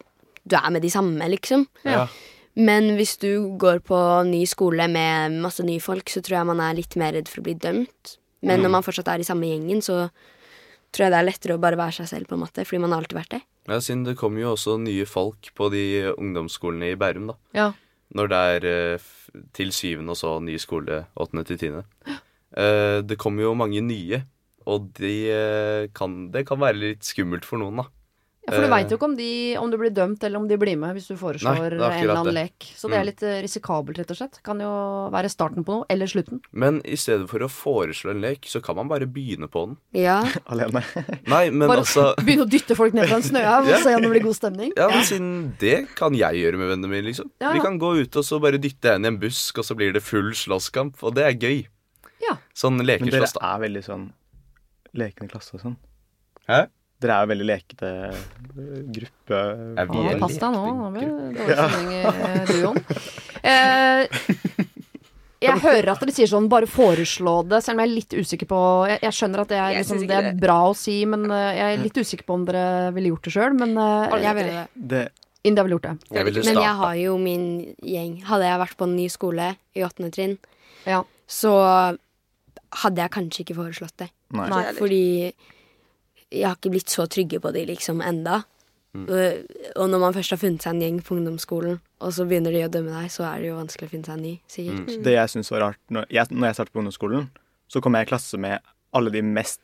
du 0.43 0.57
er 0.59 0.69
med 0.75 0.83
de 0.83 0.91
samme, 0.91 1.29
liksom. 1.31 1.63
Ja. 1.87 2.07
Men 2.59 2.97
hvis 2.97 3.15
du 3.21 3.55
går 3.61 3.79
på 3.87 3.97
ny 4.27 4.43
skole 4.49 4.87
med 4.91 5.39
masse 5.39 5.63
nye 5.63 5.79
folk, 5.79 6.11
så 6.11 6.19
tror 6.19 6.41
jeg 6.41 6.49
man 6.49 6.59
er 6.59 6.75
litt 6.75 6.97
mer 6.99 7.13
redd 7.15 7.31
for 7.31 7.39
å 7.39 7.47
bli 7.47 7.55
dømt. 7.55 8.17
Men 8.43 8.63
når 8.63 8.71
man 8.75 8.83
fortsatt 8.83 9.07
er 9.11 9.23
i 9.23 9.27
samme 9.27 9.47
gjengen, 9.47 9.79
så 9.83 10.09
tror 10.91 11.05
jeg 11.05 11.13
det 11.13 11.19
er 11.19 11.27
lettere 11.27 11.55
å 11.55 11.61
bare 11.61 11.79
være 11.79 11.99
seg 12.01 12.07
selv, 12.11 12.27
på 12.27 12.35
en 12.35 12.43
måte. 12.43 12.63
Fordi 12.67 12.79
man 12.83 12.91
har 12.95 13.03
alltid 13.03 13.19
vært 13.19 13.35
det. 13.37 13.41
Ja, 13.69 13.77
siden 13.83 14.03
det 14.07 14.17
kommer 14.17 14.41
jo 14.41 14.55
også 14.55 14.79
nye 14.81 15.05
folk 15.05 15.51
på 15.57 15.69
de 15.73 15.83
ungdomsskolene 16.15 16.91
i 16.93 16.97
Bærum, 16.97 17.29
da. 17.29 17.37
Ja. 17.53 17.67
Når 18.17 18.31
det 18.31 18.39
er 18.55 18.67
eh, 18.69 19.07
til 19.53 19.71
syvende 19.75 20.15
og 20.15 20.17
så 20.17 20.33
ny 20.41 20.57
skole 20.61 21.03
åttende 21.19 21.45
til 21.45 21.59
tiende. 21.61 21.83
Eh, 22.57 22.99
det 23.05 23.19
kommer 23.21 23.45
jo 23.45 23.53
mange 23.53 23.83
nye, 23.85 24.23
og 24.65 24.89
de 24.97 25.13
eh, 25.29 25.83
kan, 25.93 26.31
det 26.33 26.47
kan 26.49 26.61
være 26.61 26.81
litt 26.81 27.05
skummelt 27.05 27.45
for 27.45 27.61
noen, 27.61 27.83
da. 27.83 27.85
Ja, 28.49 28.55
For 28.55 28.61
du 28.65 28.67
Eh. 28.67 28.73
veit 28.75 28.89
jo 28.89 28.97
ikke 28.97 29.05
om, 29.09 29.15
de, 29.15 29.57
om 29.57 29.69
du 29.71 29.77
blir 29.77 29.91
dømt 29.93 30.23
eller 30.23 30.37
om 30.39 30.47
de 30.49 30.57
blir 30.57 30.77
med 30.77 30.95
hvis 30.97 31.07
du 31.07 31.15
foreslår 31.15 31.55
Nei, 31.77 31.99
en 31.99 32.03
eller 32.03 32.15
annen 32.17 32.33
lek. 32.33 32.57
Så 32.75 32.89
det 32.89 32.97
er 32.97 33.03
Mm. 33.03 33.05
litt 33.05 33.23
eh, 33.23 33.41
risikabelt, 33.45 33.97
rett 33.99 34.11
og 34.11 34.17
slett. 34.17 34.39
Kan 34.43 34.59
jo 34.59 35.09
være 35.13 35.29
starten 35.29 35.63
på 35.63 35.77
noe, 35.79 35.85
eller 35.89 36.05
slutten. 36.07 36.41
Men 36.51 36.81
i 36.85 36.95
stedet 36.97 37.29
for 37.29 37.39
å 37.39 37.49
foreslå 37.49 38.11
en 38.11 38.21
lek, 38.21 38.41
så 38.49 38.61
kan 38.61 38.75
man 38.75 38.87
bare 38.89 39.05
begynne 39.07 39.47
på 39.49 39.65
den. 39.67 39.77
Ja. 39.93 40.23
Alene. 40.49 40.83
Nei, 41.27 41.49
men 41.51 41.67
Bare 41.67 41.79
altså 41.85 42.15
begynne 42.25 42.45
å 42.45 42.49
dytte 42.49 42.75
folk 42.75 42.93
ned 42.93 43.07
fra 43.07 43.17
en 43.17 43.23
snøhaug 43.23 43.63
og 43.67 43.69
Ja. 43.69 43.79
se 43.83 43.95
om 43.95 44.01
det 44.01 44.09
blir 44.11 44.23
god 44.23 44.35
stemning. 44.35 44.73
Ja, 44.75 44.87
men 44.89 45.03
siden 45.03 45.57
det 45.59 45.95
kan 45.95 46.13
jeg 46.13 46.33
gjøre 46.41 46.57
med 46.57 46.69
vennene 46.73 46.89
mine, 46.89 47.05
liksom. 47.11 47.29
Ja, 47.39 47.53
Vi 47.53 47.59
kan 47.61 47.77
gå 47.79 47.93
ut 48.01 48.15
og 48.15 48.23
så 48.25 48.39
bare 48.41 48.57
dytte 48.57 48.95
en 48.95 49.05
i 49.05 49.07
en 49.07 49.19
busk, 49.19 49.57
og 49.59 49.63
så 49.65 49.75
blir 49.75 49.93
det 49.93 50.01
full 50.01 50.31
slåsskamp, 50.33 51.03
og 51.03 51.13
det 51.15 51.23
er 51.25 51.33
gøy. 51.37 51.67
Ja. 52.21 52.37
Sånn 52.53 52.75
Men 52.77 52.85
dere 52.85 53.21
er 53.23 53.59
veldig 53.59 53.83
sånn 53.85 54.11
lekende 54.95 55.29
klasse 55.31 55.53
og 55.55 55.61
sånn. 55.61 55.77
Hæ? 56.49 56.67
Dere 56.99 57.15
er 57.15 57.23
jo 57.23 57.29
veldig 57.31 57.45
lekete 57.47 57.89
eh, 58.09 58.23
gruppe. 58.99 59.37
Er 59.79 59.87
vi 59.87 60.01
Ja, 60.03 60.09
er 60.11 60.19
pass 60.19 60.35
deg 60.41 60.51
nå. 60.51 60.63
Nå 60.75 60.89
blir 60.95 61.07
det 61.07 61.29
dårlig 61.37 61.55
stemning 61.55 61.93
i 61.95 62.01
eh, 62.03 62.49
duoen. 62.49 62.81
Eh, 63.39 64.01
jeg 65.39 65.61
hører 65.63 65.93
at 65.93 66.01
dere 66.03 66.11
sier 66.11 66.27
sånn 66.27 66.49
'bare 66.51 66.67
foreslå 66.67 67.37
det', 67.47 67.61
selv 67.63 67.77
om 67.77 67.83
jeg 67.85 67.87
er 67.87 67.93
litt 67.95 68.15
usikker 68.19 68.49
på 68.49 68.59
Jeg, 68.89 68.99
jeg 69.05 69.15
skjønner 69.15 69.39
at 69.45 69.47
det 69.53 69.59
er, 69.59 69.69
liksom, 69.77 70.01
det 70.09 70.17
er 70.17 70.33
bra 70.35 70.57
å 70.67 70.75
si, 70.75 70.97
men 71.07 71.23
eh, 71.31 71.53
jeg 71.55 71.77
er 71.77 71.83
litt 71.85 71.99
usikker 72.01 72.27
på 72.27 72.35
om 72.35 72.43
dere 72.49 72.91
ville 72.91 73.13
gjort 73.13 73.29
det 73.29 73.33
sjøl. 73.37 73.55
Men 73.55 73.77
uh, 73.79 74.19
Jeg 74.19 74.35
ville 74.35 74.57
det. 74.57 74.67
Det, 74.75 75.03
India 75.47 75.63
ville 75.63 75.77
gjort 75.77 75.87
det. 75.87 75.95
Jeg 76.17 76.27
ville 76.27 76.43
Men 76.43 76.59
jeg 76.65 76.75
har 76.81 76.95
jo 76.99 77.15
min 77.17 77.45
gjeng. 77.79 78.17
Hadde 78.27 78.49
jeg 78.51 78.59
vært 78.65 78.75
på 78.75 78.89
en 78.89 78.95
ny 78.97 79.07
skole 79.07 79.47
i 79.71 79.85
åttende 79.87 80.11
trinn, 80.11 80.35
Ja. 80.83 81.03
så 81.27 81.55
hadde 82.83 83.01
jeg 83.01 83.11
kanskje 83.15 83.45
ikke 83.45 83.55
foreslått 83.55 83.95
det. 84.03 84.09
nei. 84.35 84.49
Nei. 84.51 84.65
Fordi 84.75 85.33
jeg 86.31 86.45
har 86.47 86.55
ikke 86.57 86.71
blitt 86.75 86.89
så 86.93 87.05
trygge 87.09 87.39
på 87.41 87.51
de 87.55 87.65
liksom 87.69 88.01
enda. 88.05 88.43
Og, 88.97 89.45
og 89.77 89.85
når 89.91 89.99
man 90.01 90.15
først 90.15 90.33
har 90.33 90.39
funnet 90.41 90.63
seg 90.65 90.73
en 90.73 90.81
gjeng 90.81 90.95
på 91.05 91.13
ungdomsskolen, 91.15 91.75
og 92.01 92.13
så 92.15 92.25
begynner 92.25 92.55
de 92.55 92.63
å 92.65 92.71
dømme 92.73 92.89
deg, 92.95 93.11
så 93.13 93.27
er 93.29 93.43
det 93.43 93.51
jo 93.51 93.57
vanskelig 93.59 93.85
å 93.85 93.91
finne 93.91 94.07
seg 94.09 94.15
en 94.17 94.23
ny, 94.25 94.31
sikkert. 94.49 94.95
Det 95.05 95.13
jeg 95.13 95.29
syns 95.35 95.51
var 95.53 95.61
rart 95.67 95.93
når 95.93 96.07
jeg, 96.09 96.31
når 96.33 96.47
jeg 96.49 96.57
startet 96.57 96.73
på 96.73 96.81
ungdomsskolen, 96.81 97.27
så 97.69 97.81
kom 97.85 97.97
jeg 97.99 98.07
i 98.07 98.09
klasse 98.09 98.39
med 98.41 98.65
alle 98.97 99.13
de 99.13 99.21
mest 99.21 99.61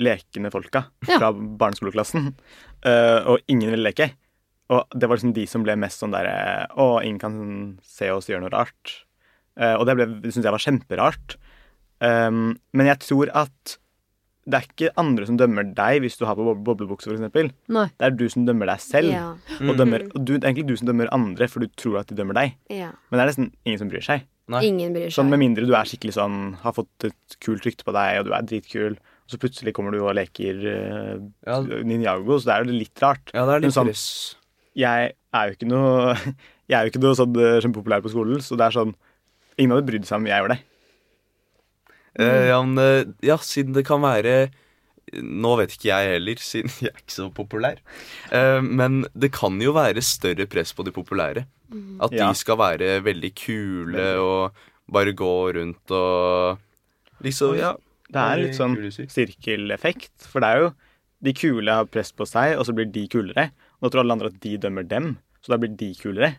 lekende 0.00 0.48
folka 0.54 0.86
Ja. 1.04 1.18
fra 1.20 1.28
barneskoleklassen. 1.36 2.30
uh, 2.86 3.20
og 3.34 3.44
ingen 3.52 3.68
ville 3.74 3.84
leke. 3.90 4.08
Og 4.72 4.88
det 4.96 5.04
var 5.10 5.18
liksom 5.20 5.34
de 5.36 5.44
som 5.50 5.66
ble 5.66 5.76
mest 5.76 6.00
sånn 6.00 6.14
derre 6.14 6.64
Å, 6.80 7.02
ingen 7.04 7.18
kan 7.20 7.34
se 7.84 8.08
oss 8.14 8.30
gjøre 8.30 8.46
noe 8.46 8.54
rart. 8.56 8.94
Uh, 9.60 9.74
og 9.76 9.84
det, 9.84 9.98
ble- 10.00 10.08
det 10.24 10.32
syns 10.32 10.48
jeg 10.48 10.54
var 10.56 10.64
kjemperart. 10.64 11.36
Um, 12.00 12.54
men 12.72 12.88
jeg 12.88 13.02
tror 13.04 13.28
at 13.36 13.76
det 14.44 14.58
er 14.58 14.64
ikke 14.66 14.88
andre 14.98 15.26
som 15.28 15.36
dømmer 15.38 15.68
deg 15.76 16.00
hvis 16.02 16.16
du 16.18 16.24
har 16.26 16.34
på 16.34 16.42
bob- 16.48 16.64
boblebukse, 16.66 17.06
for 17.06 17.14
eksempel. 17.14 17.52
Det 17.68 18.06
er 18.08 18.14
du 18.18 18.24
som 18.32 18.42
dømmer 18.48 18.66
deg 18.72 18.80
selv. 18.82 19.12
Ja. 19.14 19.28
Og, 19.62 19.76
dømmer, 19.78 20.02
og 20.10 20.18
du, 20.24 20.32
det 20.34 20.42
er 20.42 20.48
egentlig 20.50 20.66
du 20.72 20.76
som 20.80 20.88
dømmer 20.90 21.12
andre, 21.14 21.46
for 21.48 21.62
du 21.62 21.68
tror 21.78 22.00
at 22.00 22.10
de 22.10 22.16
dømmer 22.18 22.34
deg. 22.40 22.56
ja. 22.74 22.88
Men 23.10 23.18
det 23.20 23.22
er 23.22 23.30
nesten 23.30 23.50
ingen 23.64 23.78
som 23.84 23.92
bryr 23.92 24.02
seg. 24.02 24.24
Nei. 24.50 24.64
Ingen 24.66 24.92
bryr 24.96 25.06
seg. 25.06 25.14
Sånn 25.20 25.30
Med 25.30 25.38
mindre 25.44 25.64
du 25.68 25.72
er 25.78 25.86
skikkelig 25.86 26.16
sånn 26.18 26.38
har 26.64 26.74
fått 26.74 27.06
et 27.06 27.36
kult 27.44 27.62
rykte 27.68 27.86
på 27.86 27.94
deg, 27.94 28.18
og 28.18 28.26
du 28.26 28.32
er 28.34 28.42
dritkul, 28.50 28.96
og 28.98 29.30
så 29.30 29.38
plutselig 29.38 29.72
kommer 29.78 29.94
du 29.94 30.00
og 30.02 30.16
leker 30.18 30.58
uh, 30.66 31.22
Ja, 31.46 31.60
Ninjago, 31.62 32.40
så 32.42 32.50
det 32.50 32.56
er 32.56 32.66
jo 32.66 32.74
litt 32.82 33.02
rart. 33.04 33.30
ja, 33.30 33.46
det 33.46 33.54
er 33.54 33.62
litt 33.68 33.76
sånn-. 33.78 33.92
Jeg 34.74 35.12
er 35.14 35.46
jo 35.48 35.54
ikke 35.54 35.68
noe 35.70 36.16
Jeg 36.72 36.74
er 36.78 36.86
jo 36.86 36.90
ikke 36.92 37.00
noe 37.04 37.16
sånn 37.18 37.34
eh, 37.38 37.58
kjempepopulær 37.62 38.02
på 38.02 38.10
skolen, 38.12 38.42
så 38.42 38.56
det 38.58 38.66
er 38.66 38.74
sånn 38.80 38.92
Ingen 39.60 39.74
hadde 39.76 39.84
brydd 39.90 40.06
seg 40.08 40.16
om 40.18 40.26
jeg 40.26 40.40
gjør 40.40 40.54
det. 40.54 40.60
Eh, 42.20 42.48
ja, 42.50 42.58
men, 42.62 42.78
eh, 42.78 43.12
ja, 43.24 43.38
siden 43.40 43.72
det 43.76 43.86
kan 43.88 44.02
være 44.04 44.50
Nå 45.12 45.56
vet 45.58 45.72
ikke 45.74 45.88
jeg 45.90 46.10
heller, 46.14 46.40
siden 46.50 46.70
jeg 46.80 46.92
er 46.92 47.00
ikke 47.02 47.14
så 47.16 47.26
populær. 47.34 47.80
Uh, 48.30 48.62
men 48.62 49.02
det 49.18 49.32
kan 49.34 49.58
jo 49.60 49.74
være 49.76 50.00
større 50.04 50.46
press 50.48 50.72
på 50.72 50.86
de 50.86 50.92
populære. 50.94 51.42
At 52.00 52.12
Ja. 52.14 52.28
de 52.28 52.38
skal 52.38 52.56
være 52.60 53.02
veldig 53.04 53.32
kule 53.36 54.06
og 54.22 54.52
bare 54.92 55.12
gå 55.16 55.32
rundt 55.56 55.90
og 55.90 56.58
liksom 57.24 57.58
Ja. 57.58 57.74
Det 58.12 58.20
er 58.20 58.40
litt 58.42 58.56
sånn 58.56 58.76
sirkeleffekt. 59.08 60.12
For 60.28 60.40
det 60.44 60.48
er 60.48 60.58
jo 60.62 60.72
de 61.22 61.32
kule 61.32 61.72
har 61.72 61.86
press 61.88 62.12
på 62.12 62.26
seg, 62.28 62.58
og 62.58 62.66
så 62.66 62.74
blir 62.76 62.90
de 62.92 63.06
kulere. 63.08 63.50
Og 63.80 63.86
da 63.88 63.92
tror 63.94 64.02
alle 64.04 64.16
andre 64.18 64.28
at 64.32 64.40
de 64.42 64.56
dømmer 64.58 64.86
dem, 64.86 65.16
så 65.40 65.54
da 65.54 65.58
blir 65.62 65.74
de 65.76 65.92
kulere. 65.94 66.36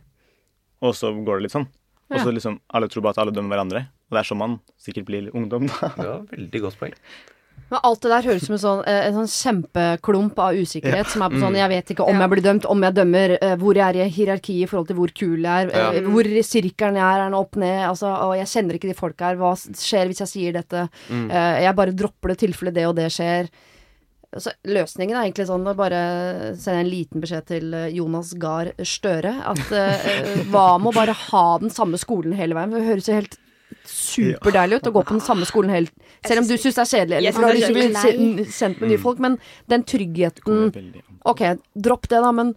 Og 0.83 0.93
så 0.93 1.09
går 1.13 1.39
det 1.39 1.47
litt 1.47 1.55
sånn. 1.55 1.67
Og 2.11 2.19
så 2.19 2.33
liksom 2.35 2.59
alle 2.69 2.89
tror 2.91 3.01
bare 3.05 3.15
at 3.17 3.23
alle 3.23 3.33
dømmer 3.33 3.55
hverandre. 3.57 3.87
Og 4.09 4.17
det 4.17 4.19
er 4.23 4.29
sånn 4.29 4.41
man 4.43 4.59
sikkert 4.77 5.05
blir 5.07 5.29
ungdom, 5.33 5.69
da. 5.71 5.91
Ja, 5.97 6.17
veldig 6.33 6.61
godt 6.67 6.79
poeng. 6.81 6.97
Men 7.69 7.79
alt 7.87 8.01
det 8.03 8.09
der 8.11 8.25
høres 8.27 8.43
ut 8.43 8.47
som 8.49 8.53
en 8.55 8.61
sånn, 8.61 8.81
eh, 8.89 9.07
en 9.07 9.15
sånn 9.15 9.29
kjempeklump 9.33 10.37
av 10.41 10.57
usikkerhet. 10.57 11.07
Som 11.09 11.23
er 11.25 11.31
på 11.33 11.39
sånn 11.41 11.55
Jeg 11.57 11.69
vet 11.71 11.91
ikke 11.93 12.05
om 12.05 12.13
Ja. 12.17 12.25
jeg 12.25 12.29
blir 12.33 12.43
dømt, 12.45 12.65
om 12.69 12.81
jeg 12.85 12.93
dømmer, 12.97 13.37
eh, 13.41 13.55
hvor 13.61 13.73
jeg 13.77 13.95
er 13.95 14.05
i 14.05 14.09
hierarkiet 14.09 14.63
i 14.63 14.69
forhold 14.69 14.87
til 14.89 14.97
hvor 14.97 15.13
kul 15.13 15.37
jeg 15.41 15.69
er, 15.69 15.71
eh, 15.73 16.01
Ja. 16.01 16.01
hvor 16.09 16.23
sirkelen 16.45 16.97
jeg 16.99 17.05
er, 17.07 17.19
er 17.21 17.29
den 17.29 17.33
opp 17.39 17.55
ned, 17.55 17.79
altså, 17.89 18.09
og 18.27 18.35
jeg 18.37 18.47
kjenner 18.51 18.73
ikke 18.77 18.89
de 18.91 18.99
folka 18.99 19.25
her, 19.31 19.35
hva 19.37 19.53
skjer 19.55 20.05
hvis 20.11 20.19
jeg 20.25 20.27
sier 20.33 20.53
dette? 20.53 20.89
Mm. 21.09 21.29
jeg 21.31 21.75
bare 21.75 21.93
dropper 21.95 22.29
det 22.29 22.37
tilfelle 22.43 22.73
det 22.73 22.85
og 22.85 22.95
det 22.95 23.09
skjer. 23.11 23.49
Så 24.33 24.49
løsningen 24.65 25.13
er 25.13 25.27
egentlig 25.29 25.45
sånn 25.45 25.65
å 25.69 25.75
bare 25.77 26.55
sende 26.57 26.81
en 26.81 26.89
liten 26.89 27.21
beskjed 27.21 27.45
til 27.45 27.73
eh, 27.77 27.89
Jonas 27.93 28.33
Gahr 28.33 28.71
Støre. 28.81 29.33
At 29.45 29.71
eh, 29.71 30.43
hva 30.49 30.79
med 30.81 30.89
å 30.89 30.95
bare 30.95 31.13
ha 31.13 31.57
den 31.61 31.69
samme 31.69 31.99
skolen 32.01 32.33
hele 32.33 32.55
veien? 32.57 32.73
Det 32.73 32.81
høres 32.87 33.09
jo 33.11 33.13
helt 33.19 33.37
superdeilig 33.87 34.79
ut 34.79 34.89
å 34.89 34.93
gå 34.95 35.03
på 35.03 35.15
den 35.17 35.23
samme 35.23 35.47
skolen 35.49 35.73
helt 35.73 35.93
Selv 36.23 36.43
om 36.43 36.47
du 36.47 36.53
syns 36.55 36.77
det 36.77 36.83
er 36.83 36.91
kjedelig, 36.91 37.17
eller 37.17 37.35
for 37.35 37.43
du 37.43 37.47
har 37.47 37.57
lyst 37.57 37.67
til 37.67 37.73
å 37.73 37.79
bli 37.79 37.87
er 37.87 38.75
med 38.77 38.91
nye 38.93 39.01
folk, 39.01 39.23
men 39.23 39.39
den 39.71 39.83
tryggheten 39.87 40.93
Ok, 41.27 41.43
dropp 41.75 42.07
det, 42.11 42.21
da, 42.23 42.31
men 42.35 42.53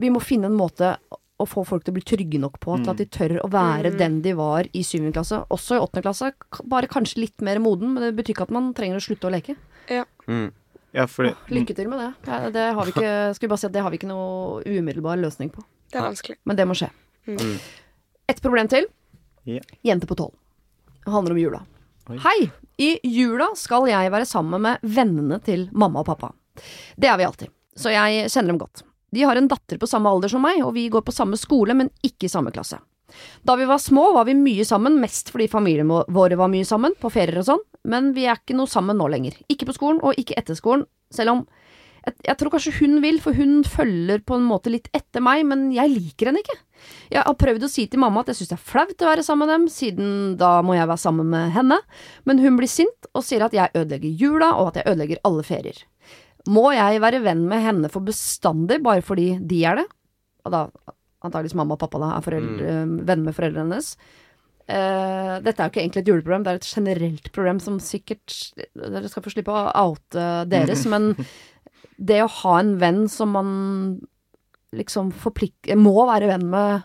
vi 0.00 0.10
må 0.12 0.22
finne 0.24 0.48
en 0.48 0.56
måte 0.56 0.94
å 1.42 1.46
få 1.48 1.64
folk 1.66 1.84
til 1.84 1.92
å 1.92 1.96
bli 1.96 2.04
trygge 2.06 2.40
nok 2.40 2.58
på 2.62 2.76
til 2.80 2.92
at 2.92 3.00
de 3.00 3.06
tør 3.10 3.36
å 3.42 3.50
være 3.50 3.92
den 3.98 4.20
de 4.24 4.34
var 4.38 4.68
i 4.76 4.82
syvende 4.86 5.14
klasse. 5.16 5.40
Også 5.54 5.76
i 5.76 5.82
åttende 5.82 6.04
klasse. 6.04 6.30
Bare 6.70 6.90
kanskje 6.90 7.22
litt 7.24 7.44
mer 7.44 7.60
moden, 7.62 7.94
men 7.94 8.04
det 8.06 8.12
betyr 8.18 8.36
ikke 8.36 8.46
at 8.48 8.54
man 8.54 8.70
trenger 8.76 9.00
å 9.00 9.04
slutte 9.04 9.28
å 9.28 9.32
leke. 9.32 9.56
Mm. 10.28 10.50
Ja, 10.92 11.06
fordi 11.08 11.32
Lykke 11.48 11.74
til 11.76 11.88
med 11.88 12.02
det. 12.02 12.10
Ja, 12.28 12.50
det 12.52 12.66
har 12.76 12.88
vi 12.88 12.92
ikke, 12.94 13.14
skal 13.36 13.46
vi 13.46 13.52
bare 13.54 13.62
si 13.62 13.68
at 13.70 13.74
det 13.74 13.84
har 13.84 13.94
vi 13.94 14.00
ikke 14.00 14.10
noe 14.10 14.60
umiddelbar 14.68 15.20
løsning 15.20 15.50
på. 15.54 15.64
Det 15.92 16.00
er 16.00 16.06
vanskelig. 16.06 16.38
Men 16.48 16.60
det 16.60 16.68
må 16.68 16.76
skje. 16.78 16.92
Mm. 17.28 17.56
Et 18.32 18.44
problem 18.44 18.70
til. 18.70 18.86
Yeah. 19.48 19.64
Jente 19.82 20.06
på 20.06 20.18
tolv. 20.18 20.36
Handler 21.06 21.34
om 21.34 21.38
jula. 21.38 21.62
Oi. 22.10 22.18
Hei! 22.22 22.50
I 22.78 22.98
jula 23.06 23.50
skal 23.58 23.86
jeg 23.90 24.10
være 24.10 24.26
sammen 24.26 24.62
med 24.64 24.82
vennene 24.82 25.38
til 25.44 25.68
mamma 25.72 26.02
og 26.02 26.08
pappa. 26.08 26.32
Det 26.96 27.10
er 27.10 27.18
vi 27.20 27.26
alltid, 27.26 27.52
så 27.78 27.92
jeg 27.92 28.30
kjenner 28.30 28.52
dem 28.52 28.62
godt. 28.62 28.82
De 29.12 29.22
har 29.26 29.36
en 29.36 29.48
datter 29.48 29.78
på 29.78 29.86
samme 29.86 30.10
alder 30.10 30.32
som 30.32 30.42
meg, 30.42 30.62
og 30.64 30.72
vi 30.74 30.86
går 30.92 31.04
på 31.04 31.14
samme 31.14 31.36
skole, 31.36 31.76
men 31.76 31.90
ikke 32.02 32.26
i 32.26 32.32
samme 32.32 32.52
klasse. 32.54 32.78
Da 33.44 33.56
vi 33.60 33.66
var 33.68 33.78
små, 33.82 34.06
var 34.16 34.24
vi 34.24 34.34
mye 34.38 34.64
sammen, 34.64 34.96
mest 35.02 35.28
fordi 35.34 35.50
familien 35.52 35.90
våre 35.90 36.38
var 36.40 36.48
mye 36.52 36.64
sammen, 36.64 36.96
på 36.98 37.10
ferier 37.12 37.42
og 37.42 37.48
sånn, 37.50 37.64
men 37.92 38.12
vi 38.16 38.24
er 38.24 38.40
ikke 38.40 38.56
noe 38.56 38.70
sammen 38.70 38.96
nå 38.96 39.10
lenger. 39.12 39.36
Ikke 39.52 39.68
på 39.68 39.76
skolen, 39.76 40.00
og 40.00 40.16
ikke 40.18 40.38
etter 40.40 40.56
skolen, 40.56 40.86
selv 41.12 41.34
om 41.34 41.42
jeg, 42.02 42.14
jeg 42.26 42.38
tror 42.38 42.52
kanskje 42.54 42.74
hun 42.80 42.98
vil, 43.04 43.20
for 43.22 43.36
hun 43.36 43.62
følger 43.66 44.22
på 44.26 44.38
en 44.38 44.46
måte 44.48 44.72
litt 44.72 44.88
etter 44.96 45.22
meg, 45.24 45.44
men 45.48 45.68
jeg 45.74 45.92
liker 45.92 46.30
henne 46.30 46.42
ikke. 46.42 46.58
Jeg 47.12 47.22
har 47.22 47.38
prøvd 47.38 47.66
å 47.66 47.70
si 47.70 47.86
til 47.90 48.02
mamma 48.02 48.24
at 48.24 48.32
jeg 48.32 48.40
syns 48.40 48.52
det 48.52 48.58
er 48.58 48.70
flaut 48.72 49.04
å 49.04 49.10
være 49.10 49.26
sammen 49.26 49.46
med 49.46 49.54
dem, 49.54 49.66
siden 49.70 50.08
da 50.40 50.54
må 50.66 50.74
jeg 50.76 50.90
være 50.90 51.04
sammen 51.04 51.30
med 51.32 51.52
henne, 51.54 51.78
men 52.28 52.42
hun 52.42 52.58
blir 52.58 52.70
sint 52.70 53.10
og 53.12 53.26
sier 53.26 53.46
at 53.46 53.54
jeg 53.56 53.74
ødelegger 53.76 54.24
jula, 54.24 54.54
og 54.58 54.72
at 54.72 54.80
jeg 54.80 54.90
ødelegger 54.94 55.22
alle 55.28 55.46
ferier. 55.46 55.84
Må 56.50 56.72
jeg 56.74 57.02
være 57.04 57.22
venn 57.22 57.46
med 57.50 57.62
henne 57.62 57.92
for 57.92 58.02
bestandig, 58.02 58.80
bare 58.82 59.04
fordi 59.06 59.36
de 59.38 59.62
er 59.68 59.78
det? 59.78 59.86
Og 60.42 60.54
da 60.54 60.66
antakeligvis 61.22 61.54
mamma 61.54 61.76
og 61.76 61.84
pappa 61.84 62.00
da 62.02 62.16
er 62.16 62.24
foreldre, 62.24 62.74
venner 63.06 63.28
med 63.28 63.36
foreldrene 63.36 63.68
hennes. 63.68 63.94
Uh, 64.62 65.42
dette 65.42 65.58
er 65.58 65.66
jo 65.66 65.72
ikke 65.72 65.80
egentlig 65.82 66.02
et 66.04 66.08
juleproblem, 66.08 66.44
det 66.46 66.52
er 66.52 66.60
et 66.60 66.68
generelt 66.70 67.24
problem 67.34 67.58
som 67.60 67.80
sikkert 67.82 68.36
Dere 68.78 69.08
skal 69.10 69.24
få 69.24 69.32
slippe 69.34 69.50
å 69.50 69.72
oute 69.82 70.26
deres, 70.48 70.84
men 70.92 71.10
det 72.02 72.20
å 72.24 72.30
ha 72.40 72.56
en 72.60 72.72
venn 72.80 73.04
som 73.10 73.30
man 73.36 73.50
liksom 74.74 75.10
forplikter 75.22 75.76
må 75.78 75.92
være 76.08 76.30
venn 76.32 76.46
med 76.50 76.82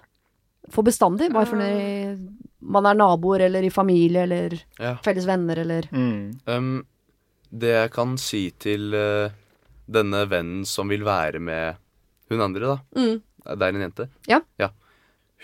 for 0.73 0.83
bestandig, 0.83 1.29
bare 1.31 1.47
fordi 1.47 2.29
man 2.67 2.85
er 2.89 2.97
naboer 2.99 3.45
eller 3.47 3.63
i 3.63 3.71
familie 3.71 4.25
eller 4.27 4.57
Ja. 4.79 4.95
felles 5.05 5.25
venner 5.29 5.57
eller 5.63 5.87
mm, 5.91 6.41
Um, 6.47 6.85
det 7.51 7.69
jeg 7.71 7.91
kan 7.95 8.17
si 8.19 8.49
til 8.59 8.91
uh, 8.93 9.29
denne 9.87 10.25
vennen 10.27 10.65
som 10.67 10.89
vil 10.91 11.05
være 11.07 11.39
med 11.39 11.77
hun 12.29 12.41
andre, 12.43 12.75
da. 12.75 12.77
mm. 12.99 13.21
Det 13.47 13.63
er 13.63 13.71
en 13.77 13.81
jente. 13.85 14.09
Ja. 14.27 14.41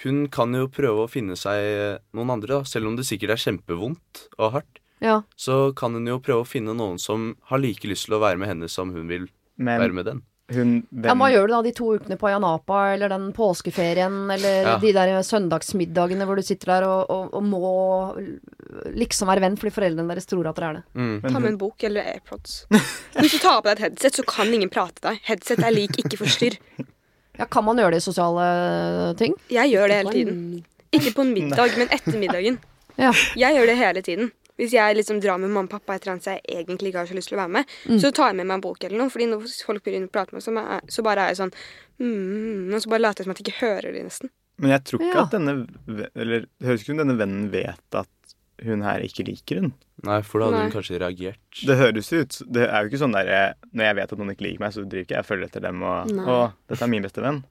Hun 0.04 0.26
kan 0.28 0.52
jo 0.58 0.66
prøve 0.68 1.06
å 1.06 1.08
finne 1.08 1.38
seg 1.40 2.02
noen 2.18 2.34
andre, 2.34 2.58
da. 2.58 2.64
Selv 2.68 2.90
om 2.90 2.98
det 2.98 3.06
sikkert 3.08 3.38
er 3.38 3.40
kjempevondt 3.46 4.26
og 4.42 4.58
hardt. 4.58 4.82
Ja. 5.00 5.22
Så 5.40 5.72
kan 5.80 5.94
hun 5.96 6.10
jo 6.10 6.18
prøve 6.20 6.44
å 6.44 6.50
finne 6.50 6.74
noen 6.76 7.00
som 7.00 7.30
har 7.48 7.62
like 7.64 7.88
lyst 7.88 8.10
til 8.10 8.18
å 8.18 8.20
være 8.20 8.42
med 8.42 8.50
henne 8.52 8.68
som 8.68 8.92
hun 8.92 9.08
vil 9.08 9.30
være 9.60 9.80
Vær 9.88 9.94
med 9.94 10.06
den. 10.06 10.22
hun 10.54 10.72
Ja, 11.04 11.14
hva 11.16 11.30
gjør 11.32 11.48
du 11.48 11.54
da 11.54 11.62
de 11.66 11.72
to 11.72 11.86
ukene 11.96 12.18
på 12.20 12.28
Ayanapa, 12.30 12.94
eller 12.94 13.10
den 13.10 13.30
påskeferien, 13.34 14.30
eller 14.34 14.64
Ja. 14.68 14.78
de 14.78 14.92
der 14.94 15.22
søndagsmiddagene 15.24 16.26
hvor 16.26 16.36
du 16.36 16.42
sitter 16.44 16.66
der 16.74 16.84
og, 16.88 17.10
og, 17.10 17.34
og 17.34 17.44
må 17.44 17.62
liksom 18.94 19.28
være 19.32 19.42
venn 19.46 19.56
fordi 19.60 19.74
foreldrene 19.74 20.10
deres 20.14 20.28
tror 20.30 20.50
at 20.50 20.56
dere 20.60 20.70
er 20.70 20.74
det? 20.80 20.84
Mm. 21.00 21.16
Ta 21.30 21.40
med 21.40 21.52
en 21.54 21.58
bok 21.62 21.84
eller 21.88 22.04
AirPods. 22.14 22.66
Hvis 23.20 23.32
du 23.38 23.40
tar 23.40 23.62
på 23.62 23.70
deg 23.70 23.78
et 23.80 23.84
headset, 23.88 24.20
så 24.20 24.26
kan 24.28 24.52
ingen 24.54 24.70
prate 24.74 25.02
deg. 25.06 25.22
Headset 25.30 25.64
er 25.64 25.72
lik 25.76 25.98
ikke 26.04 26.20
forstyrr. 26.22 26.60
Ja, 27.40 27.46
kan 27.50 27.66
man 27.66 27.80
gjøre 27.82 27.96
det 27.96 28.04
i 28.04 28.06
sosiale 28.06 29.16
ting? 29.18 29.34
Jeg 29.50 29.72
gjør 29.74 29.88
det 29.90 29.96
hele 30.04 30.12
tiden. 30.14 30.66
Ikke 30.94 31.16
på 31.16 31.24
en 31.26 31.34
middag, 31.34 31.72
men 31.80 31.90
etter 31.90 32.20
middagen. 32.22 32.60
Ja. 33.00 33.10
Jeg 33.40 33.56
gjør 33.58 33.66
det 33.72 33.78
hele 33.80 34.02
tiden. 34.06 34.32
Hvis 34.60 34.72
jeg 34.76 34.96
liksom 34.96 35.20
drar 35.20 35.40
med 35.42 35.50
mamma 35.50 35.66
og 35.66 35.70
pappa 35.72 35.96
et 35.96 36.04
eller 36.06 36.14
annet 36.14 36.26
jeg 36.30 36.42
egentlig 36.62 36.92
ikke 36.92 37.02
har 37.02 37.08
så 37.10 37.16
lyst 37.18 37.30
til 37.32 37.38
å 37.38 37.42
være 37.42 37.50
med, 37.56 37.66
Mm. 37.90 38.00
så 38.00 38.12
tar 38.14 38.28
jeg 38.30 38.36
med 38.38 38.46
meg 38.48 38.56
en 38.56 38.62
bok 38.62 38.84
eller 38.84 38.98
noe. 39.02 39.10
Fordi 39.10 39.26
når 39.32 39.48
folk 39.66 39.84
begynner 39.84 40.08
å 40.08 40.12
prate 40.14 40.34
med 40.34 40.48
meg, 40.54 40.82
så, 40.94 41.02
bare 41.04 41.22
er 41.26 41.34
jeg 41.34 41.40
sånn 41.42 41.54
mm, 42.00 42.74
Og 42.74 42.82
så 42.84 42.90
bare 42.90 43.02
later 43.02 43.24
jeg 43.24 43.26
som 43.26 43.32
at 43.34 43.42
jeg 43.42 43.48
ikke 43.50 43.66
hører 43.66 43.94
de 43.94 44.04
nesten. 44.04 44.30
men 44.60 44.70
jeg 44.72 44.84
tror 44.86 45.00
ikke 45.02 45.16
Ja. 45.18 45.24
at 45.24 45.32
denne 45.32 45.68
Eller 46.16 46.40
det 46.46 46.68
høres 46.68 46.82
ikke 46.84 46.94
ut 46.94 46.98
som 46.98 47.02
denne 47.08 47.18
vennen 47.18 47.50
vet 47.52 47.96
at 47.96 48.08
hun 48.64 48.82
her 48.86 49.00
ikke 49.02 49.26
liker 49.26 49.60
hun. 49.60 49.74
Nei, 50.06 50.22
for 50.22 50.40
da 50.40 50.46
hadde 50.46 50.58
Nei. 50.60 50.70
hun 50.70 50.76
kanskje 50.76 51.00
reagert. 51.02 51.66
Det 51.66 51.76
høres 51.78 52.12
ut 52.14 52.42
Det 52.54 52.70
er 52.70 52.84
jo 52.84 52.90
ikke 52.92 53.02
sånn 53.02 53.14
der 53.14 53.56
Når 53.74 53.84
jeg 53.90 53.96
vet 53.96 54.14
at 54.14 54.20
noen 54.20 54.30
ikke 54.36 54.46
liker 54.46 54.60
meg, 54.60 54.72
så 54.74 54.86
driver 54.86 55.04
ikke 55.08 55.16
jeg 55.18 55.26
og 55.26 55.26
følger 55.26 55.46
etter 55.50 55.62
dem 55.66 55.82
og 55.84 56.12
Nei. 56.14 56.26
Å, 56.26 56.54
dette 56.70 56.82
er 56.86 56.88
min 56.94 57.04
beste 57.04 57.22
venn. 57.26 57.44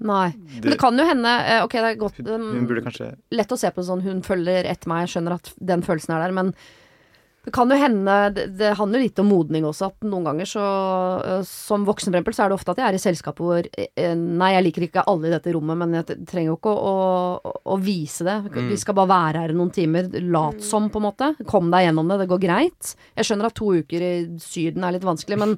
Nei. 0.00 0.30
Men 0.32 0.72
Det, 0.72 0.78
kan 0.80 0.96
jo 0.96 1.04
hende 1.04 1.32
eh, 1.44 1.62
Ok, 1.64 1.74
det 1.76 1.88
er 1.90 1.96
godt 2.00 2.20
hun, 2.22 2.28
um, 2.32 2.50
hun 2.56 2.68
burde 2.70 2.84
kanskje 2.86 3.10
Lett 3.36 3.52
å 3.52 3.58
se 3.60 3.68
på 3.68 3.82
det 3.82 3.88
sånn 3.90 4.04
hun 4.06 4.22
følger 4.24 4.68
etter 4.70 4.88
meg, 4.88 5.04
jeg 5.04 5.16
skjønner 5.16 5.36
at 5.36 5.50
den 5.72 5.84
følelsen 5.84 6.14
er 6.16 6.24
der, 6.24 6.36
men 6.36 6.54
det 7.40 7.52
kan 7.56 7.70
jo 7.72 7.76
hende 7.80 8.16
Det, 8.36 8.46
det 8.60 8.74
handler 8.76 9.00
litt 9.00 9.20
om 9.22 9.30
modning 9.32 9.64
også, 9.64 9.88
at 9.90 10.08
noen 10.08 10.26
ganger 10.28 10.48
så 10.48 10.64
øh, 11.24 11.44
Som 11.48 11.86
voksen, 11.88 12.16
for 12.24 12.36
så 12.36 12.44
er 12.44 12.52
det 12.52 12.58
ofte 12.58 12.74
at 12.74 12.82
jeg 12.82 12.88
er 12.88 12.98
i 12.98 13.02
selskap 13.02 13.40
hvor 13.40 13.64
eh, 13.64 14.14
Nei, 14.16 14.50
jeg 14.56 14.66
liker 14.66 14.86
ikke 14.88 15.04
alle 15.08 15.30
i 15.30 15.34
dette 15.34 15.54
rommet, 15.56 15.80
men 15.80 15.96
jeg 16.00 16.18
trenger 16.28 16.52
jo 16.52 16.58
ikke 16.58 16.74
å, 16.74 16.94
å, 17.40 17.54
å 17.72 17.78
vise 17.80 18.26
det. 18.26 18.36
Vi 18.68 18.76
skal 18.80 18.96
bare 18.98 19.12
være 19.12 19.44
her 19.44 19.54
i 19.54 19.56
noen 19.56 19.72
timer. 19.74 20.10
Lat 20.32 20.60
som, 20.64 20.88
på 20.92 21.00
en 21.00 21.06
måte. 21.06 21.30
Kom 21.48 21.70
deg 21.72 21.86
gjennom 21.86 22.10
det. 22.10 22.18
Det 22.22 22.28
går 22.32 22.42
greit. 22.42 22.92
Jeg 23.16 23.28
skjønner 23.28 23.48
at 23.48 23.56
to 23.56 23.70
uker 23.80 24.04
i 24.04 24.12
Syden 24.42 24.84
er 24.86 24.96
litt 24.96 25.06
vanskelig, 25.06 25.38
men 25.40 25.56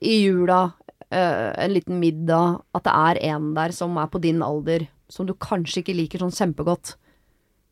i 0.00 0.18
jula, 0.24 0.60
eh, 1.10 1.48
en 1.64 1.72
liten 1.74 1.98
middag, 2.02 2.62
at 2.74 2.86
det 2.86 2.94
er 2.94 3.22
en 3.32 3.50
der 3.56 3.74
som 3.76 3.96
er 4.00 4.10
på 4.12 4.20
din 4.22 4.42
alder, 4.44 4.86
som 5.08 5.26
du 5.26 5.34
kanskje 5.34 5.82
ikke 5.82 5.96
liker 5.96 6.24
sånn 6.24 6.34
kjempegodt, 6.34 6.96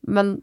men 0.07 0.37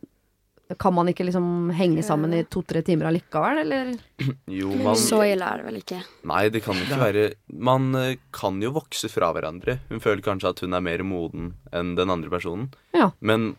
Kan 0.80 0.94
man 0.94 1.08
ikke 1.10 1.26
liksom 1.26 1.70
henge 1.76 2.00
sammen 2.06 2.32
i 2.32 2.44
to-tre 2.48 2.80
timer 2.82 3.10
allikevel, 3.10 3.58
eller? 3.60 3.90
Jo, 4.60 4.70
man 4.80 4.96
Så 4.96 5.18
ille 5.26 5.44
er 5.44 5.60
det 5.60 5.66
vel 5.66 5.78
ikke. 5.82 5.98
Nei, 6.30 6.48
det 6.54 6.62
kan 6.64 6.78
ikke 6.80 6.96
være 7.00 7.24
Man 7.60 7.90
eh, 7.98 8.14
kan 8.32 8.56
jo 8.62 8.70
vokse 8.72 9.10
fra 9.12 9.32
hverandre. 9.36 9.80
Hun 9.90 10.00
føler 10.00 10.24
kanskje 10.24 10.52
at 10.54 10.62
hun 10.64 10.72
er 10.72 10.84
mer 10.84 11.04
moden 11.04 11.50
enn 11.76 11.92
den 11.98 12.12
andre 12.14 12.32
personen. 12.32 12.70
Ja. 12.96 13.10
Men 13.20 13.56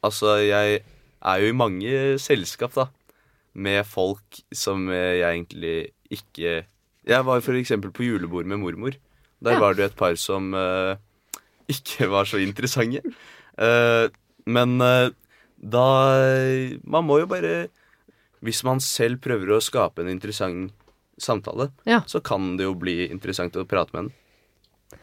altså, 0.00 0.38
jeg 0.40 0.80
er 1.24 1.42
jo 1.42 1.50
i 1.50 1.56
mange 1.56 1.92
selskap, 2.22 2.78
da. 2.78 2.88
Med 3.54 3.84
folk 3.86 4.40
som 4.54 4.88
jeg 4.88 5.20
egentlig 5.20 5.76
ikke 6.14 6.64
Jeg 7.08 7.24
var 7.26 7.42
for 7.44 7.58
eksempel 7.58 7.92
på 7.94 8.06
julebord 8.06 8.46
med 8.48 8.62
mormor. 8.62 8.96
Der 9.44 9.58
var 9.60 9.74
det 9.74 9.84
jo 9.84 9.90
et 9.90 9.98
par 9.98 10.14
som 10.16 10.54
uh, 10.56 10.96
ikke 11.74 12.08
var 12.08 12.24
så 12.28 12.40
interessante. 12.40 13.02
Uh, 13.60 14.08
men 14.46 14.80
uh, 14.80 15.10
da 15.64 15.84
Man 16.84 17.06
må 17.06 17.20
jo 17.22 17.26
bare 17.30 17.68
Hvis 18.44 18.64
man 18.66 18.80
selv 18.84 19.20
prøver 19.24 19.54
å 19.54 19.62
skape 19.64 20.02
en 20.02 20.10
interessant 20.12 20.72
samtale, 21.16 21.70
Ja. 21.86 22.00
så 22.10 22.18
kan 22.20 22.56
det 22.58 22.64
jo 22.66 22.74
bli 22.74 23.06
interessant 23.06 23.54
å 23.56 23.62
prate 23.64 23.94
med 23.94 24.02
den. 24.02 24.12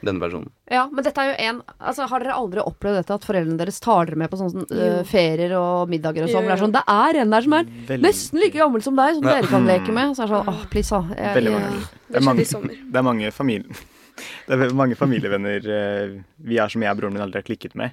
Denne 0.01 0.21
personen. 0.23 0.49
Ja, 0.71 0.85
men 0.91 1.03
dette 1.05 1.21
er 1.21 1.31
jo 1.31 1.35
en 1.49 1.61
altså, 1.77 2.07
Har 2.09 2.23
dere 2.23 2.33
aldri 2.39 2.63
opplevd 2.63 3.01
dette 3.01 3.13
at 3.19 3.25
foreldrene 3.27 3.59
deres 3.59 3.79
tar 3.83 4.09
dere 4.09 4.17
med 4.21 4.31
på 4.31 4.39
sånne 4.39 4.65
eh, 4.71 4.99
ferier 5.07 5.53
og 5.59 5.91
middager 5.91 6.25
og 6.25 6.33
sånn? 6.33 6.47
Det 6.47 6.55
er 6.55 6.63
sånn 6.63 6.75
Det 6.75 6.83
er 6.95 7.21
en 7.21 7.35
der 7.35 7.41
som 7.47 7.53
er 7.59 7.63
Veldig- 7.69 8.01
nesten 8.07 8.39
like 8.41 8.57
gammel 8.57 8.81
som 8.85 8.95
deg, 8.95 9.15
som 9.15 9.23
Ja. 9.27 9.35
dere 9.39 9.47
kan 9.51 9.65
leke 9.67 9.91
med. 9.93 10.15
Så 10.15 10.23
er 10.23 10.27
det 10.27 10.35
sånn 10.37 10.47
åh, 10.53 10.61
please, 10.69 10.91
ah. 10.95 11.05
Jeg- 11.15 11.35
Veldig 11.37 11.51
Ja. 11.51 11.59
mange. 11.59 11.79
Det 11.81 12.11
Det 12.11 12.21
er 12.21 12.27
mange, 12.27 12.45
det 12.91 12.97
er 12.97 13.01
mange 13.03 13.31
familier 13.31 13.75
Det 14.47 14.53
er 14.59 14.73
mange 14.75 14.95
familievenner 14.95 15.67
eh, 15.67 16.21
vi 16.39 16.57
er 16.57 16.67
som 16.69 16.81
jeg 16.81 16.91
og 16.91 16.97
broren 16.97 17.13
min 17.13 17.21
aldri 17.23 17.39
har 17.41 17.47
klikket 17.47 17.75
med. 17.75 17.91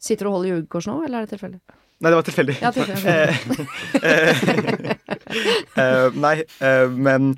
Sitter 0.00 0.24
du 0.24 0.30
og 0.30 0.36
holder 0.38 0.54
jugekors 0.56 0.86
nå, 0.88 1.04
eller 1.04 1.20
er 1.20 1.26
det 1.26 1.34
tilfeldig? 1.38 1.60
Nei, 2.00 2.08
det 2.10 2.16
var 2.16 2.24
tilfeldig. 2.24 2.54
Ja, 2.62 2.70
tilfeldig. 2.72 3.10
Eh, 5.76 5.84
eh, 5.84 6.10
nei, 6.16 6.36
uh, 6.64 6.88
men 6.88 7.34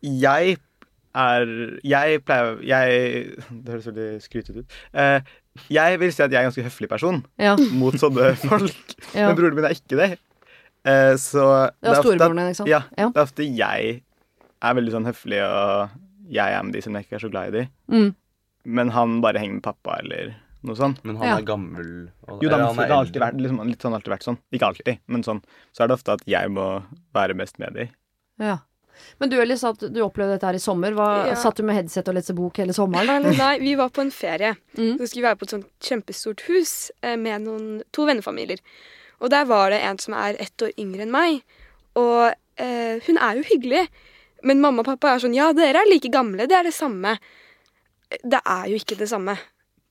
jeg 0.00 0.56
er 1.16 1.46
Jeg 1.86 2.20
pleier 2.28 2.60
jeg, 2.62 3.36
Det 3.48 3.72
høres 3.72 3.88
veldig 3.88 4.08
skrytete 4.24 4.62
ut. 4.62 4.78
Eh, 4.94 5.20
jeg 5.72 5.98
vil 6.02 6.12
si 6.12 6.22
at 6.22 6.30
jeg 6.30 6.38
er 6.42 6.44
en 6.46 6.50
ganske 6.52 6.66
høflig 6.68 6.88
person 6.92 7.22
Ja. 7.40 7.56
mot 7.72 7.94
sånne 7.94 8.34
folk. 8.50 8.96
ja. 9.14 9.28
Men 9.30 9.36
broren 9.38 9.54
min 9.56 9.64
er 9.64 9.74
ikke 9.78 9.96
det. 9.96 10.10
Eh, 10.86 11.14
så 11.18 11.72
Det 11.80 11.88
er 11.88 11.94
ofte 11.94 11.98
at- 11.98 12.04
storebroren 12.04 12.36
din, 12.36 12.50
ikke 12.52 12.60
sant? 12.62 12.68
Ja, 12.70 12.82
Ja. 12.98 13.08
det 13.08 13.16
er 13.16 13.26
ofte 13.26 13.46
jeg 13.56 14.02
er 14.62 14.74
veldig 14.74 14.92
sånn 14.92 15.06
høflig, 15.08 15.40
og 15.42 15.90
jeg 16.30 16.52
er 16.58 16.62
med 16.62 16.72
de 16.76 16.80
som 16.82 16.94
jeg 16.94 17.04
ikke 17.06 17.16
er 17.16 17.24
så 17.26 17.30
glad 17.30 17.48
i 17.54 17.58
de. 17.58 17.68
Mm. 17.90 18.14
Men 18.66 18.88
han 18.90 19.20
bare 19.22 19.38
henger 19.38 19.54
med 19.60 19.62
pappa 19.62 19.98
eller 20.02 20.34
noe 20.66 20.74
sånt. 20.76 21.02
Men 21.04 21.16
han 21.16 21.26
Ja. 21.28 21.36
er 21.38 21.42
gammel. 21.46 22.08
og- 22.28 22.42
Jo, 22.42 22.48
da, 22.50 22.56
han, 22.66 22.78
er 22.78 22.86
det 22.86 22.90
har 22.90 23.04
alltid 23.04 23.20
vært, 23.22 23.40
liksom, 23.40 23.66
litt 23.68 23.78
sånn, 23.82 23.94
alltid 23.94 24.12
vært 24.12 24.24
sånn. 24.26 24.38
Ikke 24.52 24.66
alltid, 24.66 24.98
men 25.06 25.22
sånn. 25.22 25.42
Så 25.72 25.84
er 25.84 25.88
det 25.88 25.94
ofte 25.98 26.12
at 26.12 26.22
jeg 26.26 26.48
må 26.50 26.82
være 27.14 27.34
mest 27.36 27.58
med 27.58 27.74
de. 27.74 27.88
ja. 28.40 28.58
Men 29.20 29.30
du 29.32 29.36
Ellis, 29.40 29.64
at 29.64 29.80
du 29.92 30.00
opplevde 30.04 30.36
dette 30.36 30.48
her 30.48 30.58
i 30.58 30.62
sommer. 30.62 30.94
Hva, 30.96 31.08
Ja. 31.30 31.34
Satt 31.40 31.56
du 31.56 31.62
med 31.66 31.76
headset 31.78 32.08
og 32.08 32.14
leste 32.18 32.34
bok 32.36 32.56
hele 32.62 32.72
sommeren. 32.76 33.08
Eller? 33.18 33.36
Nei, 33.38 33.58
vi 33.62 33.74
var 33.78 33.90
på 33.90 34.00
en 34.04 34.10
ferie. 34.14 34.54
Mm. 34.78 34.96
Så 34.98 35.08
skulle 35.08 35.22
vi 35.22 35.28
være 35.28 35.40
på 35.40 35.48
et 35.48 35.54
sånt 35.56 35.70
kjempestort 35.80 36.44
hus 36.48 36.90
eh, 37.02 37.16
med 37.16 37.46
noen, 37.46 37.82
to 37.92 38.06
vennefamilier. 38.08 38.60
Og 39.20 39.30
der 39.32 39.46
var 39.48 39.70
det 39.72 39.80
en 39.82 39.98
som 39.98 40.14
er 40.14 40.36
ett 40.42 40.62
år 40.62 40.72
yngre 40.78 41.06
enn 41.06 41.14
meg. 41.14 41.40
Og 41.96 42.32
eh, 42.60 43.00
hun 43.06 43.18
er 43.18 43.40
jo 43.40 43.46
hyggelig. 43.50 43.86
Men 44.46 44.60
mamma 44.60 44.84
og 44.84 44.90
pappa 44.90 45.14
er 45.14 45.22
sånn 45.24 45.34
Ja, 45.36 45.50
dere 45.56 45.80
er 45.82 45.88
like 45.90 46.10
gamle. 46.12 46.46
Det 46.46 46.56
er 46.56 46.68
det 46.68 46.74
samme. 46.76 47.16
Det 48.22 48.40
er 48.44 48.66
jo 48.70 48.76
ikke 48.78 48.98
det 49.00 49.08
samme. 49.10 49.36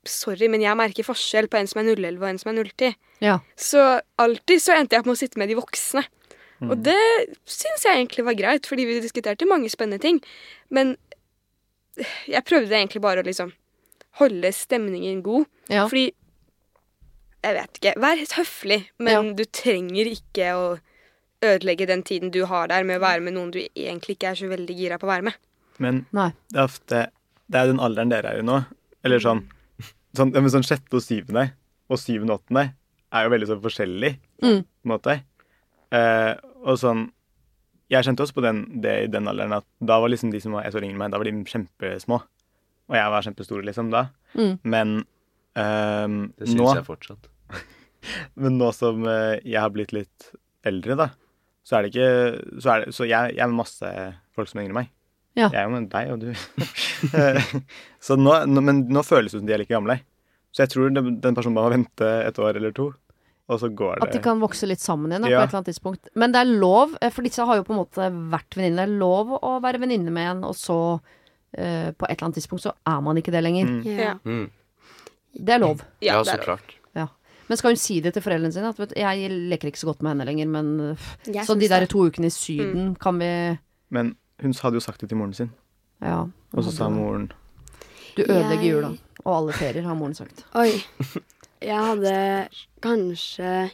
Sorry, 0.06 0.46
men 0.48 0.62
jeg 0.62 0.78
merker 0.78 1.04
forskjell 1.06 1.48
på 1.50 1.58
en 1.58 1.66
som 1.66 1.82
er 1.82 1.88
011 1.96 2.20
og 2.22 2.28
en 2.30 2.38
som 2.38 2.52
er 2.52 2.60
010. 2.62 2.94
Ja. 3.24 3.40
Så 3.58 3.82
alltid 4.22 4.62
så 4.62 4.76
endte 4.76 4.96
jeg 4.96 5.02
på 5.04 5.10
med 5.10 5.18
å 5.18 5.20
sitte 5.20 5.40
med 5.42 5.50
de 5.50 5.56
voksne. 5.58 6.04
Mm. 6.60 6.70
Og 6.72 6.82
det 6.86 6.96
syns 7.44 7.84
jeg 7.84 7.98
egentlig 8.00 8.24
var 8.24 8.36
greit, 8.38 8.66
fordi 8.68 8.86
vi 8.88 9.00
diskuterte 9.04 9.48
mange 9.48 9.68
spennende 9.72 10.00
ting. 10.00 10.22
Men 10.72 10.94
jeg 12.28 12.44
prøvde 12.48 12.72
egentlig 12.76 13.02
bare 13.04 13.20
å 13.22 13.26
liksom 13.26 13.52
holde 14.20 14.52
stemningen 14.52 15.22
god. 15.24 15.44
ja. 15.72 15.86
Fordi 15.88 16.12
Jeg 17.46 17.54
vet 17.54 17.78
ikke. 17.78 17.92
Vær 18.02 18.20
høflig, 18.40 18.78
men 18.98 19.28
du 19.38 19.44
trenger 19.44 20.08
ikke 20.10 20.46
å 20.56 20.64
ødelegge 21.44 21.86
den 21.86 22.02
tiden 22.02 22.32
du 22.34 22.40
har 22.48 22.66
der 22.72 22.82
med 22.82 22.96
å 22.98 23.04
være 23.04 23.22
med 23.22 23.36
noen 23.36 23.52
du 23.54 23.60
egentlig 23.60 24.16
ikke 24.16 24.32
er 24.32 24.38
så 24.40 24.48
veldig 24.50 24.74
gira 24.74 24.96
på 24.98 25.06
å 25.06 25.12
være 25.12 25.28
med. 25.28 25.36
Men 25.78 26.00
Nei. 26.16 26.32
det 26.50 26.58
er 26.58 26.64
ofte 26.64 27.02
Det 27.46 27.60
er 27.60 27.68
den 27.70 27.78
alderen 27.78 28.10
dere 28.10 28.32
er 28.32 28.40
i 28.40 28.42
nå. 28.42 28.56
Eller 29.04 29.22
sånn, 29.22 29.44
sånn, 30.16 30.32
sånn 30.50 30.66
sjette 30.66 30.96
og 30.98 31.04
syvende 31.04 31.52
og 31.86 32.00
syvende 32.02 32.34
og 32.34 32.40
åttende 32.40 32.64
er 33.14 33.22
jo 33.28 33.30
veldig 33.36 33.46
sånn 33.52 33.62
forskjellig 33.62 34.12
Mm. 34.42 34.64
på 34.64 34.84
en 34.84 34.90
måte. 34.90 35.14
Eh, 35.94 36.32
og 36.66 36.80
sånn 36.80 37.04
Jeg 37.92 38.02
kjente 38.02 38.24
også 38.24 38.34
på 38.34 38.42
den, 38.42 38.64
det 38.82 38.94
i 39.04 39.10
den 39.10 39.28
alderen 39.30 39.54
at 39.60 39.66
da 39.78 40.00
var 40.02 40.10
liksom 40.10 40.32
de 40.32 40.40
som 40.42 40.56
var 40.56 40.64
jeg 40.66 40.74
så 40.74 40.80
yngre 40.82 40.98
meg, 40.98 41.12
da 41.12 41.20
var 41.22 41.28
de 41.28 41.34
kjempesmå. 41.46 42.18
Og 42.90 42.96
jeg 42.98 43.12
var 43.12 43.26
kjempestor 43.26 43.62
liksom 43.66 43.92
da. 43.94 44.08
Mm. 44.34 44.56
Men 44.66 44.96
eh, 45.54 46.16
Det 46.34 46.50
syns 46.50 46.80
jeg 46.80 46.88
fortsatt. 46.88 47.30
Men 48.42 48.58
nå 48.58 48.72
som 48.74 49.06
eh, 49.06 49.38
jeg 49.46 49.62
har 49.62 49.70
blitt 49.74 49.94
litt 49.94 50.32
eldre, 50.66 50.98
da, 50.98 51.08
så 51.66 51.78
er 51.78 51.86
det 51.86 51.94
ikke 51.94 52.10
Så, 52.58 52.68
er 52.72 52.82
det, 52.82 52.94
så 52.94 53.06
jeg, 53.06 53.36
jeg 53.36 53.42
er 53.42 53.50
med 53.52 53.60
masse 53.62 53.94
folk 54.34 54.50
som 54.50 54.58
er 54.58 54.66
yngre 54.66 54.74
enn 54.74 54.80
meg. 54.82 54.92
Ja. 55.36 55.50
Jeg 55.52 55.60
er 55.60 55.66
jo 55.66 55.72
med 55.74 55.88
deg 55.92 56.12
og 56.14 56.22
du. 56.22 56.30
så 58.06 58.16
nå, 58.16 58.34
nå, 58.48 58.62
men 58.64 58.86
nå 58.88 59.02
føles 59.04 59.34
det 59.34 59.42
som 59.42 59.48
de 59.48 59.54
er 59.54 59.60
like 59.60 59.74
gamle. 59.74 59.98
Så 60.56 60.64
jeg 60.64 60.72
tror 60.72 60.94
den, 60.96 61.18
den 61.20 61.36
personen 61.36 61.58
bare 61.58 61.68
må 61.68 61.74
vente 61.74 62.08
et 62.24 62.38
år 62.40 62.56
eller 62.56 62.72
to, 62.76 62.88
og 63.48 63.60
så 63.62 63.68
går 63.70 64.00
det 64.00 64.02
At 64.08 64.12
de 64.16 64.18
kan 64.24 64.40
vokse 64.42 64.66
litt 64.66 64.80
sammen 64.82 65.12
igjen 65.12 65.22
da, 65.22 65.28
på 65.28 65.34
et 65.38 65.42
eller 65.48 65.58
annet 65.60 65.68
tidspunkt. 65.70 66.08
Men 66.18 66.32
det 66.34 66.40
er 66.42 66.48
lov, 66.58 66.96
eh, 67.00 67.10
for 67.14 67.22
disse 67.22 67.44
har 67.46 67.56
jo 67.60 67.62
på 67.68 67.74
en 67.76 67.78
måte 67.84 68.08
vært 68.32 68.56
venninner. 68.58 68.86
Det 68.86 68.94
er 68.94 68.98
lov 68.98 69.36
å 69.38 69.52
være 69.62 69.78
venninne 69.84 70.10
med 70.10 70.30
en, 70.32 70.40
og 70.48 70.56
så 70.58 70.78
uh, 70.98 71.90
på 71.92 72.08
et 72.08 72.16
eller 72.16 72.24
annet 72.26 72.34
tidspunkt 72.40 72.64
så 72.66 72.72
er 72.86 73.00
man 73.06 73.16
ikke 73.20 73.30
det 73.36 73.42
lenger. 73.46 73.70
Mm. 73.70 73.84
Ja. 73.86 74.00
Ja. 74.02 74.16
Mm. 74.24 74.50
Det 75.36 75.54
er 75.54 75.62
lov. 75.62 75.84
Ja, 76.02 76.18
så 76.24 76.38
klart. 76.42 76.74
Ja. 76.96 77.06
Men 77.46 77.56
skal 77.60 77.70
hun 77.70 77.76
si 77.78 78.00
det 78.02 78.14
til 78.16 78.22
foreldrene 78.24 78.50
sine? 78.52 78.72
At 78.74 78.78
vet, 78.82 78.96
jeg 78.98 79.30
leker 79.30 79.70
ikke 79.70 79.78
så 79.84 79.90
godt 79.92 80.02
med 80.02 80.14
henne 80.16 80.26
lenger, 80.26 80.46
men 80.50 80.80
øh, 80.80 81.08
Jeg 81.28 81.46
Så 81.46 81.54
de 81.54 81.68
der 81.68 81.84
det. 81.86 81.90
to 81.92 82.02
ukene 82.08 82.26
i 82.26 82.34
Syden, 82.34 82.94
kan 82.98 83.18
vi 83.22 83.30
Men 83.94 84.16
hun 84.42 84.54
hadde 84.62 84.74
jo 84.80 84.80
sagt 84.80 85.00
det 85.00 85.08
til 85.08 85.16
moren 85.20 85.34
sin, 85.34 85.52
Ja. 86.02 86.24
og 86.52 86.64
så 86.64 86.72
sa 86.74 86.88
moren 86.88 87.30
Du 88.16 88.22
ødelegger 88.22 88.62
Jeg- 88.64 88.72
jula. 88.72 88.90
Og 89.24 89.36
alle 89.36 89.52
ferier, 89.52 89.82
har 89.82 89.94
moren 89.94 90.14
sagt. 90.14 90.44
Oi. 90.54 90.70
Jeg 91.64 91.80
hadde 91.90 92.16
kanskje 92.84 93.70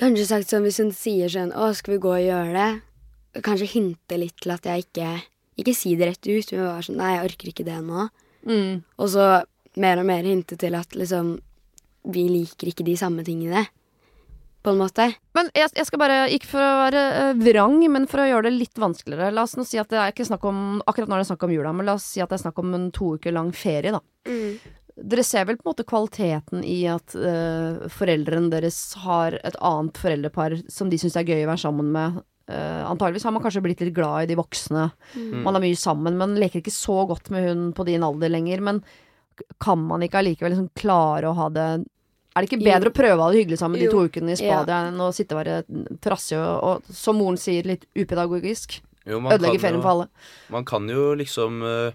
Kanskje 0.00 0.26
sagt 0.26 0.50
sånn 0.50 0.64
hvis 0.66 0.80
hun 0.82 0.90
sier 0.94 1.30
sånn 1.30 1.54
Å, 1.54 1.70
skal 1.76 1.96
vi 1.96 2.02
gå 2.02 2.12
og 2.16 2.24
gjøre 2.24 2.52
det? 2.56 3.42
Kanskje 3.46 3.70
hinte 3.76 4.18
litt 4.18 4.36
til 4.42 4.54
at 4.54 4.66
jeg 4.66 4.86
ikke 4.88 5.10
Ikke 5.60 5.76
si 5.76 5.94
det 5.98 6.10
rett 6.10 6.26
ut, 6.26 6.52
men 6.52 6.66
være 6.66 6.86
sånn 6.88 7.00
Nei, 7.00 7.14
jeg 7.14 7.30
orker 7.30 7.52
ikke 7.52 7.66
det 7.68 7.78
nå. 7.84 8.08
Mm. 8.44 8.82
Og 8.98 9.10
så 9.14 9.28
mer 9.80 10.02
og 10.02 10.06
mer 10.06 10.26
hinte 10.26 10.58
til 10.60 10.76
at 10.78 10.98
liksom 10.98 11.36
Vi 12.14 12.26
liker 12.30 12.70
ikke 12.70 12.86
de 12.86 12.98
samme 13.00 13.24
tingene. 13.26 13.64
På 14.64 14.72
en 14.72 14.78
måte. 14.80 15.10
Men 15.36 15.50
jeg, 15.52 15.68
jeg 15.76 15.84
skal 15.84 16.00
bare, 16.00 16.18
ikke 16.32 16.48
for 16.48 16.64
å 16.64 16.76
være 16.86 17.00
øh, 17.20 17.40
vrang, 17.44 17.74
men 17.92 18.06
for 18.08 18.22
å 18.22 18.26
gjøre 18.30 18.46
det 18.46 18.54
litt 18.54 18.80
vanskeligere. 18.80 19.32
La 19.36 19.42
oss 19.44 19.58
nå 19.58 19.64
si 19.68 19.76
at 19.80 19.90
det 19.92 19.98
er 20.00 20.12
ikke 20.14 20.24
snakk 20.24 20.46
om 20.48 20.78
Akkurat 20.88 21.10
nå 21.10 21.18
er 21.18 21.20
det 21.20 21.28
snakk 21.28 21.44
om 21.44 21.52
jula, 21.52 21.72
men 21.76 21.84
la 21.84 21.98
oss 21.98 22.06
si 22.14 22.22
at 22.24 22.32
det 22.32 22.38
er 22.38 22.44
snakk 22.46 22.62
om 22.62 22.72
en 22.76 22.86
to 22.96 23.10
uker 23.18 23.34
lang 23.36 23.50
ferie, 23.56 23.92
da. 23.92 24.00
Mm. 24.24 24.56
Dere 24.96 25.24
ser 25.26 25.44
vel 25.48 25.56
på 25.58 25.64
en 25.66 25.72
måte 25.72 25.84
kvaliteten 25.90 26.62
i 26.64 26.84
at 26.86 27.14
uh, 27.18 27.88
foreldrene 27.90 28.50
deres 28.52 28.76
har 29.02 29.34
et 29.42 29.56
annet 29.58 29.98
foreldrepar 29.98 30.54
som 30.70 30.90
de 30.92 31.00
syns 31.02 31.16
er 31.18 31.26
gøy 31.26 31.42
å 31.42 31.50
være 31.50 31.64
sammen 31.64 31.88
med. 31.94 32.20
Uh, 32.46 32.84
antageligvis 32.86 33.24
har 33.26 33.32
man 33.34 33.42
kanskje 33.42 33.62
blitt 33.64 33.80
litt 33.82 33.94
glad 33.96 34.22
i 34.26 34.30
de 34.30 34.36
voksne. 34.38 34.84
Man 35.42 35.56
er 35.58 35.64
mye 35.64 35.80
sammen, 35.80 36.14
men 36.20 36.36
leker 36.38 36.60
ikke 36.62 36.70
så 36.76 37.00
godt 37.10 37.32
med 37.34 37.48
hun 37.48 37.64
på 37.74 37.86
din 37.88 38.04
alder 38.06 38.30
lenger. 38.30 38.62
Men 38.62 38.82
kan 39.58 39.82
man 39.82 40.04
ikke 40.06 40.20
allikevel 40.22 40.54
liksom 40.54 40.70
klare 40.78 41.26
å 41.26 41.34
ha 41.40 41.48
det 41.50 41.66
Er 42.36 42.42
det 42.42 42.48
ikke 42.52 42.60
Jo. 42.62 42.66
bedre 42.70 42.90
å 42.90 42.94
prøve 42.94 43.18
å 43.18 43.22
ha 43.24 43.30
det 43.32 43.40
hyggelig 43.44 43.58
sammen 43.58 43.78
de 43.82 43.88
to 43.90 44.04
ukene 44.06 44.30
i 44.30 44.38
Ja. 44.38 44.60
spadet 44.62 44.76
enn 44.92 45.02
å 45.02 45.10
sitte 45.14 45.34
og 45.34 45.40
være 45.42 45.98
trassig 46.02 46.38
og, 46.38 46.54
og, 46.66 46.82
som 46.94 47.16
moren 47.18 47.36
sier, 47.38 47.62
litt 47.66 47.86
upedagogisk? 47.94 48.80
Jo, 49.06 49.18
Ødelegge 49.20 49.60
ferien 49.60 49.76
jo- 49.78 49.82
for 49.82 49.90
alle. 49.90 50.06
Man 50.50 50.64
kan 50.64 50.86
jo 50.88 51.14
liksom 51.14 51.62
eh, 51.62 51.92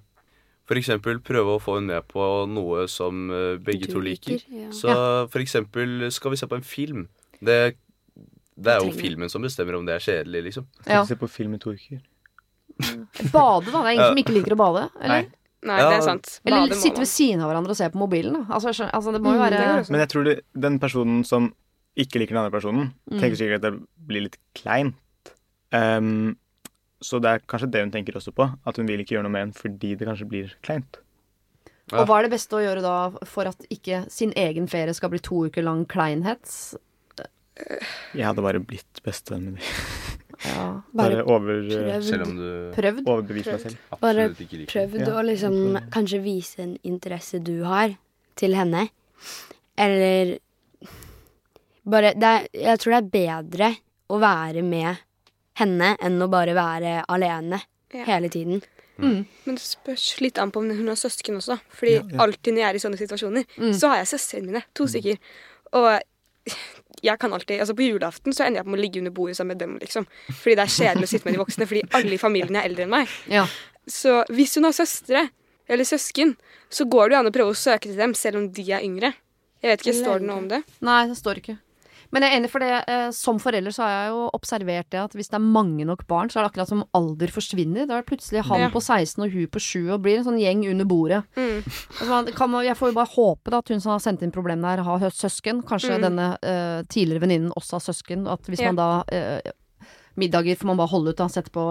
for 0.70 0.78
eksempel 0.78 1.18
prøve 1.26 1.56
å 1.58 1.62
få 1.62 1.80
henne 1.80 1.96
med 1.98 2.08
på 2.12 2.26
noe 2.50 2.84
som 2.92 3.26
eh, 3.34 3.56
begge 3.66 3.90
to 3.90 4.00
liker. 4.06 4.44
Ja. 4.54 4.70
Så 4.76 4.94
for 5.34 5.42
eksempel 5.42 6.06
skal 6.14 6.36
vi 6.36 6.38
se 6.38 6.50
på 6.52 6.60
en 6.60 6.66
film. 6.68 7.08
Det, 7.42 7.58
det 8.60 8.76
er 8.76 8.86
jo 8.86 8.94
filmen 8.94 9.32
som 9.34 9.42
bestemmer 9.42 9.80
om 9.80 9.88
det 9.90 9.96
er 9.98 10.06
kjedelig, 10.06 10.44
liksom. 10.52 10.68
Skal 10.84 11.02
vi 11.02 11.10
se 11.16 11.18
på 11.24 11.30
film 11.32 11.58
i 11.58 11.62
to 11.64 11.74
uker? 11.74 12.04
Bade, 13.34 13.72
da. 13.72 13.82
Det 13.82 13.88
er 13.88 13.92
ingen 13.96 14.06
Ja. 14.06 14.10
som 14.14 14.22
ikke 14.22 14.36
liker 14.38 14.54
å 14.56 14.60
bade? 14.62 14.86
Eller, 15.02 15.16
Nei. 15.26 15.36
Nei, 15.68 15.78
Ja, 15.82 15.90
det 15.90 15.98
er 15.98 16.06
sant. 16.06 16.30
eller 16.46 16.56
Bade 16.62 16.70
Eller 16.72 16.80
sitte 16.80 17.02
ved 17.04 17.10
siden 17.12 17.42
av 17.44 17.50
hverandre 17.52 17.74
og 17.74 17.80
se 17.82 17.90
på 17.92 18.00
mobilen? 18.00 18.46
Altså, 18.48 18.72
altså, 18.88 19.12
det 19.12 19.20
må 19.26 19.34
jo 19.34 19.40
Mm, 19.42 19.44
være 19.50 19.64
mm. 19.84 19.90
Men 19.92 20.00
jeg 20.06 20.10
tror 20.14 20.24
det, 20.30 20.36
den 20.56 20.78
personen 20.80 21.26
som 21.28 21.50
ikke 22.00 22.20
liker 22.22 22.36
den 22.38 22.44
andre 22.46 22.54
personen, 22.56 22.94
Mm. 23.12 23.20
tenker 23.20 23.36
sikkert 23.36 23.56
at 23.60 23.66
det 23.74 23.82
blir 24.08 24.22
litt 24.30 24.38
kleint. 24.56 24.96
Ehm, 25.74 26.38
så 27.02 27.20
det 27.24 27.30
er 27.32 27.44
kanskje 27.48 27.70
det 27.72 27.82
hun 27.86 27.92
tenker 27.94 28.18
også 28.20 28.34
på. 28.36 28.50
At 28.68 28.78
hun 28.80 28.88
vil 28.90 29.00
ikke 29.04 29.16
gjøre 29.16 29.28
noe 29.28 29.36
med 29.36 29.48
en 29.50 29.56
fordi 29.56 29.96
det 30.00 30.08
kanskje 30.10 30.28
blir 30.30 30.54
kleint. 30.66 31.00
Ja. 31.90 32.02
Og 32.04 32.10
hva 32.10 32.20
er 32.20 32.28
det 32.28 32.36
beste 32.36 32.58
å 32.58 32.62
gjøre 32.62 32.84
da 32.86 32.96
for 33.26 33.50
at 33.50 33.64
ikke 33.74 34.04
sin 34.14 34.34
egen 34.38 34.68
ferie 34.70 34.94
skal 34.94 35.10
bli 35.14 35.22
to 35.26 35.46
uker 35.48 35.66
lang 35.66 35.86
kleinhet? 35.90 36.46
Jeg 38.16 38.24
hadde 38.24 38.44
bare 38.46 38.62
blitt 38.64 39.02
bestevenn 39.04 39.56
med 39.56 39.64
dem. 39.64 40.20
Ja. 40.46 40.66
Bare 40.96 41.18
Bare 41.20 41.24
over, 41.28 41.58
prøvd, 41.68 42.06
Selv 42.08 42.28
om 42.28 42.38
du 42.38 42.46
Prøvd. 42.76 43.02
meg 43.04 43.48
selv. 43.50 43.74
Bare 44.00 44.30
absolutt 44.30 44.70
prøvd 44.72 45.02
Ja. 45.02 45.16
å 45.20 45.24
liksom 45.28 45.58
kanskje 45.92 46.22
vise 46.24 46.62
en 46.64 46.78
interesse 46.88 47.42
du 47.44 47.64
har, 47.68 47.98
til 48.40 48.56
henne. 48.56 48.86
Eller 49.76 50.38
bare 51.84 52.14
det 52.16 52.24
er, 52.30 52.48
Jeg 52.54 52.80
tror 52.80 52.94
det 52.94 53.00
er 53.02 53.12
bedre 53.18 53.70
å 54.10 54.20
være 54.22 54.64
med 54.64 55.02
henne 55.60 55.94
enn 56.02 56.20
å 56.22 56.30
bare 56.32 56.56
være 56.58 57.04
alene 57.10 57.62
Ja. 57.94 58.04
hele 58.06 58.30
tiden. 58.30 58.62
Mm. 59.00 59.26
Men 59.46 59.56
det 59.56 59.64
spørs 59.64 60.20
litt 60.22 60.38
an 60.38 60.52
på 60.52 60.60
om 60.60 60.70
hun 60.70 60.88
har 60.92 60.96
søsken 61.00 61.38
også. 61.40 61.60
Fordi 61.72 61.94
Ja, 61.96 62.02
ja. 62.12 62.18
alltid 62.26 62.54
når 62.54 62.60
jeg 62.60 62.70
er 62.70 62.76
i 62.76 62.84
sånne 62.84 63.00
situasjoner, 63.00 63.46
Mm. 63.58 63.74
så 63.74 63.88
har 63.90 63.98
jeg 64.04 64.08
søstrene 64.12 64.46
mine. 64.52 64.64
To 64.76 64.84
stykker. 64.88 65.18
Og 65.74 66.02
jeg 67.02 67.20
kan 67.20 67.32
alltid, 67.34 67.60
altså 67.62 67.76
På 67.76 67.86
julaften 67.88 68.34
så 68.36 68.46
ender 68.46 68.60
jeg 68.60 68.66
på 68.66 68.76
å 68.76 68.82
ligge 68.82 69.00
under 69.00 69.12
bordet 69.12 69.38
sammen 69.38 69.56
med 69.56 69.60
dem. 69.60 69.78
liksom. 69.80 70.06
Fordi 70.32 70.56
det 70.56 70.66
er 70.66 70.76
kjedelig 70.76 71.04
å 71.08 71.12
sitte 71.14 71.26
med 71.26 71.34
de 71.36 71.40
voksne, 71.46 71.68
fordi 71.68 71.84
alle 71.94 72.14
i 72.14 72.18
familien 72.18 72.56
er 72.60 72.68
eldre 72.68 72.84
enn 72.84 72.90
meg. 72.90 73.08
Ja. 73.30 73.46
Så 73.88 74.26
hvis 74.30 74.56
hun 74.56 74.64
har 74.66 74.74
søstre 74.74 75.30
eller 75.70 75.84
søsken, 75.86 76.36
så 76.70 76.86
går 76.90 77.10
det 77.10 77.16
jo 77.16 77.20
an 77.20 77.32
å 77.32 77.32
prøve 77.32 77.54
å 77.54 77.58
søke 77.58 77.88
til 77.88 77.96
dem 77.96 78.14
selv 78.14 78.38
om 78.38 78.50
de 78.52 78.72
er 78.72 78.82
yngre. 78.84 79.14
Jeg 79.64 79.72
vet 79.78 79.82
ikke, 79.86 80.04
Står 80.04 80.20
det 80.20 80.28
noe 80.28 80.38
om 80.38 80.48
det? 80.48 80.64
Nei, 80.82 81.08
det 81.08 81.18
står 81.18 81.36
ikke. 81.42 81.58
Men 82.12 82.24
jeg 82.26 82.32
er 82.34 82.40
enig 82.40 82.50
for 82.50 82.60
det. 82.64 82.70
Eh, 82.90 83.10
som 83.14 83.38
forelder 83.38 83.70
så 83.76 83.84
har 83.86 83.92
jeg 83.94 84.10
jo 84.16 84.22
observert 84.34 84.90
det 84.90 85.00
at 85.04 85.14
hvis 85.14 85.30
det 85.30 85.36
er 85.38 85.44
mange 85.46 85.86
nok 85.86 86.08
barn, 86.10 86.30
så 86.30 86.40
er 86.40 86.44
det 86.48 86.52
akkurat 86.54 86.68
som 86.72 86.84
alder 86.98 87.28
forsvinner. 87.28 87.86
Da 87.86 87.98
er 88.00 88.02
det 88.02 88.10
plutselig 88.10 88.42
han 88.50 88.60
Ja. 88.62 88.70
på 88.74 88.82
16 88.82 89.24
og 89.24 89.30
hun 89.32 89.46
på 89.48 89.60
7 89.62 89.92
og 89.94 90.02
blir 90.02 90.18
en 90.18 90.26
sånn 90.26 90.40
gjeng 90.42 90.64
under 90.72 90.86
bordet. 90.90 91.24
Mm. 91.38 91.62
Altså, 92.02 92.48
man 92.50 92.66
jeg 92.66 92.76
får 92.78 92.88
jo 92.90 92.98
bare 92.98 93.14
håpe 93.14 93.52
da, 93.52 93.58
at 93.60 93.70
hun 93.70 93.80
som 93.80 93.92
har 93.92 94.00
sendt 94.00 94.24
inn 94.24 94.32
problemene 94.32 94.66
her, 94.74 94.84
har 94.84 95.00
søsken. 95.12 95.62
Kanskje 95.62 95.98
Mm. 96.00 96.02
denne 96.02 96.28
uh, 96.44 96.82
tidligere 96.90 97.22
venninnen 97.22 97.52
også 97.54 97.78
har 97.78 97.86
søsken. 97.94 98.28
At 98.28 98.42
hvis 98.50 98.60
Ja. 98.60 98.72
man 98.72 98.76
da 98.76 99.04
uh, 99.46 99.52
Middager 100.18 100.56
får 100.58 100.66
man 100.66 100.78
bare 100.78 100.90
holde 100.92 101.10
ut, 101.12 101.16
da. 101.18 101.28
Sette 101.28 101.50
på, 101.52 101.64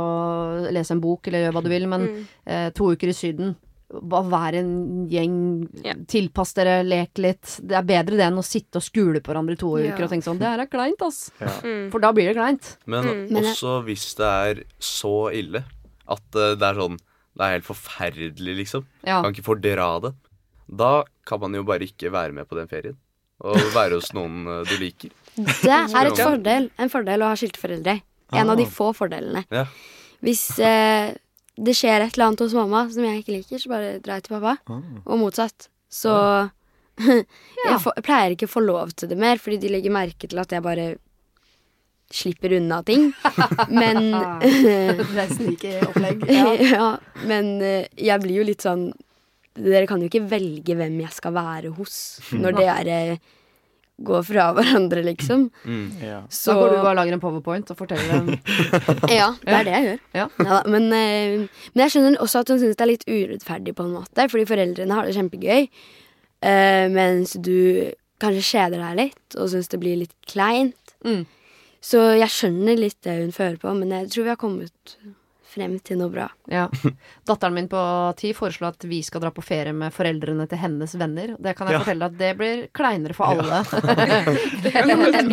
lese 0.72 0.93
en 0.93 1.01
bok 1.01 1.26
eller 1.28 1.51
gjøre 1.51 1.53
hva 1.53 1.62
du 1.64 1.68
vil. 1.68 1.86
Men 1.86 2.01
Mm. 2.09 2.26
eh, 2.47 2.70
to 2.70 2.84
uker 2.95 3.09
i 3.09 3.12
Syden 3.12 3.57
bare 3.89 4.28
være 4.28 4.59
en 4.61 5.07
gjeng, 5.09 5.36
Ja. 5.84 5.95
tilpass 6.07 6.53
dere, 6.55 6.82
lek 6.84 7.16
litt. 7.18 7.59
Det 7.64 7.72
er 7.78 7.82
bedre 7.89 8.16
det 8.18 8.26
enn 8.26 8.36
å 8.36 8.45
sitte 8.45 8.76
og 8.76 8.82
skule 8.84 9.20
på 9.24 9.32
hverandre 9.32 9.53
i 9.57 9.57
to 9.57 9.76
Ja. 9.78 9.93
uker 9.95 10.05
og 10.05 10.11
tenke 10.11 10.24
sånn 10.28 10.39
Det 10.39 10.47
her 10.47 10.61
er 10.61 10.66
kleint, 10.66 11.01
ass. 11.03 11.30
Ja. 11.41 11.47
Mm. 11.64 11.91
For 11.91 11.99
da 12.01 12.12
blir 12.12 12.28
det 12.28 12.36
kleint. 12.36 12.76
Men 12.86 13.05
Mm. 13.05 13.36
Også 13.41 13.82
hvis 13.86 14.14
det 14.16 14.26
er 14.26 14.64
så 14.78 15.32
ille 15.32 15.64
at 16.09 16.36
eh, 16.36 16.55
det 16.55 16.62
er 16.62 16.74
sånn 16.74 16.99
Det 17.39 17.45
er 17.47 17.53
helt 17.61 17.64
forferdelig, 17.68 18.57
liksom. 18.64 18.84
Ja. 19.07 19.22
Kan 19.22 19.32
ikke 19.32 19.45
fordra 19.47 20.01
det. 20.03 20.14
Da 20.68 21.05
kan 21.24 21.39
man 21.41 21.53
jo 21.55 21.62
bare 21.62 21.80
ikke 21.86 22.11
være 22.11 22.32
med 22.34 22.49
på 22.49 22.57
den 22.57 22.66
ferien. 22.66 22.97
Og 23.41 23.55
være 23.72 23.95
hos 23.95 24.12
noen 24.12 24.45
eh, 24.49 24.64
du 24.64 24.76
liker. 24.76 25.11
Det 25.36 25.70
er 25.70 26.07
et 26.11 26.18
fordel, 26.18 26.68
en 26.76 26.89
fordel 26.91 27.22
å 27.22 27.28
ha 27.30 27.34
skilte 27.36 27.61
foreldre. 27.62 28.03
En 28.32 28.51
av 28.51 28.57
de 28.59 28.64
Ah. 28.64 28.66
få 28.66 28.93
fordelene. 28.93 29.45
Ja. 29.53 29.66
Hvis 30.20 30.59
eh, 30.59 31.14
det 31.59 31.75
skjer 31.75 32.05
et 32.05 32.15
eller 32.15 32.29
annet 32.29 32.45
hos 32.45 32.55
mamma 32.57 32.85
som 32.93 33.05
jeg 33.07 33.23
ikke 33.23 33.35
liker, 33.35 33.63
så 33.63 33.73
bare 33.73 33.91
drar 34.05 34.21
jeg 34.21 34.29
til 34.29 34.37
pappa. 34.37 34.55
Ah. 34.71 35.03
Og 35.05 35.21
motsatt. 35.21 35.69
Så 35.91 36.13
jeg, 37.09 37.77
for, 37.83 37.93
jeg 37.97 38.07
pleier 38.07 38.35
ikke 38.35 38.49
å 38.49 38.55
få 38.55 38.63
lov 38.65 38.95
til 38.99 39.11
det 39.11 39.19
mer, 39.21 39.41
fordi 39.43 39.61
de 39.65 39.73
legger 39.75 39.95
merke 39.95 40.31
til 40.31 40.41
at 40.43 40.55
jeg 40.55 40.65
bare 40.65 40.89
slipper 42.15 42.55
unna 42.57 42.81
ting. 42.87 43.11
Men 43.81 44.11
Det 44.45 45.25
er 45.25 45.35
snikeopplegg. 45.35 46.25
ja. 46.33 46.55
Ja. 46.69 46.89
men 47.27 47.59
eh, 47.65 47.89
jeg 47.99 48.23
blir 48.23 48.41
jo 48.41 48.47
litt 48.49 48.65
sånn 48.65 48.91
Dere 49.59 49.89
kan 49.91 49.99
jo 49.99 50.07
ikke 50.07 50.23
velge 50.31 50.77
hvem 50.79 51.01
jeg 51.03 51.11
skal 51.17 51.33
være 51.35 51.73
hos 51.75 51.95
når 52.31 52.55
det 52.55 52.67
dere 52.69 52.99
går 53.99 54.23
fra 54.23 54.49
hverandre, 54.55 55.03
liksom. 55.03 55.49
Mm. 55.65 55.87
Ja. 56.03 56.23
Så 56.31 56.53
Da 56.53 56.61
går 56.61 56.71
du 56.71 56.77
bare 56.77 56.91
og 56.93 56.99
lager 57.01 57.17
en 57.17 57.23
powerpoint 57.23 57.71
og 57.73 57.79
forteller 57.81 58.13
dem 58.15 58.29
Ja, 59.19 59.33
det 59.43 59.55
er 59.57 59.65
det 59.67 59.75
jeg 59.75 59.87
gjør. 59.89 60.03
Ja. 60.15 60.27
Ja, 60.39 60.61
men, 60.71 60.91
eh, 60.95 61.47
men 61.75 61.85
jeg 61.85 61.95
skjønner 61.95 62.21
også 62.23 62.45
at 62.45 62.53
hun 62.53 62.61
syns 62.63 62.79
det 62.79 62.87
er 62.87 62.93
litt 62.93 63.09
urettferdig, 63.09 63.75
på 63.75 63.87
en 63.87 63.97
måte. 63.97 64.29
Fordi 64.31 64.47
foreldrene 64.51 64.99
har 64.99 65.09
det 65.09 65.17
kjempegøy, 65.19 65.67
eh, 66.47 66.85
mens 66.95 67.35
du 67.35 67.91
kanskje 68.23 68.47
kjeder 68.53 68.83
deg 68.83 69.01
litt 69.03 69.39
og 69.39 69.51
syns 69.53 69.71
det 69.73 69.83
blir 69.83 69.99
litt 70.05 70.15
kleint. 70.31 70.95
Mm. 71.07 71.25
Så 71.85 72.03
jeg 72.19 72.31
skjønner 72.35 72.79
litt 72.79 72.99
det 73.07 73.21
hun 73.21 73.35
fører 73.35 73.59
på, 73.63 73.75
men 73.79 73.95
jeg 73.95 74.11
tror 74.15 74.27
vi 74.27 74.35
har 74.35 74.41
kommet 74.41 74.99
frem 75.59 75.77
til 75.85 75.99
noe 76.01 76.13
bra. 76.13 76.27
Ja. 76.51 76.67
Datteren 77.29 77.57
min 77.57 77.69
på 77.71 77.83
ti 78.19 78.33
foreslo 78.37 78.71
at 78.71 78.85
vi 78.89 79.03
skal 79.07 79.23
dra 79.25 79.33
på 79.35 79.45
ferie 79.45 79.75
med 79.77 79.93
foreldrene 79.95 80.47
til 80.51 80.63
hennes 80.63 80.95
venner. 80.99 81.35
Det 81.39 81.55
kan 81.59 81.69
jeg 81.69 81.79
Ja. 81.79 81.83
fortelle 81.85 82.09
at 82.09 82.19
det 82.19 82.33
blir 82.39 82.65
kleinere 82.73 83.15
for 83.15 83.35
alle. 83.35 83.63
Det 84.65 84.75
er 84.75 84.89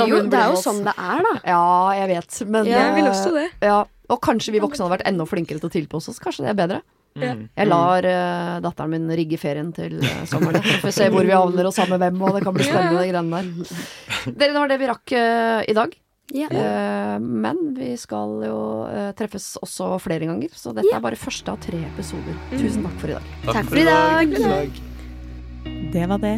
jo, 0.10 0.22
det 0.30 0.40
er 0.40 0.52
jo 0.52 0.60
sånn 0.60 0.84
det 0.86 0.94
er, 0.98 1.24
da. 1.26 1.34
Ja, 1.48 1.64
jeg 2.02 2.12
vet, 2.16 2.42
men 2.50 2.68
Ja, 2.70 2.84
Jeg 2.90 2.98
vil 3.00 3.06
eh, 3.08 3.14
også 3.14 3.32
det. 3.36 3.48
Ja, 3.66 3.80
og 4.10 4.22
kanskje 4.22 4.54
vi 4.54 4.62
voksne 4.64 4.86
hadde 4.86 4.98
vært 5.00 5.10
enda 5.10 5.26
flinkere 5.30 5.62
til 5.62 5.72
å 5.72 5.74
tilpasse 5.74 6.12
oss. 6.12 6.22
Kanskje 6.22 6.46
det 6.46 6.54
er 6.54 6.60
bedre. 6.60 6.82
Mm. 7.16 7.46
Jeg 7.56 7.68
lar 7.70 8.04
uh, 8.04 8.56
datteren 8.60 8.92
min 8.92 9.06
rigge 9.16 9.38
ferien 9.40 9.70
til 9.76 10.02
uh, 10.04 10.24
sommeren. 10.28 10.60
Så 10.68 10.82
får 10.84 10.96
se 10.98 11.06
hvor 11.14 11.24
vi 11.24 11.32
havner 11.32 11.70
og 11.70 11.76
sammen 11.76 11.96
med 11.96 12.04
hvem, 12.04 12.24
og 12.28 12.36
det 12.36 12.42
kan 12.44 12.58
bli 12.58 12.66
spennende, 12.68 13.06
de 13.06 13.14
greiene 13.14 13.40
der. 13.40 14.34
Dere, 14.36 14.50
det 14.52 14.60
var 14.60 14.74
det 14.74 14.80
vi 14.82 14.90
rakk 14.92 15.14
uh, 15.16 15.62
i 15.64 15.78
dag. 15.78 15.96
Ja. 16.34 16.48
Uh, 16.50 17.20
men 17.22 17.76
vi 17.78 17.92
skal 18.02 18.42
jo 18.48 18.58
uh, 18.90 19.12
treffes 19.18 19.58
også 19.62 20.00
flere 20.02 20.26
ganger, 20.26 20.50
så 20.58 20.74
dette 20.74 20.90
Ja. 20.90 20.98
er 20.98 21.02
bare 21.06 21.16
første 21.20 21.52
av 21.52 21.58
tre 21.62 21.78
episoder. 21.94 22.34
Tusen 22.56 22.84
takk 22.88 22.98
for 23.00 23.08
i 23.10 23.14
dag. 23.14 23.22
Takk 23.46 23.66
for 23.70 23.78
i 23.78 23.86
dag. 23.86 24.28
Det 25.94 26.08
var 26.10 26.18
det. 26.24 26.38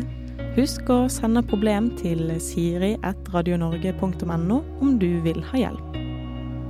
Husk 0.57 0.89
å 0.89 1.07
sende 1.09 1.41
problem 1.45 1.89
til 1.97 2.31
siri.radionorge.no 2.41 4.61
om 4.81 4.97
du 4.99 5.21
vil 5.21 5.41
ha 5.51 5.57
hjelp. 5.57 5.93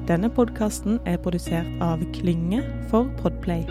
Denne 0.08 0.30
podkasten 0.32 1.00
er 1.06 1.18
produsert 1.20 1.68
av 1.84 2.00
Klynge 2.16 2.62
for 2.92 3.06
Podplay. 3.20 3.66